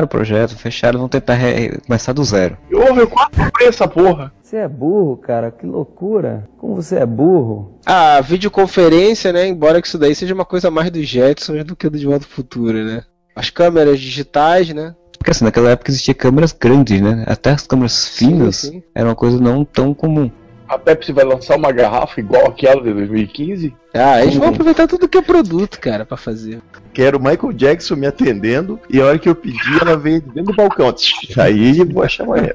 [0.03, 2.57] o projeto, fecharam, vão tentar re- começar do zero.
[2.69, 4.31] Eu quase comprei essa porra.
[4.41, 6.47] Você é burro, cara, que loucura.
[6.57, 7.79] Como você é burro.
[7.85, 9.47] A videoconferência, né?
[9.47, 12.25] Embora que isso daí seja uma coisa mais dos Jetsons do que do De Volta
[12.25, 13.03] ao Futuro, né?
[13.35, 14.95] As câmeras digitais, né?
[15.17, 17.23] Porque assim, naquela época existia câmeras grandes, né?
[17.27, 18.83] Até as câmeras finas sim.
[18.93, 20.29] era uma coisa não tão comum.
[20.67, 23.73] A Pepsi vai lançar uma garrafa igual aquela de 2015?
[23.93, 26.61] Ah, eles vão aproveitar tudo que é produto, cara, pra fazer.
[26.93, 30.27] Quero o Michael Jackson me atendendo e a hora que eu pedi, ela veio de
[30.29, 30.93] dentro do balcão.
[31.37, 32.53] Aí eu vou achar maneiro.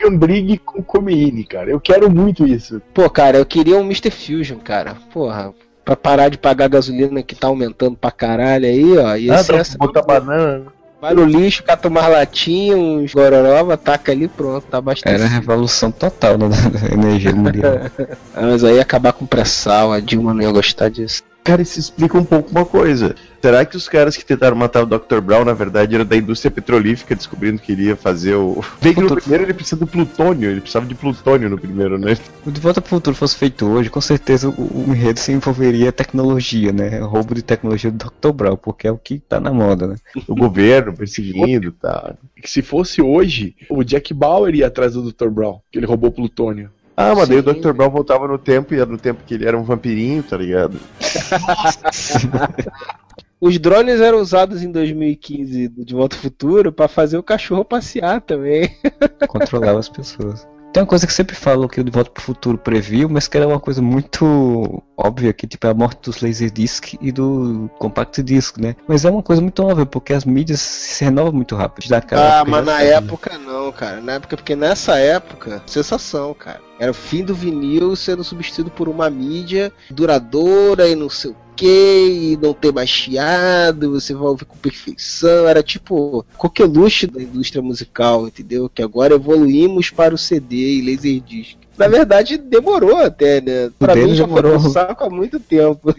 [0.00, 1.70] Gambrigue com comeíne, cara.
[1.70, 2.80] Eu quero muito isso.
[2.92, 4.10] Pô, cara, eu queria um Mr.
[4.10, 4.96] Fusion, cara.
[5.12, 5.52] Porra,
[5.84, 9.16] pra parar de pagar a gasolina que tá aumentando pra caralho aí, ó.
[9.16, 9.76] E Ah, essa...
[9.78, 10.66] botar banana.
[11.04, 15.14] Vai no lixo, cata umas latinhas, uns gororoba, taca ali pronto, tá bastante.
[15.14, 16.46] Era a revolução total da
[16.90, 17.74] energia mundial.
[18.34, 21.22] Ah, mas aí acabar com o pré-sal, a Dilma não ia gostar disso.
[21.44, 23.14] Cara, isso explica um pouco uma coisa.
[23.42, 25.20] Será que os caras que tentaram matar o Dr.
[25.20, 28.64] Brown, na verdade, eram da indústria petrolífica, descobrindo que iria fazer o.
[28.80, 32.16] Bem que no primeiro ele precisa do plutônio, ele precisava de plutônio no primeiro, né?
[32.46, 35.92] O De Volta pro Futuro fosse feito hoje, com certeza o, o enredo se envolveria
[35.92, 37.02] tecnologia, né?
[37.02, 38.32] O roubo de tecnologia do Dr.
[38.32, 39.96] Brown, porque é o que tá na moda, né?
[40.26, 42.14] O governo perseguindo, tá?
[42.40, 45.28] Que se fosse hoje, o Jack Bauer ia atrás do Dr.
[45.28, 46.70] Brown, que ele roubou plutônio.
[46.96, 47.72] Ah, mas daí o Dr.
[47.72, 50.78] Brown voltava no tempo e era no tempo que ele era um vampirinho, tá ligado?
[53.40, 57.64] Os drones eram usados em 2015 do De Volta ao Futuro pra fazer o cachorro
[57.64, 58.70] passear também.
[59.28, 60.46] Controlava as pessoas.
[60.74, 63.36] Tem uma coisa que sempre falam que o De Volta pro Futuro previu, mas que
[63.36, 68.20] era uma coisa muito óbvia, que tipo é a morte dos Laserdisc e do Compact
[68.24, 68.74] Disc, né?
[68.88, 71.88] Mas é uma coisa muito óbvia, porque as mídias se renovam muito rápido.
[71.88, 72.88] Daquela Ah, época mas na sabia.
[72.96, 74.00] época não, cara.
[74.00, 76.60] Na época, porque nessa época, sensação, cara.
[76.76, 81.36] Era o fim do vinil sendo substituído por uma mídia duradoura e não sei o
[81.62, 85.46] e não ter mais chiado, você vai ouvir com perfeição.
[85.46, 88.68] Era tipo coqueluche da indústria musical, entendeu?
[88.68, 91.63] Que agora evoluímos para o CD e Laserdisc.
[91.76, 93.70] Na verdade, demorou até, né?
[93.78, 94.60] Pra dele mim já demorou.
[94.60, 95.94] foi um saco há muito tempo.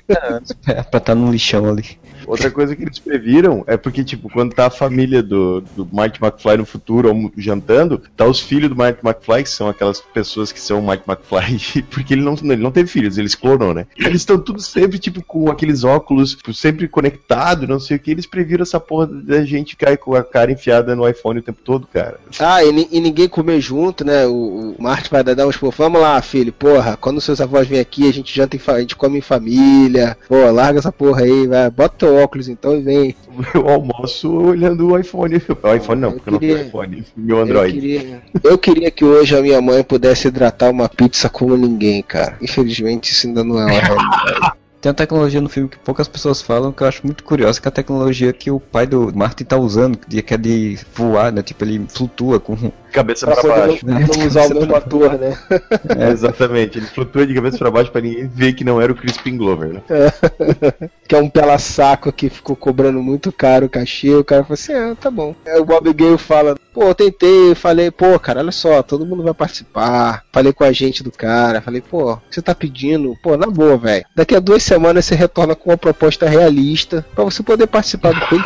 [0.68, 1.98] É, pra estar no lixão ali.
[2.28, 6.20] Outra coisa que eles previram é porque, tipo, quando tá a família do, do Marty
[6.24, 10.60] McFly no futuro jantando, tá os filhos do Marty McFly, que são aquelas pessoas que
[10.60, 13.86] são o Marty McFly, porque ele não, ele não teve filhos, eles clonou, né?
[13.98, 18.12] Eles estão tudo sempre, tipo, com aqueles óculos, tipo, sempre conectado, não sei o que.
[18.12, 21.60] Eles previram essa porra da gente cair com a cara enfiada no iPhone o tempo
[21.64, 22.20] todo, cara.
[22.40, 24.26] Ah, e, e ninguém comer junto, né?
[24.26, 27.80] O, o Martin vai dar uns pô, vamos lá, filho, porra, quando seus avós vêm
[27.80, 30.18] aqui, a gente janta em fa- a gente come em família.
[30.28, 33.16] Pô, larga essa porra aí, vai, bota teu óculos então e vem.
[33.54, 35.42] Eu almoço olhando o iPhone.
[35.64, 37.74] O iPhone não, porque eu não tenho queria- iPhone, meu Eu Android.
[37.74, 42.38] queria, eu queria que hoje a minha mãe pudesse hidratar uma pizza como ninguém, cara.
[42.42, 44.52] Infelizmente isso ainda não é uma realidade.
[44.82, 47.68] Tem uma tecnologia no filme que poucas pessoas falam que eu acho muito curiosa, que
[47.68, 51.42] é a tecnologia que o pai do Martin tá usando, que é de voar, né?
[51.42, 52.56] Tipo, ele flutua com.
[52.96, 53.86] Cabeça Pra baixo.
[53.86, 55.38] não, não usar o mesmo ator, né?
[55.98, 58.96] É, exatamente, ele flutua de cabeça pra baixo pra ninguém ver que não era o
[58.96, 59.82] Crispin Glover, né?
[61.08, 64.14] que é um pela saco que ficou cobrando muito caro o cachê.
[64.16, 65.36] O cara falou assim: ah, tá bom.
[65.46, 69.24] Aí o Bob Gale fala: pô, eu tentei, falei, pô, cara, olha só, todo mundo
[69.24, 70.24] vai participar.
[70.32, 73.16] Falei com a gente do cara, falei, pô, o que você tá pedindo?
[73.22, 74.06] Pô, na boa, velho.
[74.16, 78.26] Daqui a duas semanas você retorna com uma proposta realista pra você poder participar do
[78.28, 78.44] filme.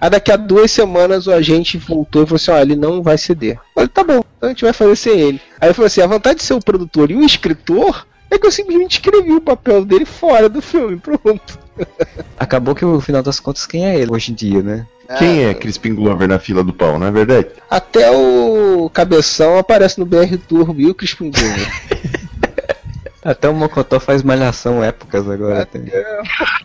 [0.00, 3.16] Aí daqui a duas semanas o agente voltou e falou assim: ó, ele não vai
[3.16, 3.58] ceder.
[3.82, 5.40] Eu falei, tá bom, então a gente vai fazer sem ele.
[5.60, 8.06] Aí ele falou assim: a vontade de ser o produtor e o escritor.
[8.30, 11.58] É que eu simplesmente escrevi o papel dele fora do filme, pronto.
[12.38, 14.86] Acabou que no final das contas quem é ele hoje em dia, né?
[15.18, 17.48] Quem é Crispin Glover na fila do pão, não é verdade?
[17.68, 22.22] Até o Cabeção aparece no BR Turbo e o Crispin Glover.
[23.24, 25.64] Até o Mocotó faz malhação épocas agora.
[25.64, 25.84] Tem.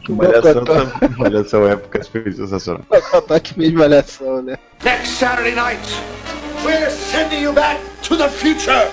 [0.09, 0.63] Malhação,
[1.17, 2.83] malhação época foi sensacional.
[2.89, 4.57] Mocotó que fez malhação, né?
[4.83, 5.81] Next Saturday night,
[6.67, 8.91] we're sending you back to the future.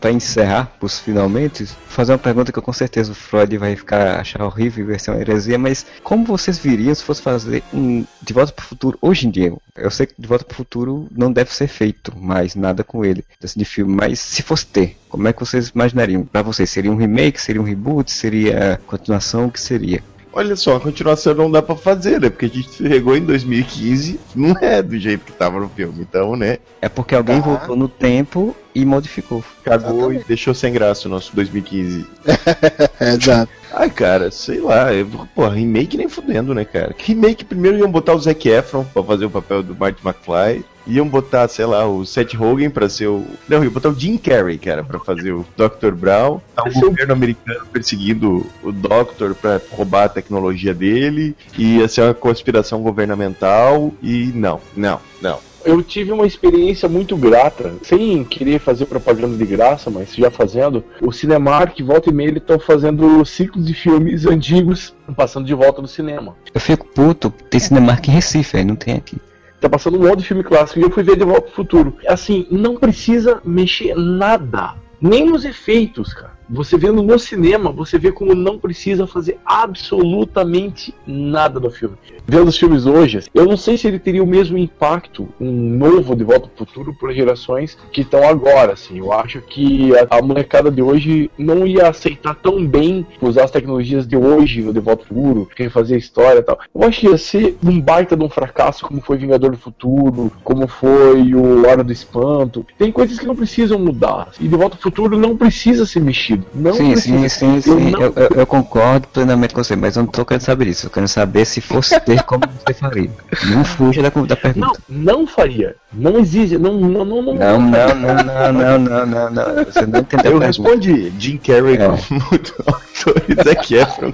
[0.00, 4.20] Pra encerrar, pros finalmente, fazer uma pergunta que eu com certeza o Freud vai ficar
[4.20, 8.04] achar horrível e vai ser uma heresia, mas como vocês viriam se fosse fazer um
[8.20, 9.52] De Volta pro Futuro hoje em dia?
[9.76, 13.24] Eu sei que De Volta pro Futuro não deve ser feito mais nada com ele,
[13.40, 16.24] desse de filme, mas se fosse ter, como é que vocês imaginariam?
[16.24, 20.02] Pra vocês, seria um remake, seria um reboot, seria continuação, o que seria?
[20.34, 22.30] Olha só, a continuação não dá pra fazer, né?
[22.30, 26.34] Porque a gente chegou em 2015, não é do jeito que tava no filme, então,
[26.36, 26.58] né?
[26.80, 27.46] É porque alguém Tá.
[27.48, 29.44] voltou no tempo e modificou.
[29.62, 32.06] Cagou e deixou sem graça o nosso 2015.
[33.00, 33.52] Exato.
[33.74, 36.92] Ai, cara, sei lá, eu, pô, remake nem fudendo, né, cara?
[36.94, 40.64] Que remake primeiro iam botar o Zac Efron pra fazer o papel do Marty McFly.
[40.86, 43.24] Iam botar, sei lá, o Seth Rogen pra ser o.
[43.48, 45.92] Não, iam botar o Jim Carrey, cara, pra fazer o Dr.
[45.92, 46.40] Brown.
[46.54, 51.36] Tá o governo americano perseguindo o Doctor pra roubar a tecnologia dele.
[51.56, 53.92] E ia ser uma conspiração governamental.
[54.02, 55.38] E não, não, não.
[55.64, 60.84] Eu tive uma experiência muito grata, sem querer fazer propaganda de graça, mas já fazendo.
[61.00, 65.80] O Cinemark, volta e meia, eles estão fazendo ciclos de filmes antigos, passando de volta
[65.80, 66.36] no cinema.
[66.52, 69.18] Eu fico puto, tem Cinemark em Recife, aí não tem aqui.
[69.62, 71.96] Tá passando um monte de filme clássico e eu fui ver de volta pro futuro.
[72.08, 74.74] Assim, não precisa mexer nada.
[75.00, 76.32] Nem nos efeitos, cara.
[76.52, 81.96] Você vendo no cinema, você vê como não precisa fazer absolutamente nada no filme.
[82.26, 86.14] Vendo os filmes hoje, eu não sei se ele teria o mesmo impacto, um novo
[86.14, 88.98] De Volta ao Futuro, para gerações que estão agora, assim.
[88.98, 93.50] Eu acho que a, a molecada de hoje não ia aceitar tão bem usar as
[93.50, 96.58] tecnologias de hoje, o De Volta ao Futuro, quem fazer história e tal.
[96.74, 100.30] Eu acho que ia ser um baita de um fracasso, como foi Vingador do Futuro,
[100.44, 102.66] como foi o Hora do Espanto.
[102.76, 104.28] Tem coisas que não precisam mudar.
[104.38, 106.41] E De Volta ao Futuro não precisa ser mexido.
[106.54, 107.90] Não sim, sim, sim, Eu sim.
[107.90, 110.86] não- Eu, eu- eu concordo plenamente com você, mas eu não tô querendo saber isso.
[110.86, 113.10] Eu quero saber se fosse ter como você faria.
[113.50, 114.78] Não fuja da, da pergunta.
[114.88, 115.76] Não, não faria.
[115.92, 116.58] Não existe.
[116.58, 117.34] Não, não, não, não.
[117.34, 119.64] Não, não, não, não, não, não, não, não.
[119.64, 121.86] Você não entendeu Eu respondi Jim Carrey É.
[121.86, 121.98] como
[122.30, 124.12] Doctor e Zac Efron.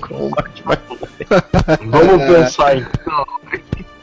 [1.87, 3.25] Vamos pensar então.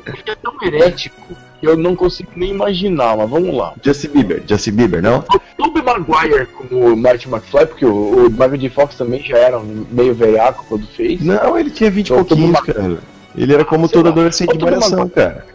[0.06, 1.36] Porque é tão herético
[1.70, 3.74] eu não consigo nem imaginar, mas vamos lá.
[3.84, 5.24] Justin Bieber, Justin Bieber, não?
[5.58, 8.70] Tobey Maguire como o Marty McFly, porque o, o Michael J.
[8.70, 11.22] Fox também já era um meio velhaco quando fez.
[11.22, 12.98] Não, ele tinha 20 e pouquinhos, cara.
[13.38, 15.46] Ele era como Sei todo adolescente de malhação, cara.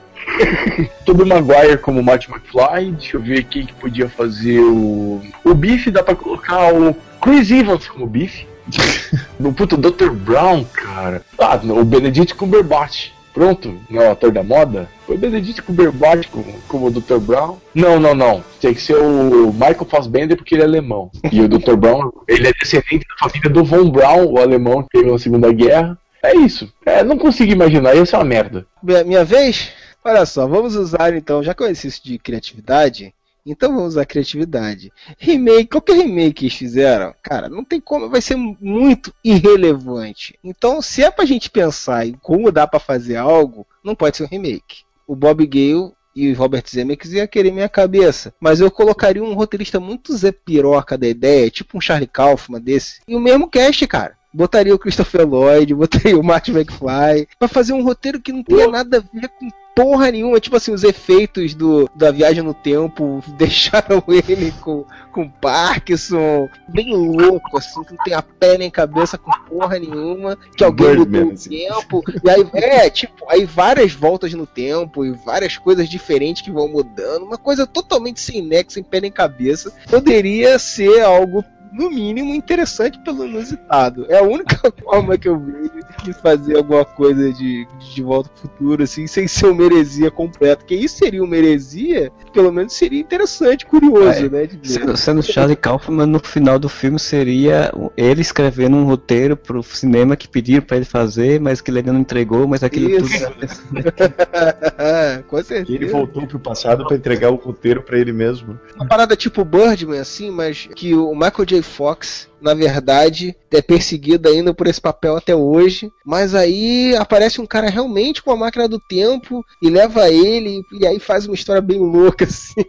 [1.05, 5.21] Tobey Maguire como Marty McFly, deixa eu ver quem que podia fazer o.
[5.45, 8.47] O Biff dá pra colocar o Chris Evans como Biff.
[9.41, 10.11] no puto Dr.
[10.11, 11.23] Brown, cara.
[11.39, 13.11] Ah, o Benedict Cumberbatch.
[13.33, 14.89] Pronto, não é o ator da moda?
[15.07, 17.19] Foi Benedict Cumberbatch como, como o Dr.
[17.19, 17.59] Brown?
[17.75, 18.45] Não, não, não.
[18.61, 21.11] Tem que ser o Michael Fassbender porque ele é alemão.
[21.31, 21.77] E o Dr.
[21.77, 25.53] Brown, ele é descendente da família do Von Braun, o alemão que teve na Segunda
[25.53, 25.99] Guerra.
[26.23, 26.73] É isso.
[26.85, 28.67] É, não consigo imaginar, ia ser uma merda.
[28.83, 29.73] Minha, vez?
[30.05, 34.93] Olha só, vamos usar então, já eu exercício de criatividade, então vamos usar criatividade.
[35.19, 40.39] Remake, qualquer remake que eles fizeram, cara, não tem como, vai ser muito irrelevante.
[40.43, 44.25] Então, se é pra gente pensar em como dá pra fazer algo, não pode ser
[44.25, 44.85] um remake.
[45.07, 48.35] O Bob Gale e o Robert Zemeckis ia querer minha cabeça.
[48.41, 53.01] Mas eu colocaria um roteirista muito Zé Piroca da ideia, tipo um Charlie Kaufman desse,
[53.07, 54.19] e o mesmo cast, cara.
[54.33, 58.69] Botaria o Christopher Lloyd, botaria o Marty McFly, pra fazer um roteiro que não tenha
[58.69, 60.41] nada a ver com porra nenhuma.
[60.41, 66.95] Tipo assim, os efeitos do, da viagem no tempo deixaram ele com, com Parkinson, bem
[66.95, 71.29] louco, assim, que não tem a pé nem cabeça com porra nenhuma, que alguém mudou
[71.29, 71.51] o assim.
[71.51, 72.03] tempo.
[72.23, 76.69] E aí, é, tipo, aí várias voltas no tempo e várias coisas diferentes que vão
[76.69, 77.25] mudando.
[77.25, 79.73] Uma coisa totalmente sem nexo, sem pé nem cabeça.
[79.89, 84.07] Poderia ser algo no mínimo interessante pelo inusitado.
[84.09, 85.71] É a única forma que eu vejo
[86.03, 90.57] de fazer alguma coisa de, de volta pro futuro, assim, sem ser uma heresia completa.
[90.59, 94.47] Porque isso seria uma heresia, pelo menos seria interessante, curioso, É, né?
[94.47, 94.69] de ver.
[94.69, 100.17] Sendo, sendo Charlie Kaufman, no final do filme seria ele escrevendo um roteiro pro cinema
[100.17, 103.27] que pediram pra ele fazer, mas que ele ainda não entregou, mas aquilo Isso.
[103.31, 103.41] tudo.
[105.29, 105.73] Com certeza.
[105.73, 108.59] Ele voltou pro passado pra entregar o roteiro pra ele mesmo.
[108.75, 111.60] Uma parada tipo Birdman, assim, mas que o Michael J.
[111.63, 115.91] Fox, na verdade, é perseguido ainda por esse papel até hoje.
[116.05, 120.87] Mas aí aparece um cara realmente com a máquina do tempo e leva ele, e
[120.87, 122.65] aí faz uma história bem louca, assim.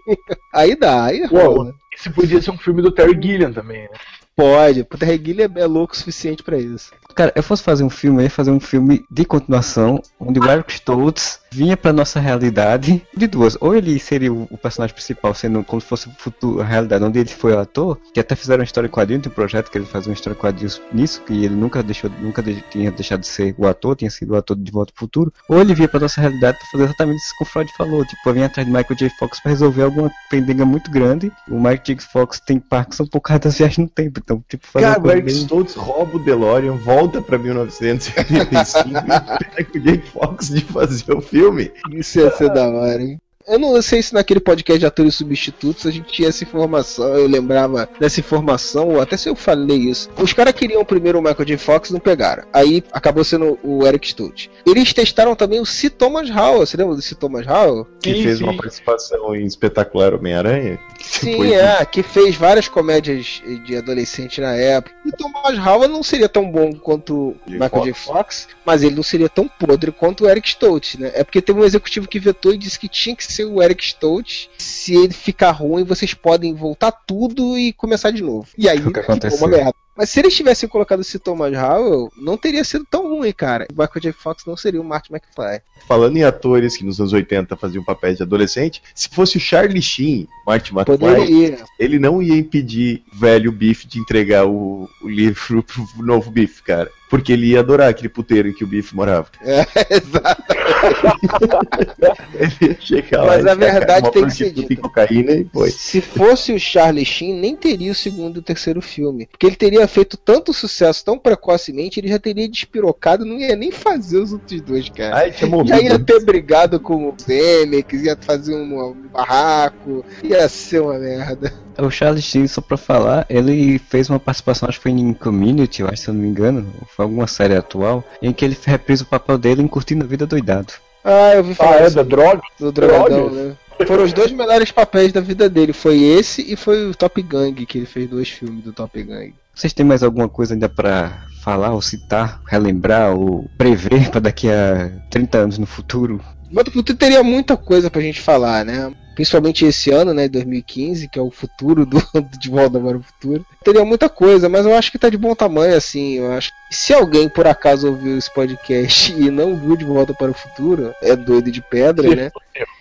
[0.53, 1.73] Aí dá, aí rola.
[1.93, 3.97] Esse podia ser um filme do Terry Gilliam também, né?
[4.35, 6.91] Pode, o Terry Gilliam é louco o suficiente pra isso.
[7.15, 10.49] Cara, eu fosse fazer um filme, eu ia fazer um filme de continuação, onde o
[10.49, 13.57] Eric Stoltz vinha pra nossa realidade de duas.
[13.59, 17.29] Ou ele seria o, personagem principal, sendo como se fosse futuro, a realidade onde ele
[17.29, 19.85] foi o ator, que até fizeram uma história em quadrinho, tem um projeto que ele
[19.85, 23.27] fazia uma história em quadrinhos nisso, que ele nunca deixou, nunca de- tinha deixado de
[23.27, 25.33] ser o ator, tinha sido o ator de Volta ao Futuro.
[25.49, 28.31] Ou ele vinha pra nossa realidade pra fazer exatamente isso que o Freud falou, tipo,
[28.33, 29.09] vinha atrás de Michael J.
[29.19, 31.31] Fox pra resolver alguma pendenga muito grande.
[31.49, 31.97] O Michael J.
[31.99, 35.25] Fox tem Parkinson por causa das viagens no tempo, então, tipo, fazer Cara, o Eric
[35.25, 41.13] bem- Stoltz rouba o DeLorean, volta pra 1985 e pega o Jake Fox de fazer
[41.13, 41.71] o filme.
[41.91, 43.19] Isso ia ser da hora, hein?
[43.47, 47.27] Eu não sei se naquele podcast de atores substitutos a gente tinha essa informação, eu
[47.27, 50.09] lembrava dessa informação, ou até se eu falei isso.
[50.17, 51.57] Os caras queriam primeiro o Michael J.
[51.57, 52.43] Fox não pegaram.
[52.53, 54.49] Aí acabou sendo o Eric Stoltz.
[54.65, 55.89] Eles testaram também o C.
[55.89, 56.65] Thomas Howell.
[56.65, 57.15] Você lembra do C.
[57.15, 57.87] Thomas Howell?
[58.01, 60.79] Que fez uma participação em Espetacular Homem-Aranha.
[61.01, 64.95] Sim, Foi- é, que fez várias comédias de adolescente na época.
[65.05, 67.53] E Thomas Howell não seria tão bom quanto J.
[67.59, 67.93] Michael J.
[67.93, 68.11] Fox.
[68.11, 71.11] Fox, mas ele não seria tão podre quanto o Eric Stoltz, né?
[71.13, 73.83] É porque teve um executivo que vetou e disse que tinha que ser o Eric
[73.83, 74.49] Stoltz.
[74.57, 78.47] Se ele ficar ruim, vocês podem voltar tudo e começar de novo.
[78.57, 79.73] E aí Foi o que ficou uma merda.
[79.95, 83.67] Mas se eles tivessem colocado esse Thomas Howell, não teria sido tão ruim, cara.
[83.71, 84.13] O Michael J.
[84.13, 85.61] Fox não seria o Martin McFly.
[85.87, 89.81] Falando em atores que nos anos 80 faziam papéis de adolescente, se fosse o Charlie
[89.81, 91.65] Sheen, Martin McFly, Poderia.
[91.77, 96.63] ele não ia impedir o velho Biff de entregar o, o livro pro novo Biff,
[96.63, 96.89] cara.
[97.11, 99.27] Porque ele ia adorar aquele puteiro em que o Biff morava.
[99.43, 99.65] É,
[99.95, 100.43] exato.
[102.33, 105.69] Ele ia chegar lá Mas e a verdade tem que ser em cocaína e foi.
[105.69, 109.27] Se fosse o Charlie Sheen, nem teria o segundo e o terceiro filme.
[109.27, 113.71] Porque ele teria feito tanto sucesso tão precocemente, ele já teria despirocado, não ia nem
[113.71, 115.17] fazer os outros dois, cara.
[115.17, 115.67] Ai, morrido.
[115.67, 121.53] já ia ter brigado com o Zemeckis, ia fazer um barraco, ia ser uma merda.
[121.77, 125.83] O Charlie Sheen, só pra falar, ele fez uma participação, acho que foi em Community,
[125.83, 129.03] acho, se eu não me engano, ou foi alguma série atual, em que ele reprisa
[129.03, 130.73] o papel dele em Curtindo a Vida Doidado.
[131.03, 131.95] Ah, eu vi falar Ah, é isso.
[131.95, 132.41] da droga?
[132.59, 133.33] Do drogadão, Drogas?
[133.33, 133.55] né?
[133.87, 135.73] Foram os dois melhores papéis da vida dele.
[135.73, 139.33] Foi esse e foi o Top Gang, que ele fez dois filmes do Top Gang.
[139.55, 144.47] Vocês têm mais alguma coisa ainda pra falar, ou citar, relembrar, ou prever pra daqui
[144.51, 146.21] a 30 anos no futuro?
[146.51, 148.91] Mas o futuro teria muita coisa pra gente falar, né?
[149.15, 152.01] Principalmente esse ano, né, 2015, que é o futuro do
[152.39, 153.45] De Volta para o Futuro.
[153.63, 156.13] Teria muita coisa, mas eu acho que tá de bom tamanho, assim.
[156.13, 160.13] Eu acho que se alguém por acaso ouviu esse podcast e não viu De Volta
[160.13, 162.31] para o Futuro, é doido de pedra, né?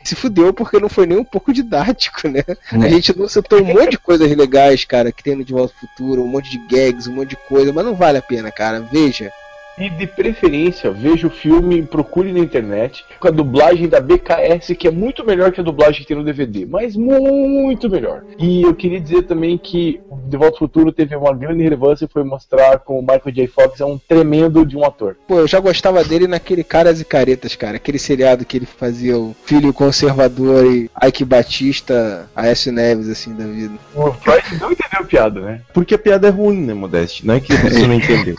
[0.05, 2.45] Se fudeu porque não foi nem um pouco didático, né?
[2.73, 5.75] A gente não citou um monte de coisas legais, cara, que tem no De Volta
[5.75, 8.51] ao Futuro, um monte de gags, um monte de coisa, mas não vale a pena,
[8.51, 8.81] cara.
[8.81, 9.33] Veja.
[9.81, 14.87] E de preferência, veja o filme, procure na internet, com a dublagem da BKS, que
[14.87, 18.23] é muito melhor que a dublagem que tem no DVD, mas muito melhor.
[18.39, 22.05] E eu queria dizer também que o De Volta ao Futuro teve uma grande relevância
[22.05, 23.47] e foi mostrar como o Michael J.
[23.47, 25.17] Fox é um tremendo de um ator.
[25.27, 27.77] Pô, eu já gostava dele naquele Caras e Caretas, cara.
[27.77, 33.47] Aquele seriado que ele fazia o filho conservador e Ike Batista, Aécio Neves, assim, da
[33.47, 33.75] vida.
[33.95, 35.63] O Freud não entendeu a piada, né?
[35.73, 37.27] Porque a piada é ruim, né, Modeste?
[37.27, 38.37] Não é que pessoa não entendeu.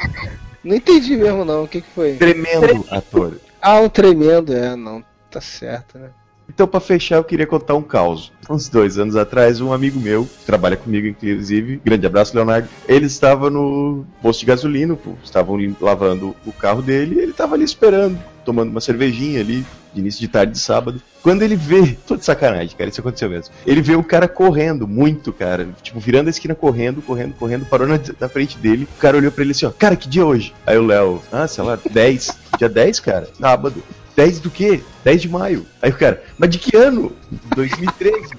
[0.64, 1.64] Não entendi mesmo, não.
[1.64, 2.14] O que, que foi?
[2.14, 3.40] Tremendo ator.
[3.62, 5.04] Ah, um tremendo, é, não.
[5.30, 6.10] Tá certo, né?
[6.54, 8.34] Então, pra fechar, eu queria contar um caos.
[8.50, 13.06] Uns dois anos atrás, um amigo meu, que trabalha comigo, inclusive, grande abraço, Leonardo, ele
[13.06, 17.64] estava no posto de gasolina, pô, estavam lavando o carro dele, e ele estava ali
[17.64, 21.02] esperando, tomando uma cervejinha ali, de início de tarde de sábado.
[21.22, 23.54] Quando ele vê, tô de sacanagem, cara, isso aconteceu mesmo.
[23.66, 27.88] Ele vê o cara correndo, muito, cara, tipo, virando a esquina correndo, correndo, correndo, parou
[27.88, 30.26] na, na frente dele, o cara olhou pra ele assim, ó, cara, que dia é
[30.26, 30.54] hoje?
[30.66, 33.84] Aí o Léo, ah, sei lá, 10, dia 10, cara, sábado.
[34.16, 34.82] 10 do quê?
[35.04, 35.66] 10 de maio.
[35.82, 37.16] Aí o cara, mas de que ano?
[37.56, 38.30] 2013.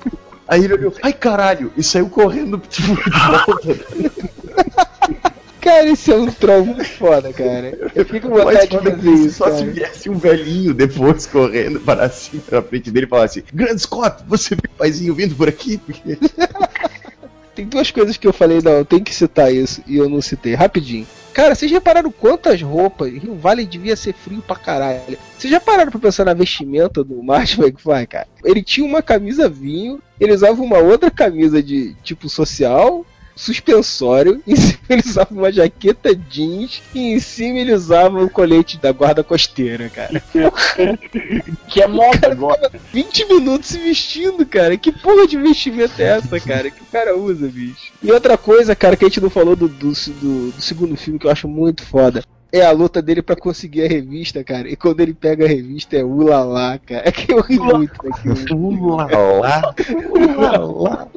[0.47, 5.33] Aí ele olhou, ai caralho, e saiu correndo, tipo, de volta.
[5.63, 7.79] Cara, esse é um troll muito foda, cara.
[7.95, 9.71] Eu fico com vontade de fazer isso, só se cara.
[9.71, 14.57] viesse um velhinho depois correndo para assim, na frente dele e falasse, Grande Scott, você
[14.57, 15.81] viu o paizinho vindo por aqui?
[17.55, 20.55] Tem duas coisas que eu falei, não, tem que citar isso, e eu não citei,
[20.55, 21.07] rapidinho.
[21.35, 23.13] Cara, vocês repararam quantas roupas?
[23.13, 25.19] Rio Valley devia ser frio pra caralho.
[25.39, 28.27] Vocês já pararam pra pensar na vestimenta do Martin McFly, cara?
[28.43, 34.57] Ele tinha uma camisa vinho, ele usava uma outra camisa de tipo social, suspensório, em
[34.57, 39.23] cima ele usava uma jaqueta jeans e em cima ele usava o colete da guarda
[39.25, 40.23] costeira, cara.
[41.69, 42.71] que é moda agora.
[42.93, 44.77] 20 minutos se vestindo, cara.
[44.77, 46.71] Que porra de vestimenta é essa, cara?
[46.71, 47.93] Que o cara usa, bicho.
[48.03, 51.19] E outra coisa, cara, que a gente não falou do, do, do- do segundo filme
[51.19, 52.23] que eu acho muito foda.
[52.55, 54.69] É a luta dele pra conseguir a revista, cara.
[54.69, 57.03] E quando ele pega a revista é ulala, cara.
[57.09, 58.55] É que eu ri muito daquilo.
[58.55, 59.75] Ulala.
[60.11, 61.09] Ulala.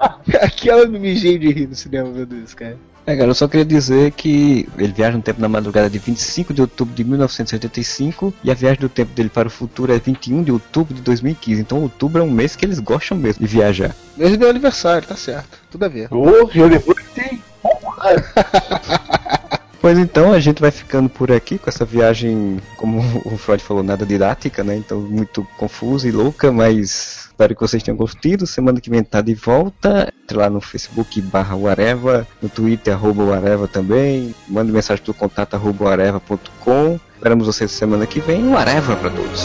[0.40, 2.76] Aquela me mijei de rir no cinema vendo isso, cara.
[3.06, 6.52] É, cara, eu só queria dizer que ele viaja no tempo na madrugada de 25
[6.52, 10.42] de outubro de 1985 e a viagem do tempo dele para o futuro é 21
[10.42, 11.60] de outubro de 2015.
[11.60, 13.96] Então outubro é um mês que eles gostam mesmo de viajar.
[14.16, 15.58] Mês do meu aniversário, tá certo.
[15.70, 16.08] Tudo a ver.
[16.52, 17.42] Já depois tem.
[19.80, 23.82] Pois então, a gente vai ficando por aqui com essa viagem, como o Freud falou,
[23.82, 24.76] nada didática, né?
[24.76, 28.46] Então, muito confusa e louca, mas espero que vocês tenham gostado.
[28.46, 30.12] Semana que vem tá de volta.
[30.22, 34.34] Entre lá no Facebook barra Areva, no Twitter arroba Areva também.
[34.46, 37.00] Mande mensagem pro contato arroba areva.com.
[37.16, 38.44] Esperamos vocês semana que vem.
[38.44, 39.42] Um Areva pra todos.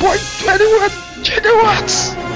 [0.00, 2.29] 1.21 gigawatts!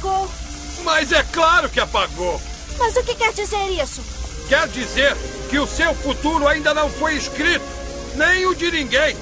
[0.00, 0.30] Apagou.
[0.82, 2.40] Mas é claro que apagou.
[2.78, 4.02] Mas o que quer dizer isso?
[4.48, 5.14] Quer dizer
[5.48, 7.64] que o seu futuro ainda não foi escrito,
[8.16, 9.16] nem o de ninguém.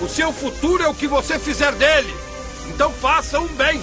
[0.00, 2.14] O seu futuro é o que você fizer dele.
[2.68, 3.82] Então faça um bem.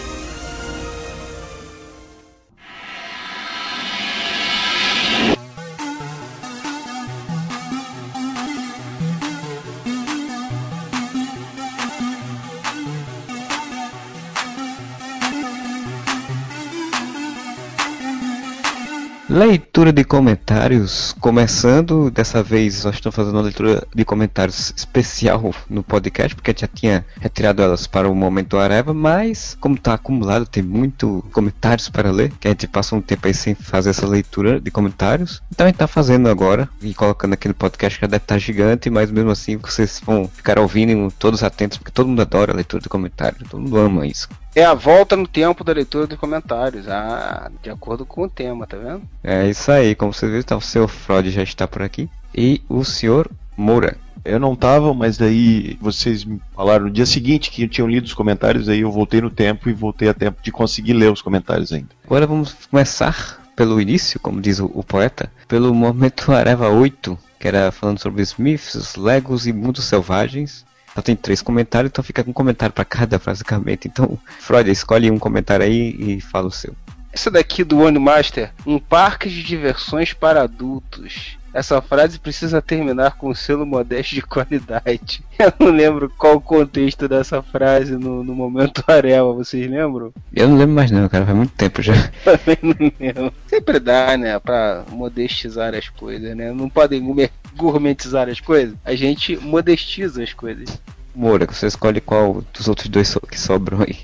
[19.33, 25.81] Leitura de comentários, começando, dessa vez nós estamos fazendo uma leitura de comentários especial no
[25.81, 29.95] podcast, porque a gente já tinha retirado elas para o momento Areva, mas como está
[29.95, 33.89] acumulado, tem muito comentários para ler, que a gente passou um tempo aí sem fazer
[33.89, 38.05] essa leitura de comentários, então a gente está fazendo agora e colocando aquele podcast que
[38.05, 42.07] já deve estar gigante, mas mesmo assim vocês vão ficar ouvindo todos atentos, porque todo
[42.07, 44.29] mundo adora a leitura de comentários, todo mundo ama isso.
[44.55, 48.67] É a volta no tempo da leitura de comentários, ah, de acordo com o tema,
[48.67, 49.01] tá vendo?
[49.23, 52.61] É isso aí, como vocês viram, então, o senhor Freud já está por aqui e
[52.69, 53.97] o senhor Moura.
[54.23, 58.13] Eu não tava, mas daí vocês me falaram no dia seguinte que tinham lido os
[58.13, 61.73] comentários, aí eu voltei no tempo e voltei a tempo de conseguir ler os comentários
[61.73, 61.89] ainda.
[62.05, 67.47] Agora vamos começar pelo início, como diz o, o poeta, pelo momento Areva 8, que
[67.47, 70.65] era falando sobre Smiths, Legos e mundos selvagens.
[70.93, 73.87] Só tem três comentários, então fica com um comentário para cada, basicamente.
[73.87, 76.75] Então, Freud, escolhe um comentário aí e fala o seu.
[77.11, 81.37] Essa daqui do One Master, um parque de diversões para adultos.
[81.53, 85.23] Essa frase precisa terminar com um selo modesto de qualidade.
[85.37, 90.11] Eu não lembro qual o contexto dessa frase no, no momento Areva, vocês lembram?
[90.33, 91.93] Eu não lembro mais não, cara, faz muito tempo já.
[92.25, 93.33] Também não lembro.
[93.47, 96.51] Sempre dá, né, pra modestizar as coisas, né?
[96.51, 98.75] Não podem gourmet- gourmetizar as coisas.
[98.83, 100.81] A gente modestiza as coisas.
[101.15, 103.97] Moura, você escolhe qual dos outros dois que sobram aí.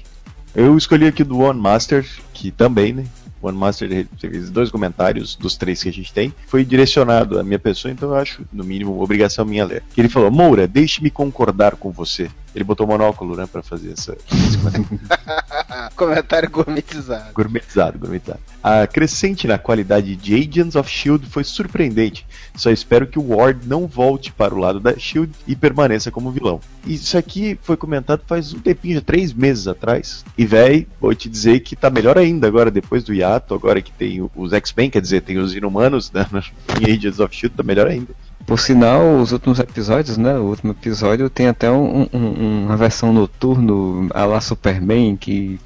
[0.53, 3.05] Eu escolhi aqui do One Master, que também, né?
[3.41, 6.33] One Master fez dois comentários dos três que a gente tem.
[6.47, 9.83] Foi direcionado à minha pessoa, então eu acho, no mínimo, obrigação minha ler.
[9.97, 12.29] Ele falou: Moura, deixe-me concordar com você.
[12.53, 14.17] Ele botou monóculo, né, pra fazer essa.
[15.95, 16.49] comentário.
[16.49, 17.33] Gourmetizado.
[17.33, 18.39] Gourmetizado, gourmetizado.
[18.63, 22.25] A crescente na qualidade de Agents of Shield foi surpreendente.
[22.55, 26.31] Só espero que o Ward não volte para o lado da Shield e permaneça como
[26.31, 26.59] vilão.
[26.85, 30.25] Isso aqui foi comentado faz um tempinho, já três meses atrás.
[30.37, 33.91] E véi, vou te dizer que tá melhor ainda agora, depois do hiato, agora que
[33.91, 36.25] tem os X-Men, quer dizer, tem os Inumanos né,
[36.79, 38.13] em Agents of Shield, tá melhor ainda.
[38.49, 40.33] Por sinal, os últimos episódios, né?
[40.33, 45.59] O último episódio tem até um- um- uma versão noturno a la Superman, que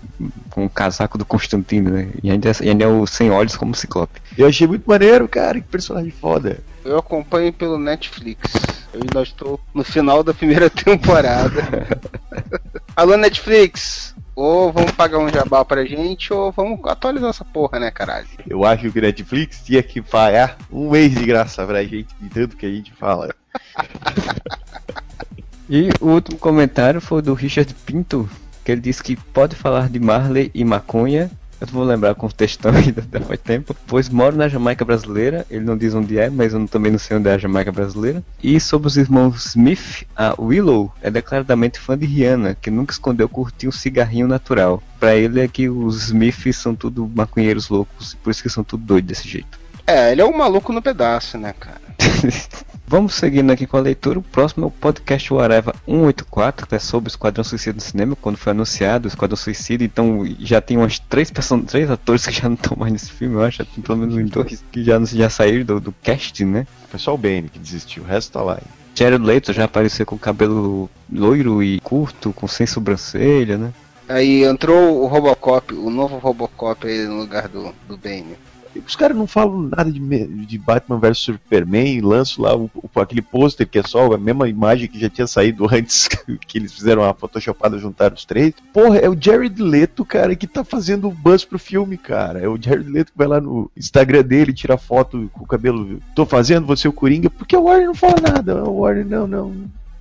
[0.49, 2.10] com o casaco do Constantino, né?
[2.22, 4.19] E ainda, e ainda é o sem olhos como Ciclope.
[4.38, 6.60] Eu achei muito maneiro, cara, que personagem foda.
[6.84, 8.51] Eu acompanho pelo Netflix.
[8.93, 11.88] Eu ainda estou no final da primeira temporada.
[12.97, 14.14] Alô, Netflix!
[14.35, 18.27] Ou vamos pagar um jabá pra gente, ou vamos atualizar essa porra, né, caralho?
[18.47, 22.30] Eu acho que o Netflix tinha que pagar um mês de graça pra gente, de
[22.30, 23.34] tanto que a gente fala.
[25.69, 28.30] E o último comentário foi do Richard Pinto,
[28.65, 31.30] que ele disse que pode falar de Marley e maconha.
[31.64, 33.73] Eu não vou lembrar o contexto ainda, faz tempo.
[33.88, 37.15] Pois moro na Jamaica brasileira, ele não diz onde é, mas eu também não sei
[37.15, 38.22] onde é a Jamaica brasileira.
[38.44, 43.30] E sobre os irmãos Smith, a Willow é declaradamente fã de Rihanna, que nunca escondeu
[43.30, 44.84] curtir um cigarrinho natural.
[44.99, 48.84] Pra ele é que os Smiths são tudo maconheiros loucos, por isso que são tudo
[48.84, 49.57] doidos desse jeito.
[49.88, 51.81] É, ele é um maluco no pedaço, né, cara?
[52.85, 54.19] Vamos seguindo aqui com a leitura.
[54.19, 58.15] O próximo é o podcast Areva 184, que é sobre o Esquadrão Suicida no cinema,
[58.15, 59.84] quando foi anunciado o Esquadrão Suicida.
[59.84, 61.61] Então já tem umas três, person...
[61.61, 63.60] três atores que já não estão mais nesse filme, eu acho.
[63.60, 66.68] Já tem pelo menos uns dois que já, já saíram do, do cast, né?
[66.89, 68.55] Foi só o Bane que desistiu, o resto tá lá.
[68.55, 68.68] hein?
[68.95, 73.73] Jared Leto já apareceu com cabelo loiro e curto, com sem sobrancelha, né?
[74.07, 78.35] Aí entrou o Robocop, o novo Robocop aí no lugar do, do Bane.
[78.88, 80.00] Os caras não falam nada de,
[80.45, 84.48] de Batman vs Superman, lançam lá o- o- aquele pôster que é só a mesma
[84.50, 86.08] imagem que já tinha saído antes,
[86.48, 88.54] que eles fizeram a photoshopada, juntaram os três.
[88.74, 92.40] Porra, é o Jared Leto, cara, que tá fazendo o buzz pro filme, cara.
[92.40, 96.00] É o Jared Leto que vai lá no Instagram dele, tira foto com o cabelo.
[96.16, 98.64] Tô fazendo você o Coringa, porque o Warner não fala nada.
[98.64, 99.54] O Warner, não, não.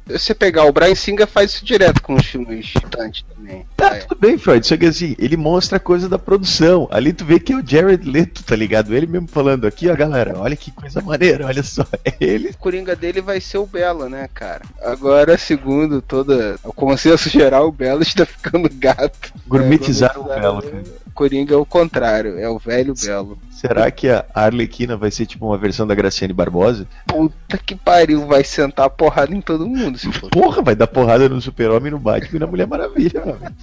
[0.07, 3.65] Se você pegar o Brian Singer faz isso direto com os filmes mutantes também.
[3.77, 4.67] Tá, tudo bem, Freud.
[4.67, 6.89] Só que assim, ele mostra a coisa da produção.
[6.91, 8.95] Ali tu vê que é o Jared Leto, tá ligado?
[8.95, 11.87] Ele mesmo falando aqui, ó, galera, olha que coisa maneira, olha só.
[12.05, 12.49] É ele.
[12.49, 14.63] O Coringa dele vai ser o Bela, né, cara?
[14.83, 19.33] Agora, segundo toda o consenso geral, o Bela está ficando gato.
[19.47, 23.39] Gourmetizaram É, o Belo, gourmetizaram- Coringa é o contrário, é o velho belo.
[23.51, 26.87] Será que a Arlequina vai ser tipo uma versão da Graciane Barbosa?
[27.07, 29.99] Puta que pariu, vai sentar a porrada em todo mundo.
[29.99, 30.31] Se for.
[30.31, 33.55] Porra, vai dar porrada no Super-Homem, no Batman e na Mulher Maravilha, mano.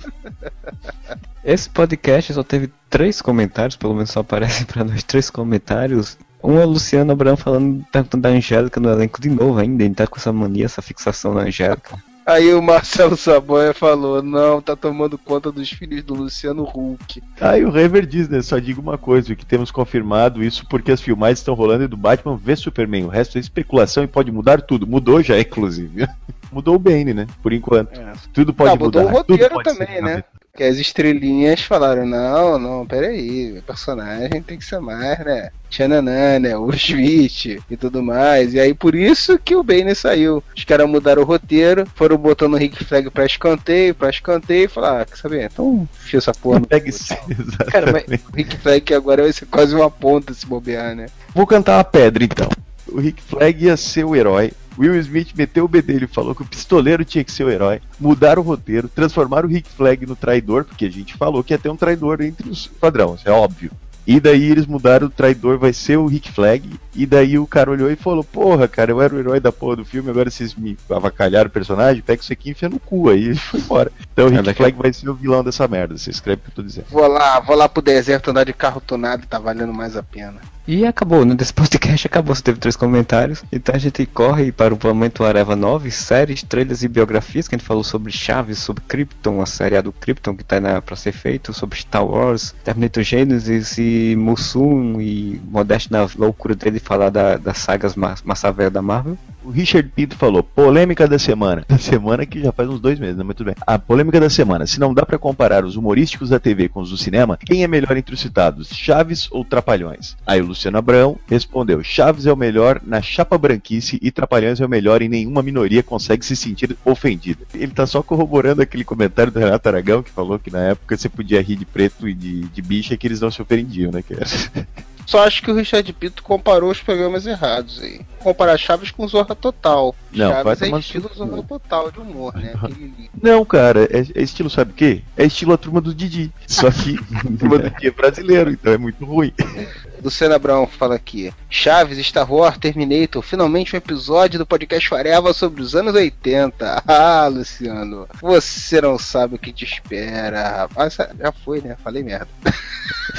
[1.43, 6.17] Esse podcast só teve três comentários, pelo menos só aparecem pra nós três comentários.
[6.41, 9.93] Um é o Luciano Abrão falando, perguntando da Angélica no elenco de novo ainda, ele
[9.93, 12.01] tá com essa mania, essa fixação na Angélica.
[12.29, 17.23] Aí o Marcelo Saboia falou: não, tá tomando conta dos filhos do Luciano Huck.
[17.41, 18.41] Aí o Rever diz, né?
[18.41, 21.97] Só digo uma coisa, que temos confirmado isso porque as filmagens estão rolando e do
[21.97, 23.05] Batman vê Superman.
[23.05, 24.85] O resto é especulação e pode mudar tudo.
[24.85, 26.07] Mudou já, inclusive.
[26.51, 27.27] Mudou o Bane, né?
[27.43, 27.99] Por enquanto.
[27.99, 28.13] É.
[28.33, 29.13] Tudo pode Ah, mudou mudar.
[29.13, 30.23] o roteiro também, né?
[30.55, 35.49] Que as estrelinhas falaram, não, não, peraí, o personagem tem que ser mais, né?
[35.69, 36.57] Tchananã, né?
[36.57, 38.53] O Switch e tudo mais.
[38.53, 40.43] E aí por isso que o Bane saiu.
[40.55, 44.67] Os caras mudaram o roteiro, foram botando o Rick Flag pra escanteio, pra escanteio e
[44.67, 45.45] falaram, ah, quer saber?
[45.45, 46.59] Então fia essa porra.
[46.61, 46.67] cu.
[47.71, 51.05] Cara, mas o Rick Flag agora vai ser quase uma ponta se bobear, né?
[51.33, 52.49] Vou cantar uma pedra então.
[52.87, 54.51] O Rick Flag ia ser o herói.
[54.79, 57.81] Will Smith meteu o bedelho e falou que o pistoleiro tinha que ser o herói.
[57.99, 61.59] Mudaram o roteiro, transformaram o Rick Flag no traidor, porque a gente falou que ia
[61.59, 63.71] ter um traidor entre os padrões, é óbvio.
[64.09, 66.67] E daí eles mudaram, o traidor vai ser o Rick Flag.
[66.95, 69.75] E daí o cara olhou e falou: Porra, cara, eu era o herói da porra
[69.75, 73.07] do filme, agora vocês me avacalharam o personagem, pega isso aqui e enfia no cu.
[73.09, 73.91] Aí ele foi embora.
[74.11, 75.95] Então o É, Rick daqui Flag vai ser o vilão dessa merda.
[75.95, 76.87] Você escreve o que eu tô dizendo.
[76.89, 80.41] Vou lá, vou lá pro deserto andar de carro tunado, tá valendo mais a pena.
[80.67, 81.33] E acabou, né?
[81.33, 83.43] Desse podcast acabou, só teve três comentários.
[83.51, 87.57] Então a gente corre para o momento Areva 9, séries, trailers e biografias, que a
[87.57, 91.11] gente falou sobre Chaves, sobre Krypton, a série do Krypton que tá na, pra ser
[91.11, 97.37] feito, sobre Star Wars, Terminator Genesis e Mussum e Modeste na loucura dele falar da,
[97.37, 99.17] das sagas ma massa velha da Marvel.
[99.43, 101.65] O Richard Pinto falou, polêmica da semana.
[101.69, 103.23] Da semana que já faz uns dois meses, né?
[103.23, 103.55] Tudo bem.
[103.65, 104.65] A polêmica da semana.
[104.65, 107.67] Se não dá pra comparar os humorísticos da TV com os do cinema, quem é
[107.67, 110.17] melhor entre os citados, Chaves ou Trapalhões?
[110.25, 114.65] Aí o Luciano Abrão respondeu, Chaves é o melhor na chapa branquice e Trapalhões é
[114.65, 117.45] o melhor e nenhuma minoria consegue se sentir ofendida.
[117.53, 121.07] Ele tá só corroborando aquele comentário do Renato Aragão, que falou que na época você
[121.07, 124.03] podia rir de preto e de, de bicha que eles não se ofendiam, né?
[124.09, 124.25] Era...
[125.09, 128.01] Só acho que o Richard Pinto comparou os programas errados aí.
[128.19, 129.95] Comparar Chaves com Zorra Total.
[130.13, 131.11] Não, Chaves é estilo.
[131.15, 132.53] Zorra Total de humor, né?
[132.61, 135.01] Aquele Não, cara, é, é estilo, sabe o quê?
[135.17, 136.31] É estilo a turma do Didi.
[136.45, 139.33] Só que a turma do Didi é brasileiro, então é muito ruim.
[140.03, 141.33] Luciana Brown fala aqui.
[141.49, 146.83] Chaves, Star Wars, Terminator, finalmente um episódio do podcast Areva sobre os anos 80.
[146.87, 150.95] Ah, Luciano, você não sabe o que te espera, rapaz.
[150.95, 151.75] Já foi, né?
[151.83, 152.27] Falei merda.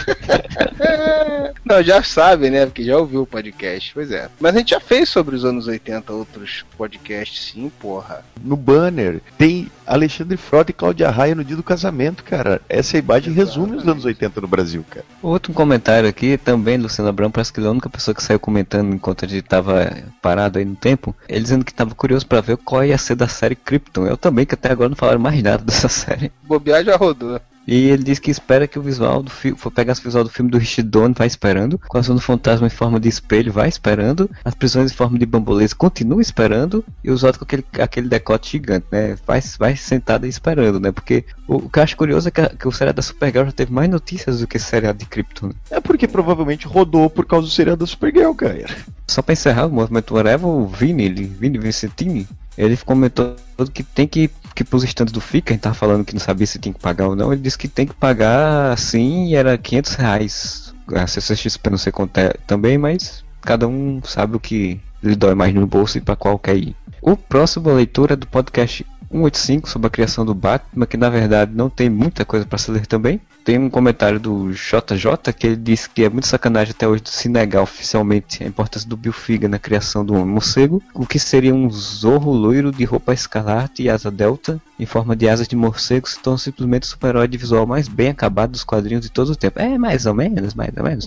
[1.64, 2.66] não, já sabe, né?
[2.66, 3.92] Porque já ouviu o podcast.
[3.94, 4.28] Pois é.
[4.40, 8.24] Mas a gente já fez sobre os anos 80 outros podcasts, sim, porra.
[8.42, 12.60] No banner tem Alexandre Frota e Cláudia Raia no dia do casamento, cara.
[12.68, 15.04] Essa imagem resume os anos 80 no Brasil, cara.
[15.22, 18.38] Outro comentário aqui, também Luciano Abrão, parece que ele é a única pessoa que saiu
[18.38, 19.90] comentando enquanto a gente tava
[20.22, 21.14] parado aí no tempo.
[21.28, 24.06] Ele dizendo que tava curioso pra ver qual ia ser da série Krypton.
[24.06, 26.32] Eu também, que até agora não falaram mais nada dessa série.
[26.42, 27.40] Bobear já rodou.
[27.72, 30.30] E ele diz que espera que o visual do filme, for pegar o visual do
[30.30, 31.78] filme do Richard Donner, vai esperando.
[31.86, 34.28] Com a ação do fantasma em forma de espelho, vai esperando.
[34.44, 36.84] As prisões em forma de bambolês, continua esperando.
[37.04, 39.16] E os outros com aquele, aquele decote gigante, né?
[39.24, 40.90] Vai, vai sentado aí esperando, né?
[40.90, 43.44] Porque o, o que eu acho curioso é que, a- que o seriado da Supergirl
[43.46, 45.52] já teve mais notícias do que o seriado de Krypton.
[45.70, 48.66] É porque provavelmente rodou por causa do seriado da Supergirl, cara.
[49.06, 52.26] Só pra encerrar o movimento Whatever, o Vini, ele, Vini Vicentini,
[52.58, 53.36] ele comentou
[53.72, 56.46] que tem que, que pros estandes do FICA, a gente tava falando que não sabia
[56.46, 59.94] se tinha que pagar ou não, ele disse que tem que pagar sim era 500
[59.94, 60.74] reais.
[60.94, 65.34] A CCXP não sei quanto é também, mas cada um sabe o que lhe dói
[65.34, 66.76] mais no bolso e pra qual quer ir.
[67.00, 71.52] O próximo leitura é do podcast 185 sobre a criação do Batman, que na verdade
[71.54, 73.20] não tem muita coisa para se ler também.
[73.44, 77.28] Tem um comentário do JJ que ele disse que é muito sacanagem até hoje se
[77.28, 81.54] negar oficialmente a importância do Bill Figa na criação do Homem Morcego, o que seria
[81.54, 86.08] um zorro loiro de roupa escarlate e asa delta em forma de asas de morcego
[86.08, 89.36] se torna simplesmente o super-herói de visual mais bem acabado dos quadrinhos de todo o
[89.36, 89.58] tempo.
[89.60, 91.04] É, mais ou menos, mais ou menos.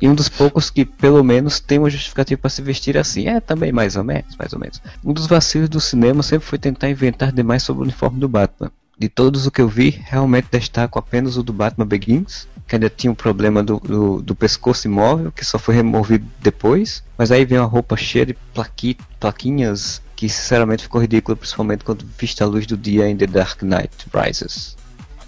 [0.00, 3.26] E um dos poucos que, pelo menos, tem uma justificativa para se vestir assim.
[3.26, 4.80] É, também mais ou menos, mais ou menos.
[5.04, 8.70] Um dos vacilos do cinema sempre foi tentar inventar demais sobre o uniforme do Batman.
[8.98, 12.90] De todos o que eu vi, realmente destaco apenas o do Batman Begins, que ainda
[12.90, 17.02] tinha um problema do, do, do pescoço imóvel, que só foi removido depois.
[17.16, 22.04] Mas aí vem uma roupa cheia de plaqui, plaquinhas, que sinceramente ficou ridícula, principalmente quando
[22.18, 24.76] vista a luz do dia em The Dark Knight Rises.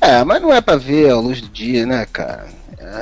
[0.01, 2.48] É, mas não é pra ver a luz do dia, né, cara?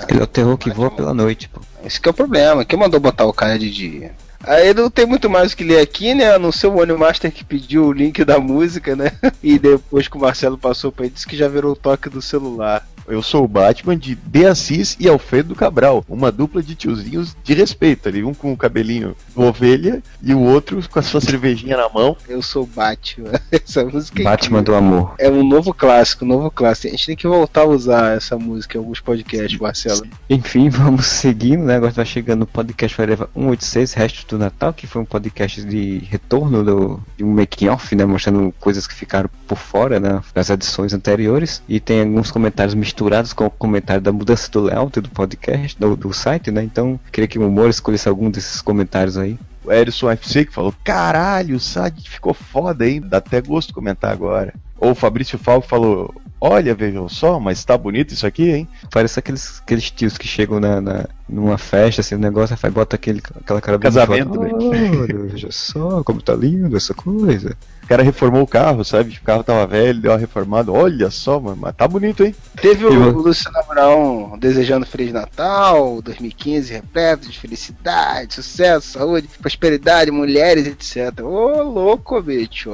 [0.09, 1.61] Ele é o terror que voa pela noite, pô.
[1.85, 2.65] Esse que é o problema.
[2.65, 4.13] Quem mandou botar o cara de dia?
[4.49, 6.35] Aí não tem muito mais o que ler aqui, né?
[6.35, 9.13] A não ser o One Master que pediu o link da música, né?
[9.43, 12.21] E depois que o Marcelo passou pra ele, disse que já virou o toque do
[12.21, 12.85] celular.
[13.09, 17.55] Eu sou o Batman de De Assis e Alfredo Cabral, uma dupla de tiozinhos de
[17.55, 21.77] respeito ali, um com o cabelinho de ovelha e o outro com a sua cervejinha
[21.77, 22.15] na mão.
[22.29, 23.31] Eu sou o Batman.
[23.51, 25.15] Essa música é Batman do amor.
[25.19, 26.89] É um novo clássico, um novo clássico.
[26.89, 30.07] A gente tem que voltar a usar essa música em alguns podcasts, Marcelo.
[30.29, 31.77] Enfim, vamos seguindo, né?
[31.77, 35.99] Agora tá chegando o podcast Forever 186, Resto do Natal, que foi um podcast de
[36.11, 38.05] retorno do, de um making-off, né?
[38.05, 40.23] Mostrando coisas que ficaram por fora, né?
[40.35, 41.63] Das edições anteriores.
[41.69, 45.97] E tem alguns comentários misturados com o comentário da mudança do layout do podcast, do,
[45.97, 46.63] do site, né?
[46.63, 49.39] Então, queria que o humor escolhesse algum desses comentários aí.
[49.65, 53.03] O Erison FC que falou: Caralho, o site ficou foda, hein?
[53.05, 54.55] Dá até gosto comentar agora.
[54.79, 58.69] Ou o Fabrício Falco falou: Olha, vejam só, mas tá bonito isso aqui, hein?
[58.93, 62.97] Parece aqueles, aqueles tios que chegam na, na- numa festa, assim, um negócio, aí bota
[62.97, 65.01] aquele, aquela cara bem Casamento, de foto.
[65.01, 67.57] Olha, veja só como tá lindo essa coisa.
[67.83, 69.17] O cara reformou o carro, sabe?
[69.17, 70.71] O carro tava velho, deu uma reformada.
[70.71, 72.35] Olha só, mano, mas tá bonito, hein?
[72.61, 80.67] Teve o Luciano Abraão desejando Feliz Natal, 2015 repleto de felicidade, sucesso, saúde, prosperidade, mulheres,
[80.67, 81.21] etc.
[81.25, 82.71] Ô, louco, bicho.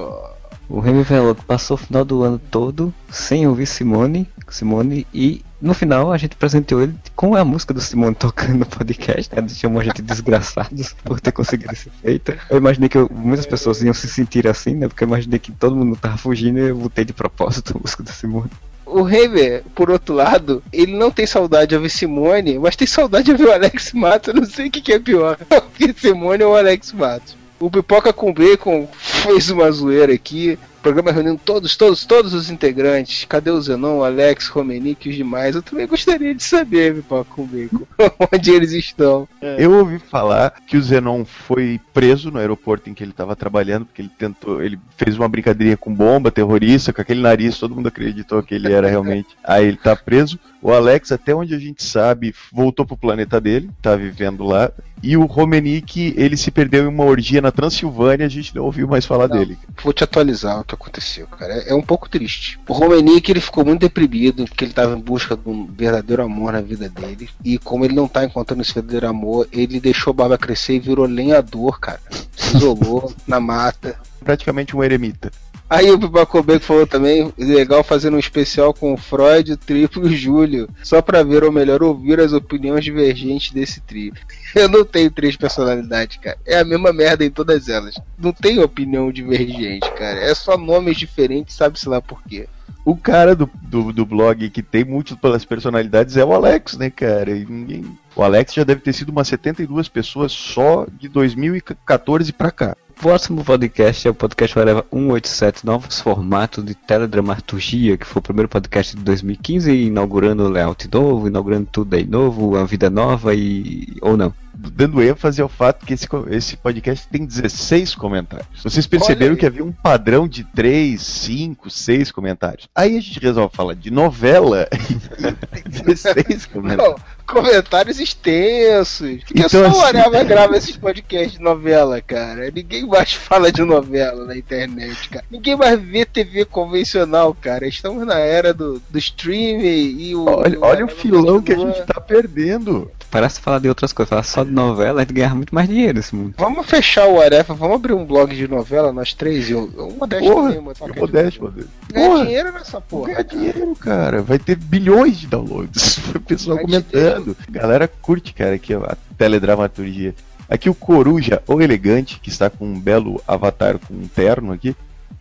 [0.68, 5.74] O Remy que passou o final do ano todo sem ouvir Simone, Simone e no
[5.74, 9.46] final a gente presenteou ele com a música do Simone tocando no podcast, né?
[9.48, 12.34] Chamou a gente de desgraçados por ter conseguido esse feito.
[12.50, 14.88] Eu imaginei que eu- muitas pessoas iam se sentir assim, né?
[14.88, 18.02] Porque eu imaginei que todo mundo tava fugindo e eu botei de propósito a música
[18.02, 18.50] do Simone.
[18.86, 23.24] O Heimer, por outro lado, ele não tem saudade de ouvir Simone, mas tem saudade
[23.24, 24.28] de ouvir o Alex Matos.
[24.28, 27.36] Eu não sei o que, que é pior, ouvir Simone ou o Alex Matos.
[27.64, 30.58] O Pipoca com Bacon fez uma zoeira aqui.
[30.84, 33.24] O programa reunindo todos, todos, todos os integrantes.
[33.24, 35.56] Cadê o Zenon, o Alex, Romenick e os demais?
[35.56, 37.86] Eu também gostaria de saber, Pipoca com Bacon,
[38.30, 39.26] onde eles estão.
[39.40, 43.86] Eu ouvi falar que o Zenon foi preso no aeroporto em que ele estava trabalhando,
[43.86, 47.88] porque ele tentou, ele fez uma brincadeirinha com bomba, terrorista, com aquele nariz, todo mundo
[47.88, 49.28] acreditou que ele era realmente.
[49.42, 50.38] Aí ele tá preso.
[50.60, 54.70] O Alex, até onde a gente sabe, voltou pro planeta dele, tá vivendo lá.
[55.02, 58.88] E o Romenick, ele se perdeu em uma orgia na Transilvânia, a gente não ouviu
[58.88, 59.58] mais falar dele.
[59.82, 61.54] Vou te atualizar o que aconteceu, cara.
[61.54, 62.58] É, é um pouco triste.
[62.68, 66.52] O Romenick, ele ficou muito deprimido, porque ele estava em busca de um verdadeiro amor
[66.52, 67.28] na vida dele.
[67.44, 70.80] E como ele não tá encontrando esse verdadeiro amor, ele deixou a barba crescer e
[70.80, 72.00] virou lenhador, cara.
[72.36, 73.98] Se isolou na mata.
[74.20, 75.30] Praticamente um eremita.
[75.68, 80.06] Aí o Pipaco Beco falou também, legal fazendo um especial com o Freud, o Triplo
[80.06, 84.12] e o Júlio, só pra ver, ou melhor, ouvir as opiniões divergentes desse trio.
[84.56, 86.38] Eu não tenho três personalidades, cara.
[86.46, 87.96] É a mesma merda em todas elas.
[88.16, 90.20] Não tem opinião divergente, cara.
[90.20, 92.48] É só nomes diferentes, sabe-se lá por quê.
[92.84, 97.30] O cara do, do, do blog que tem múltiplas personalidades é o Alex, né, cara?
[97.30, 97.84] E ninguém...
[98.14, 102.76] O Alex já deve ter sido umas 72 pessoas só de 2014 pra cá.
[102.90, 108.22] O próximo podcast é o podcast Forever 187, novos formatos de teledramaturgia, que foi o
[108.22, 113.34] primeiro podcast de 2015, inaugurando o layout novo, inaugurando tudo aí novo, a vida nova
[113.34, 113.96] e.
[114.00, 114.32] ou não.
[114.56, 118.48] Dando ênfase ao fato que esse, esse podcast tem 16 comentários.
[118.62, 122.68] Vocês perceberam que havia um padrão de 3, 5, 6 comentários.
[122.74, 124.68] Aí a gente resolve falar de novela
[125.18, 125.32] e
[125.62, 126.94] tem 16 comentários.
[126.94, 129.18] Não, comentários extensos.
[129.24, 132.50] Porque Então, só o assim- Areva grava esses podcasts de novela, cara.
[132.50, 135.24] Ninguém mais fala de novela na internet, cara.
[135.30, 137.66] Ninguém mais vê TV convencional, cara.
[137.66, 140.24] Estamos na era do, do streaming e o.
[140.26, 142.90] Olha, o olha o filão que a gente tá perdendo.
[143.14, 145.94] Parece falar de outras coisas, falar só de novela, a gente ganhava muito mais dinheiro
[145.94, 146.34] nesse mundo.
[146.36, 149.96] Vamos fechar o Arefa, vamos abrir um blog de novela, nós três e o o
[149.96, 151.70] Modesto Porra, também, modesto, Modesto.
[151.92, 152.24] Ganhar Porra.
[152.24, 153.06] dinheiro nessa porra.
[153.06, 154.20] Ganhar dinheiro, cara.
[154.20, 156.00] Vai ter bilhões de downloads.
[156.12, 157.36] O pessoal Vai comentando.
[157.48, 160.12] Galera curte, cara, aqui ó, a teledramaturgia.
[160.48, 164.74] Aqui o Coruja, o elegante, que está com um belo avatar com um terno aqui.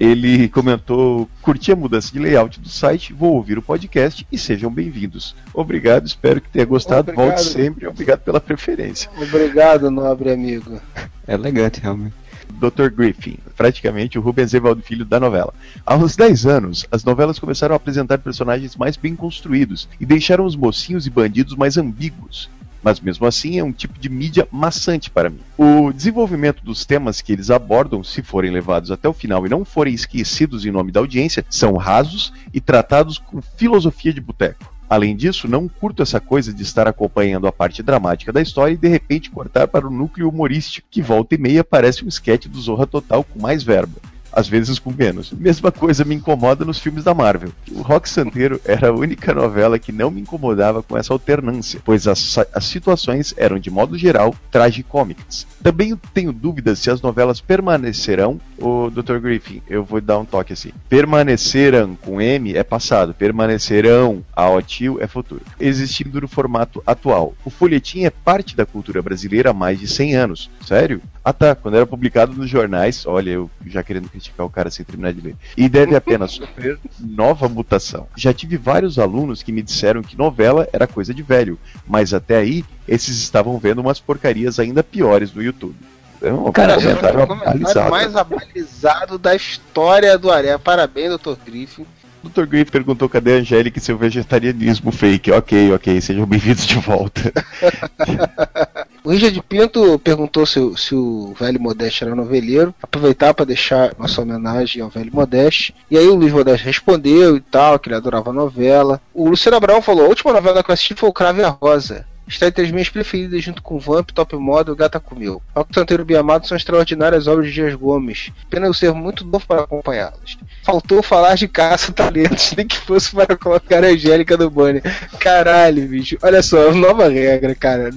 [0.04, 4.70] Ele comentou: curti a mudança de layout do site, vou ouvir o podcast e sejam
[4.70, 5.34] bem-vindos.
[5.54, 7.10] Obrigado, espero que tenha gostado.
[7.12, 7.26] Obrigado.
[7.26, 9.10] Volte sempre, obrigado pela preferência.
[9.16, 10.82] Obrigado, nobre amigo.
[11.26, 12.14] É elegante, realmente.
[12.50, 12.90] Dr.
[12.94, 15.54] Griffin, praticamente o Rubens Evaldo Filho da novela.
[15.86, 20.58] Aos 10 anos, as novelas começaram a apresentar personagens mais bem construídos e deixaram os
[20.58, 22.50] mocinhos e bandidos mais ambíguos.
[22.84, 25.40] Mas mesmo assim é um tipo de mídia maçante para mim.
[25.58, 29.64] O desenvolvimento dos temas que eles abordam, se forem levados até o final e não
[29.64, 34.74] forem esquecidos em nome da audiência, são rasos e tratados com filosofia de boteco.
[34.90, 38.78] Além disso, não curto essa coisa de estar acompanhando a parte dramática da história e
[38.78, 42.62] de repente cortar para o núcleo humorístico, que volta e meia parece um sketch do
[42.62, 44.13] Zorra Total com mais verba.
[44.34, 45.32] Às vezes com menos.
[45.32, 47.52] Mesma coisa me incomoda nos filmes da Marvel.
[47.72, 52.08] O Rock Santeiro era a única novela que não me incomodava com essa alternância, pois
[52.08, 55.46] as, as situações eram, de modo geral, tragicômicas.
[55.62, 58.40] Também tenho dúvidas se as novelas permanecerão.
[58.58, 59.18] O Dr.
[59.20, 60.72] Griffin, eu vou dar um toque assim.
[60.90, 65.42] Permaneceram com M é passado, permanecerão a OTIL é futuro.
[65.60, 67.34] Existindo no formato atual.
[67.46, 70.50] O folhetim é parte da cultura brasileira há mais de 100 anos.
[70.66, 71.02] Sério?
[71.26, 74.86] Ah tá, quando era publicado nos jornais, olha, eu já querendo criticar o cara sem
[74.86, 75.36] terminar de ler.
[75.56, 78.08] E deve apenas sofrer nova mutação.
[78.16, 82.38] Já tive vários alunos que me disseram que novela era coisa de velho, mas até
[82.38, 85.76] aí esses estavam vendo umas porcarias ainda piores no YouTube.
[86.22, 90.58] Um Cara, comentário é o comentário mais abalizado da história do Aré.
[90.58, 91.36] Parabéns, Dr.
[91.46, 91.86] Griffin.
[92.24, 92.46] Dr.
[92.46, 95.32] Griffin perguntou cadê a Angélica e seu vegetarianismo fake.
[95.32, 97.32] Ok, ok, sejam bem-vindos de volta.
[99.06, 102.74] O Richard Pinto perguntou se, o- se o velho Modeste era noveleiro.
[102.82, 105.76] Aproveitar para deixar nossa homenagem ao velho Modeste.
[105.92, 109.02] E aí o Luiz Modeste respondeu e tal, que ele adorava a novela.
[109.14, 111.50] O Luciano Abraão falou: a última novela que eu assisti foi o Cravo e a
[111.50, 112.06] Rosa.
[112.28, 115.42] Está entre as minhas preferidas, junto com Vamp, Top Model e Gata Comeu.
[115.54, 118.32] Alco Santeiro Biamado são extraordinárias obras de Dias Gomes.
[118.50, 120.38] Pena eu ser muito novo para acompanhá-las.
[120.64, 124.82] Faltou falar de caça-talentos, nem que fosse para colocar a Angélica no banner.
[125.20, 126.18] Caralho, bicho.
[126.22, 127.90] Olha só, nova regra, cara.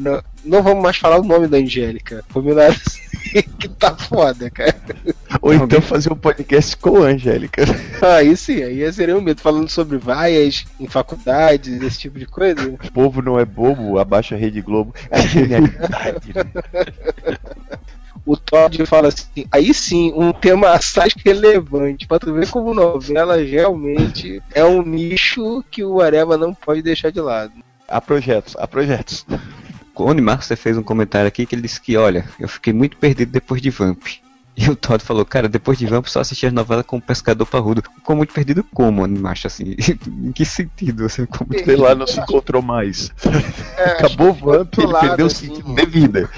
[0.46, 2.24] Não vamos mais falar o nome da Angélica.
[2.32, 4.76] Combinado assim, que tá foda, cara.
[5.42, 7.64] Ou então fazer um podcast com a Angélica.
[8.16, 9.40] Aí sim, aí seria um medo.
[9.40, 12.68] Falando sobre vaias em faculdades, esse tipo de coisa.
[12.68, 14.94] O povo não é bobo, abaixa a Rede Globo.
[15.10, 16.32] É genialidade.
[18.26, 23.36] O Todd fala assim, aí sim, um tema assaz relevante, pra tu ver como novela
[23.36, 27.52] realmente é um nicho que o Areva não pode deixar de lado.
[27.86, 29.24] Há projetos, há projetos.
[29.96, 32.96] O Oni Master fez um comentário aqui que ele disse que, olha, eu fiquei muito
[32.96, 34.02] perdido depois de Vamp.
[34.58, 37.44] E o Todd falou, cara, depois de Vamp só assisti as novelas com o Pescador
[37.44, 37.82] Parrudo.
[37.82, 39.76] Ficou muito perdido como, Oni Master, assim?
[40.08, 43.12] em que sentido você ficou muito Sei lá, não se encontrou mais.
[43.76, 45.48] É, Acabou o Vamp, ele lado, perdeu o assim.
[45.48, 46.30] sentido de vida.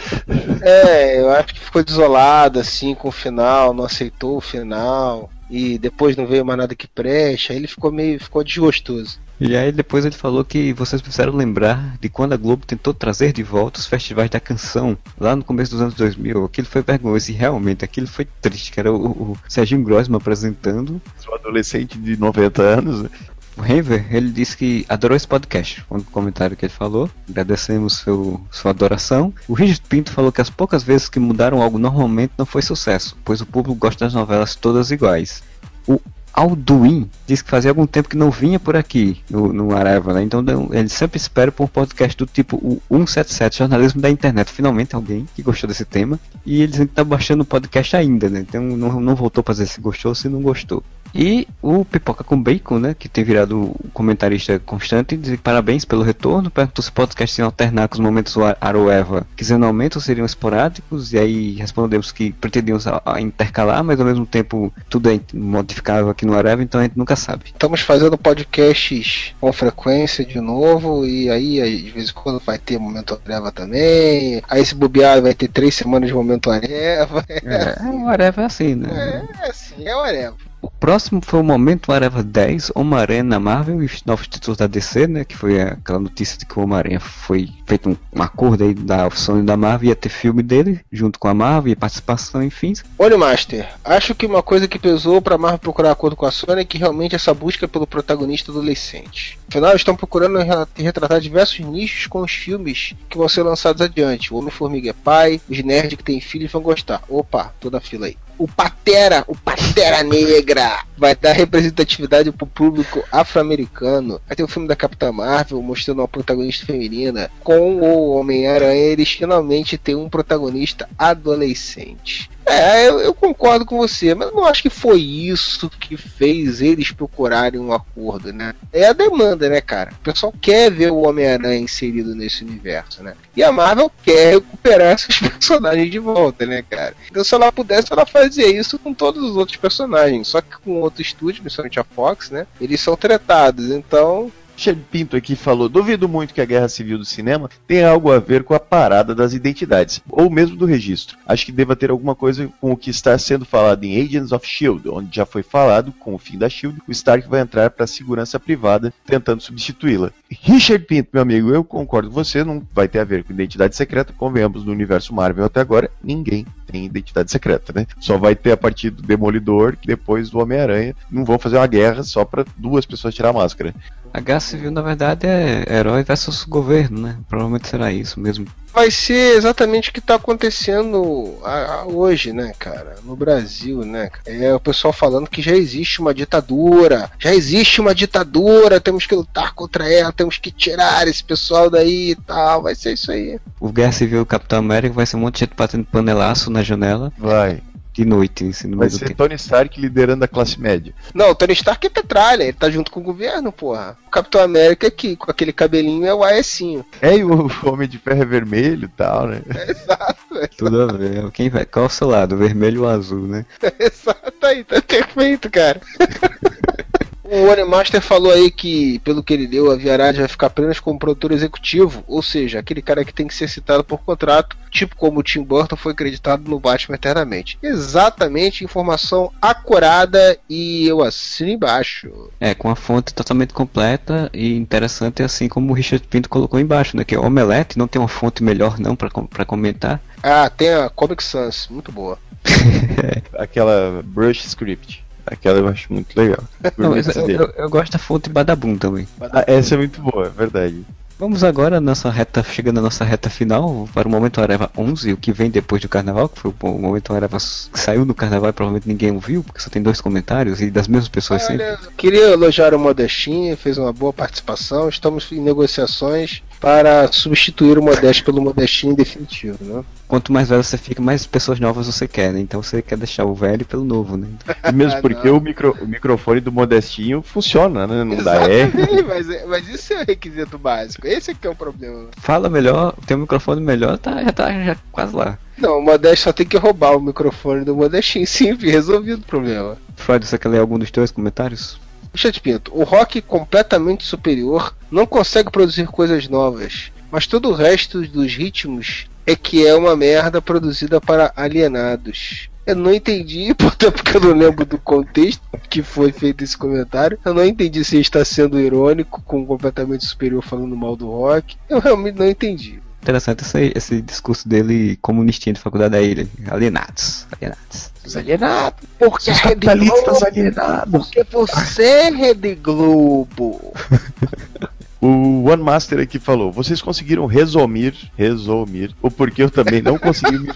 [0.62, 5.78] É, eu acho que ficou desolado, assim, com o final, não aceitou o final, e
[5.78, 9.20] depois não veio mais nada que preste, aí ele ficou meio, ficou desgostoso.
[9.40, 13.32] E aí depois ele falou que vocês precisaram lembrar de quando a Globo tentou trazer
[13.32, 16.44] de volta os festivais da canção, lá no começo dos anos 2000.
[16.44, 18.97] Aquilo foi vergonhoso e realmente aquilo foi triste, que era o,
[19.32, 21.01] o Serginho Grossman apresentando.
[21.19, 23.09] Sou adolescente de 90 anos.
[23.56, 25.82] O Henver, ele disse que adorou esse podcast.
[25.89, 27.10] Foi um comentário que ele falou.
[27.28, 29.32] Agradecemos seu, sua adoração.
[29.48, 33.16] O Richard Pinto falou que as poucas vezes que mudaram algo normalmente não foi sucesso,
[33.24, 35.43] pois o público gosta das novelas todas iguais.
[35.89, 36.01] O
[36.33, 40.23] Alduin disse que fazia algum tempo que não vinha por aqui no, no Areva, né?
[40.23, 44.51] Então ele sempre espera por um podcast do tipo o 177, jornalismo da internet.
[44.51, 46.19] Finalmente alguém que gostou desse tema.
[46.45, 48.41] E ele dizendo que tá baixando o podcast ainda, né?
[48.41, 50.83] Então não, não voltou pra dizer se gostou ou se não gostou.
[51.14, 52.94] E o Pipoca com Bacon, né?
[52.98, 56.51] Que tem virado comentarista constante, diz parabéns pelo retorno.
[56.51, 61.12] Perguntou se o podcast ia alternar com os momentos Aroeva quinzenalmente ou seriam esporádicos.
[61.12, 66.10] E aí respondemos que pretendíamos a- a intercalar, mas ao mesmo tempo tudo é modificável
[66.10, 67.44] aqui no Areva, então a gente nunca sabe.
[67.47, 72.59] Estamos fazendo podcasts com frequência de novo, e aí aí, de vez em quando vai
[72.59, 77.24] ter Momento Areva também, aí se bobear vai ter três semanas de Momento Areva.
[77.28, 79.26] É, o Areva é assim, né?
[79.43, 80.36] É assim, é o Areva.
[80.60, 84.66] O próximo foi o momento Areva 10, Homem-Aranha na Marvel e os novos títulos da
[84.66, 85.24] DC, né?
[85.24, 89.09] Que foi aquela notícia de que o Homem-Aranha foi feito um, um acordo aí da
[89.10, 92.72] Sony da Marvel, ia ter filme dele, junto com a Marvel, e participação, enfim.
[92.98, 96.62] Olha, Master, acho que uma coisa que pesou pra Marvel procurar acordo com a Sony
[96.62, 99.39] é que realmente essa busca pelo protagonista adolescente.
[99.48, 104.32] Afinal, estão procurando re- retratar diversos nichos com os filmes que vão ser lançados adiante.
[104.35, 107.02] O Homem-Formiga é pai, os nerds que têm filhos vão gostar.
[107.09, 108.16] Opa, toda a fila aí.
[108.39, 114.20] O Patera, o Patera Negra, vai dar representatividade pro público afro-americano.
[114.28, 117.28] Vai ter o filme da Capitã Marvel mostrando uma protagonista feminina.
[117.43, 122.31] Com o Homem-Aranha, eles finalmente têm um protagonista adolescente.
[122.49, 126.91] É, eu, eu concordo com você, mas não acho que foi isso que fez eles
[126.93, 128.55] procurarem um acordo, né?
[128.73, 129.93] É a demanda, né, cara?
[129.93, 133.15] O pessoal quer ver o Homem-Aranha inserido nesse universo, né?
[133.37, 136.95] E a Marvel quer recuperar esses personagens de volta, né, cara?
[137.11, 140.29] Então, se ela pudesse, ela fazia isso com todos os outros personagens.
[140.29, 142.47] Só que com outro estúdio, principalmente a Fox, né?
[142.61, 143.70] Eles são tratados.
[143.70, 148.10] Então, Richard Pinto aqui falou: duvido muito que a guerra civil do cinema tenha algo
[148.10, 151.16] a ver com a parada das identidades, ou mesmo do registro.
[151.24, 154.44] Acho que deva ter alguma coisa com o que está sendo falado em Agents of
[154.44, 157.85] Shield, onde já foi falado, com o fim da Shield, o Stark vai entrar para
[157.85, 160.10] a segurança privada, tentando substituí-la.
[160.28, 163.76] Richard Pinto, meu amigo, eu concordo com você, não vai ter a ver com identidade
[163.76, 167.86] secreta, convenhamos, no universo Marvel até agora, ninguém tem identidade secreta, né?
[167.98, 170.94] Só vai ter a partir do Demolidor, depois do Homem-Aranha.
[171.10, 173.74] Não vão fazer uma guerra só para duas pessoas tirar a máscara.
[174.12, 177.16] A guerra civil, na verdade, é herói versus governo, né?
[177.28, 178.47] Provavelmente será isso mesmo.
[178.72, 182.97] Vai ser exatamente o que tá acontecendo a- a- hoje, né, cara?
[183.05, 184.09] No Brasil, né?
[184.10, 184.36] cara?
[184.36, 189.14] É o pessoal falando que já existe uma ditadura, já existe uma ditadura, temos que
[189.14, 192.62] lutar contra ela, temos que tirar esse pessoal daí e tal.
[192.62, 193.39] Vai ser isso aí.
[193.60, 197.12] O Guerra Civil Capitão América vai ser um monte de gente batendo panelaço na janela.
[197.18, 197.60] Vai.
[197.99, 199.16] De noite, assim, no Vai ser tempo.
[199.16, 200.95] Tony Stark liderando a classe média.
[201.12, 203.99] Não, o Tony Stark é petralha, ele tá junto com o governo, porra.
[204.07, 206.87] O Capitão América aqui, com aquele cabelinho, é o Aecinho.
[207.03, 209.43] É, e o Homem de Ferro é vermelho e tal, né?
[209.69, 210.16] Exato,
[210.57, 211.29] Tudo a ver.
[211.33, 211.65] Quem vai?
[211.65, 212.37] Qual o seu lado?
[212.37, 213.45] Vermelho ou azul, né?
[213.81, 215.81] Exato, aí, tá perfeito, cara.
[217.31, 220.81] O Warren Master falou aí que, pelo que ele deu, a Viarad vai ficar apenas
[220.81, 224.97] como produtor executivo, ou seja, aquele cara que tem que ser citado por contrato, tipo
[224.97, 227.59] como o Tim Burton foi acreditado no Batman Eternamente.
[227.63, 232.11] Exatamente, informação acurada e eu assino embaixo.
[232.41, 236.97] É, com a fonte totalmente completa e interessante, assim como o Richard Pinto colocou embaixo,
[236.97, 237.05] né?
[237.05, 240.01] Que é Omelete, não tem uma fonte melhor não pra, com- pra comentar.
[240.23, 242.19] Ah, tem a Comic Sans, muito boa.
[243.39, 245.05] Aquela Brush Script.
[245.31, 246.43] Aquela eu acho muito legal.
[246.77, 249.07] Não, eu, eu- eu gosto da fonte Badabum também.
[249.21, 250.85] Ah, essa é muito boa, é verdade.
[251.19, 255.17] Vamos agora, nossa reta, chegando na nossa reta final, para o Momento Areva 11, o
[255.17, 258.53] que vem depois do Carnaval, que foi o Momento Areva que saiu no Carnaval e
[258.53, 261.65] provavelmente ninguém ouviu, porque só tem dois comentários e das mesmas pessoas sempre.
[261.67, 264.89] Olha, queria elogiar o Modestinha, fez uma boa participação.
[264.89, 269.85] Estamos em negociações para substituir o Modeste pelo Modestinho em definitivo, né?
[270.09, 272.40] Quanto mais velho você fica, mais pessoas novas você quer, né?
[272.40, 274.26] Então você quer deixar o velho pelo novo, né?
[274.68, 278.02] E mesmo porque o, micro- o microfone do Modestinho funciona, né?
[278.05, 278.62] Não dá é.
[278.62, 281.06] Exatamente, mas, é- mas isso é o requisito básico.
[281.06, 282.06] Esse é que é o problema.
[282.16, 285.39] Fala melhor, tem um microfone melhor, tá, já tá já quase lá.
[285.59, 288.26] Não, o Modeste só tem que roubar o microfone do Modestinho.
[288.26, 289.76] Simples, resolvido o problema.
[289.97, 291.78] Freud, você quer ler algum dos teus comentários?
[292.19, 298.03] Richard Pinto, o rock completamente superior não consegue produzir coisas novas, mas todo o resto
[298.09, 302.51] dos ritmos é que é uma merda produzida para alienados.
[302.66, 303.86] Eu não entendi, porque
[304.16, 305.40] eu não lembro do contexto
[305.70, 307.16] que foi feito esse comentário.
[307.24, 311.09] Eu não entendi se ele está sendo irônico com o completamente superior falando mal do
[311.09, 311.57] rock.
[311.70, 312.82] Eu realmente não entendi.
[313.09, 316.28] Interessante esse, esse discurso dele comunistinha de faculdade da ilha.
[316.51, 317.26] Alienados.
[317.32, 317.90] Alienados.
[318.05, 318.86] Os alienados.
[318.98, 320.90] Porque a Rede Globo- alienados.
[320.90, 323.72] Porque você é Rede Globo.
[325.01, 330.40] O One Master aqui falou: vocês conseguiram resumir, resumir o porquê eu também não consegui
[330.40, 330.48] me.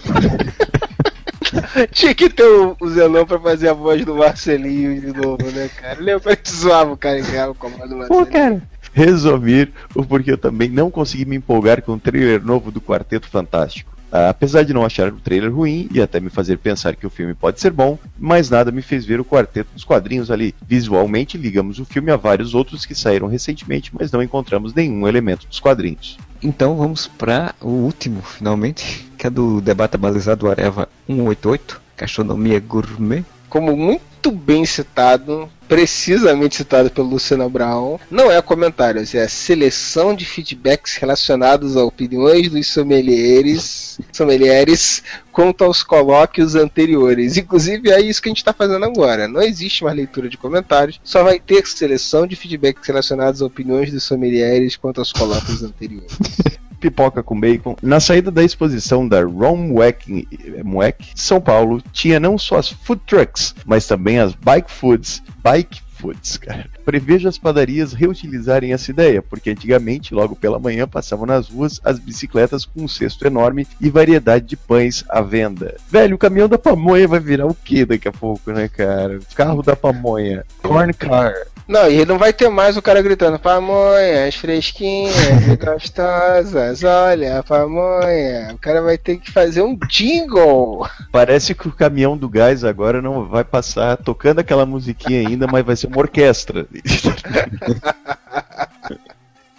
[1.93, 5.69] Tinha que ter o, o Zenon pra fazer a voz do Marcelinho de novo, né,
[5.79, 5.97] cara?
[6.01, 8.25] Lembra que zoava o cara que ganhava o comando do Marcelinho?
[8.27, 8.61] cara.
[8.93, 13.27] Resumir o porquê eu também não consegui me empolgar com o trailer novo do Quarteto
[13.27, 13.93] Fantástico.
[14.15, 17.09] Ah, apesar de não achar o trailer ruim e até me fazer pensar que o
[17.09, 20.53] filme pode ser bom, mas nada me fez ver o quarteto dos quadrinhos ali.
[20.67, 25.47] Visualmente, ligamos o filme a vários outros que saíram recentemente, mas não encontramos nenhum elemento
[25.47, 26.19] dos quadrinhos.
[26.43, 33.25] Então vamos para o último, finalmente, que é do debate balizado Areva 188, Gastronomia Gourmet.
[33.49, 40.25] Como muito bem citado, precisamente citado pelo Luciano Brown, não é comentários, é seleção de
[40.25, 47.37] feedbacks relacionados a opiniões dos sommeliers, sommeliers quanto aos colóquios anteriores.
[47.37, 49.27] Inclusive é isso que a gente está fazendo agora.
[49.27, 53.91] Não existe mais leitura de comentários, só vai ter seleção de feedbacks relacionados a opiniões
[53.91, 56.17] dos sommeliers quanto aos colóquios anteriores.
[56.83, 57.77] pipoca com bacon.
[57.81, 60.27] Na saída da exposição da Rom Wack,
[60.65, 65.23] Mueck, São Paulo, tinha não só as food trucks, mas também as bike foods.
[65.41, 66.65] Bike foods, cara.
[66.83, 71.97] Prevejo as padarias reutilizarem essa ideia, porque antigamente, logo pela manhã, passavam nas ruas as
[71.99, 75.77] bicicletas com um cesto enorme e variedade de pães à venda.
[75.89, 79.19] Velho, o caminhão da pamonha vai virar o que daqui a pouco, né, cara?
[79.33, 80.45] Carro da pamonha.
[80.61, 81.33] Corn car.
[81.73, 85.15] Não, e não vai ter mais o cara gritando pamonhas fresquinhas
[85.47, 88.53] e gostosas, olha pamonha.
[88.53, 90.87] O cara vai ter que fazer um jingle.
[91.11, 95.65] Parece que o caminhão do gás agora não vai passar tocando aquela musiquinha ainda, mas
[95.65, 96.67] vai ser uma orquestra.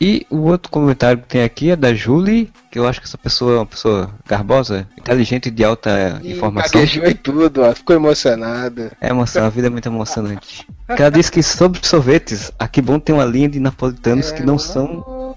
[0.01, 3.17] E o outro comentário que tem aqui é da Julie, que eu acho que essa
[3.17, 6.81] pessoa é uma pessoa garbosa, inteligente e de alta informação.
[6.81, 7.73] Gaguejou e tudo, ó.
[7.75, 8.93] Ficou emocionada.
[9.01, 10.67] É emoção, a vida é muito emocionante.
[10.89, 14.59] Ela disse que sobre sorvetes, a Que Bom tem uma linha de napolitanos que não
[14.59, 15.35] são.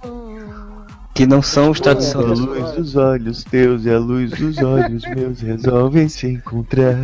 [1.14, 2.40] Que não são os A tradicionais.
[2.40, 6.96] luz dos olhos teus e a luz dos olhos meus resolvem se encontrar.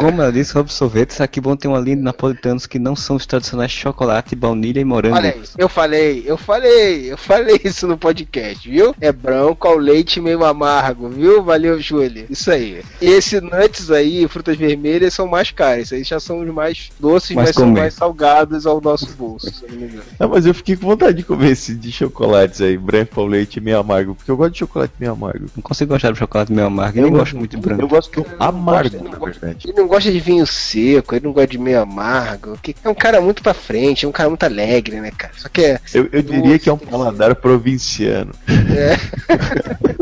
[0.00, 2.96] Como ela disse sobre sorvetes, a Que Bom tem uma linha de napolitanos que não
[2.96, 5.16] são os tradicionais chocolate, baunilha e morango.
[5.16, 8.94] Olha aí, eu falei, eu falei, eu falei isso no podcast, viu?
[8.98, 11.42] É branco ao leite meio amargo, viu?
[11.42, 12.24] Valeu, Júlia.
[12.30, 12.82] Isso aí.
[13.00, 15.80] E esse nuts aí, frutas vermelhas, são mais caros.
[15.80, 19.52] Esses aí já são os mais doces, Mais mas são mais salgados ao nosso bolso,
[19.52, 20.02] se eu não me engano.
[20.18, 23.56] Não, mas eu fiquei com vontade de comer esse de chocolates aí, branco ao leite
[23.56, 25.46] e meio amargo, porque eu gosto de chocolate meio amargo.
[25.54, 27.82] Não consigo gostar do chocolate meio amargo, e nem gosto muito de branco.
[27.82, 29.72] Eu gosto do amargo, na verdade.
[29.76, 32.58] Não gosta de vinho seco, ele não gosta de meio amargo.
[32.62, 35.34] que É um cara muito pra frente, é um cara muito alegre, né, cara?
[35.36, 35.80] Só que é.
[35.92, 38.32] Eu, eu diria que é um paladar provinciano.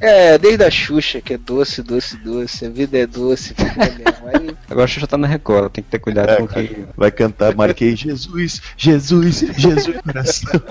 [0.00, 2.66] É, desde a Xuxa, que é doce, doce, doce.
[2.66, 3.52] A vida é doce.
[3.58, 6.84] Aí Agora a Xuxa tá na Record, tem que ter cuidado É, com que.
[6.96, 10.62] Vai cantar, marquei Jesus, Jesus, Jesus coração,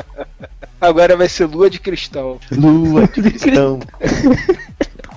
[0.79, 2.39] Agora vai ser lua de cristal.
[2.51, 3.79] lua de cristão.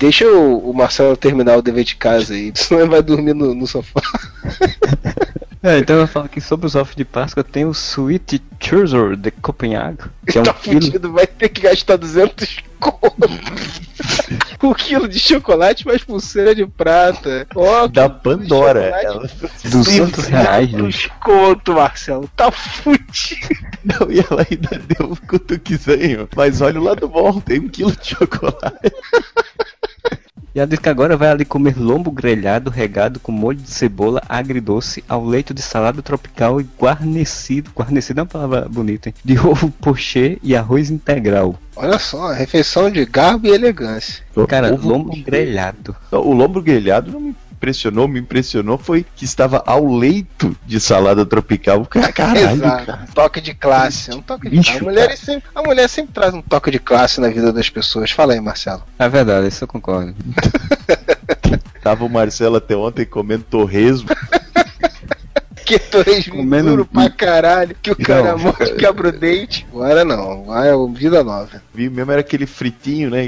[0.00, 3.54] Deixa o, o Marcelo terminar o dever de casa aí, senão ele vai dormir no,
[3.54, 4.00] no sofá.
[5.62, 9.30] É, então eu falo aqui sobre os ovos de Páscoa tem o Sweet Churzer de
[9.30, 10.80] Copenhague, que é um tá quilo.
[10.80, 13.28] fudido, vai ter que gastar 200 conto.
[14.62, 17.46] um quilo de chocolate mais pulseira de prata.
[17.54, 18.86] Ó, Da Pandora.
[19.02, 19.30] Ela...
[19.62, 22.30] 200 reais, 200 conto, Marcelo.
[22.34, 23.60] Tá fudido.
[23.84, 26.26] Não, e ela ainda deu um cutuquezinho.
[26.34, 28.92] Mas olha o lado bom, tem um quilo de chocolate.
[30.54, 34.20] E ela diz que agora vai ali comer lombo grelhado regado com molho de cebola
[34.28, 39.14] agridoce ao leito de salada tropical e guarnecido, guarnecido é uma palavra bonita, hein?
[39.24, 41.54] De ovo pochê e arroz integral.
[41.76, 44.24] Olha só, refeição de garbo e elegância.
[44.48, 45.22] Cara, Ovo lombo pochê.
[45.22, 45.94] grelhado.
[46.10, 50.80] Não, o lombo grelhado não me impressionou, me impressionou foi que estava ao leito de
[50.80, 51.84] salada tropical.
[51.84, 52.86] Ca- Caralho, Exato.
[52.86, 53.06] cara.
[53.14, 54.10] Toque de classe.
[54.14, 54.82] Um toque de Bicho, classe.
[54.82, 58.10] A mulher, sempre, a mulher sempre traz um toque de classe na vida das pessoas.
[58.10, 58.82] Fala aí, Marcelo.
[58.98, 60.14] É verdade, isso eu concordo.
[61.82, 64.08] Tava o Marcelo até ontem comendo torresmo.
[65.64, 67.76] Que torresmo Comendo- duro pra caralho.
[67.80, 68.38] Que o cara Não.
[68.40, 69.64] morre quebra o dente.
[69.72, 70.52] Agora não.
[70.52, 71.62] Agora é vida nova.
[71.72, 73.24] Vi mesmo era aquele fritinho, né?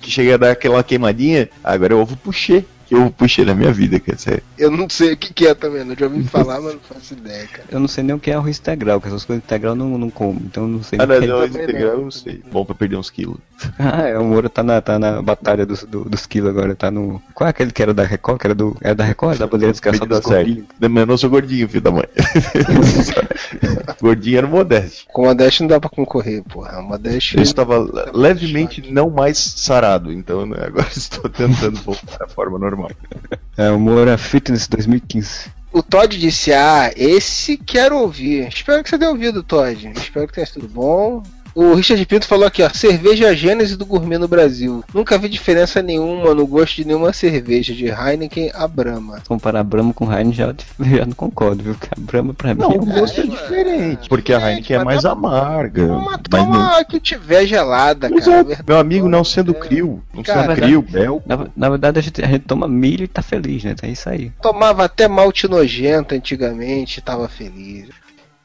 [0.00, 1.46] Que chega a dar aquela queimadinha.
[1.62, 2.64] Agora é ovo puxê.
[2.86, 4.42] Que ovo puxê na minha vida, quer dizer.
[4.58, 5.84] Eu não sei o que, que é também.
[5.84, 7.68] Não já ouvi falar, mas não faço ideia, cara.
[7.70, 9.96] Eu não sei nem o que é arroz integral, porque essas coisas integral eu não,
[9.98, 11.28] não como, então eu não sei Ah, não, o que é.
[11.28, 11.98] não, também integral não.
[11.98, 12.42] eu não sei.
[12.52, 13.38] Bom pra perder uns quilos.
[13.78, 16.90] Ah, é, o Moura tá na, tá na batalha dos, do- dos quilos agora, tá
[16.90, 17.22] no.
[17.32, 18.38] Qual é aquele que era da Record?
[18.40, 19.38] Que era, do, era da Record?
[19.38, 20.04] Da bandeira dos certa.
[20.06, 20.64] gordinhos?
[20.80, 22.04] Mas eu não sou gordinho, filho da mãe.
[24.00, 25.06] gordinho era modeste.
[25.12, 26.78] Com o Modeste não dá pra concorrer, porra.
[26.80, 27.36] O Modeste.
[27.36, 27.78] Eu estava
[28.12, 32.83] levemente não mais sarado, então né, agora estou tentando voltar à forma normal.
[33.56, 35.48] É, o Moura Fitness 2015.
[35.72, 38.48] O Todd disse: Ah, esse quero ouvir.
[38.48, 39.92] Espero que você tenha ouvido, Todd.
[39.96, 41.22] Espero que tenha sido bom.
[41.54, 44.82] O Richard Pinto falou aqui, ó, cerveja gênese do gourmet no Brasil.
[44.92, 49.22] Nunca vi diferença nenhuma no gosto de nenhuma cerveja, de Heineken a Brahma.
[49.28, 50.54] Comparar Brahma com Heineken já,
[50.96, 51.74] já não concordo, viu?
[51.74, 52.76] Porque a Brahma pra Não, mim.
[52.78, 55.86] o gosto é diferente, porque a Heineken é mais amarga.
[55.86, 58.52] Mas não, Toma que tiver gelada, Mas cara.
[58.52, 61.22] é, meu amigo, não sendo crio, não Cara, sendo crio, Bel.
[61.24, 63.74] Na, na verdade, a gente, a gente toma milho e tá feliz, né?
[63.82, 64.32] É isso aí.
[64.42, 67.86] Tomava até malte nojento antigamente, tava feliz.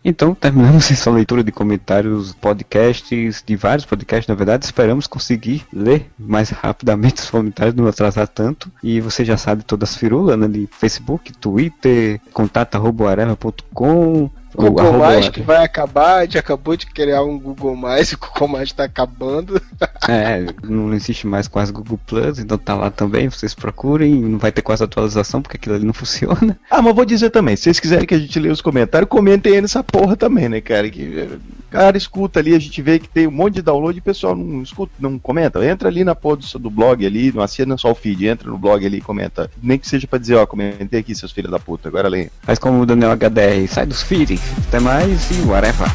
[0.10, 4.65] Então, terminamos essa leitura de comentários, podcasts, de vários podcasts, na verdade.
[4.65, 8.72] Esperamos conseguir ler mais rapidamente os comentários, não atrasar tanto.
[8.81, 10.48] E você já sabe todas as firulas, né?
[10.48, 14.31] De Facebook, Twitter, contato.areva.com.
[14.55, 18.15] O Google Mais que vai acabar, a gente acabou de criar um Google Mais e
[18.15, 19.61] o Google Mais tá acabando.
[20.07, 24.51] É, não existe mais quase Google Plus, então tá lá também, vocês procurem, não vai
[24.51, 26.59] ter quase atualização porque aquilo ali não funciona.
[26.69, 29.53] Ah, mas vou dizer também, se vocês quiserem que a gente leia os comentários, comentem
[29.53, 30.89] aí nessa porra também, né, cara?
[30.89, 31.30] Que,
[31.69, 34.35] cara, escuta ali, a gente vê que tem um monte de download e o pessoal
[34.35, 35.63] não escuta, não comenta.
[35.63, 38.57] Entra ali na porra do, do blog ali, não assina só o feed, entra no
[38.57, 39.49] blog ali e comenta.
[39.61, 42.31] Nem que seja pra dizer, ó, comentei aqui, seus filhos da puta, agora leia.
[42.41, 44.38] Faz como o Daniel HDR, sai dos feeds.
[44.67, 45.89] Até mais e whatever.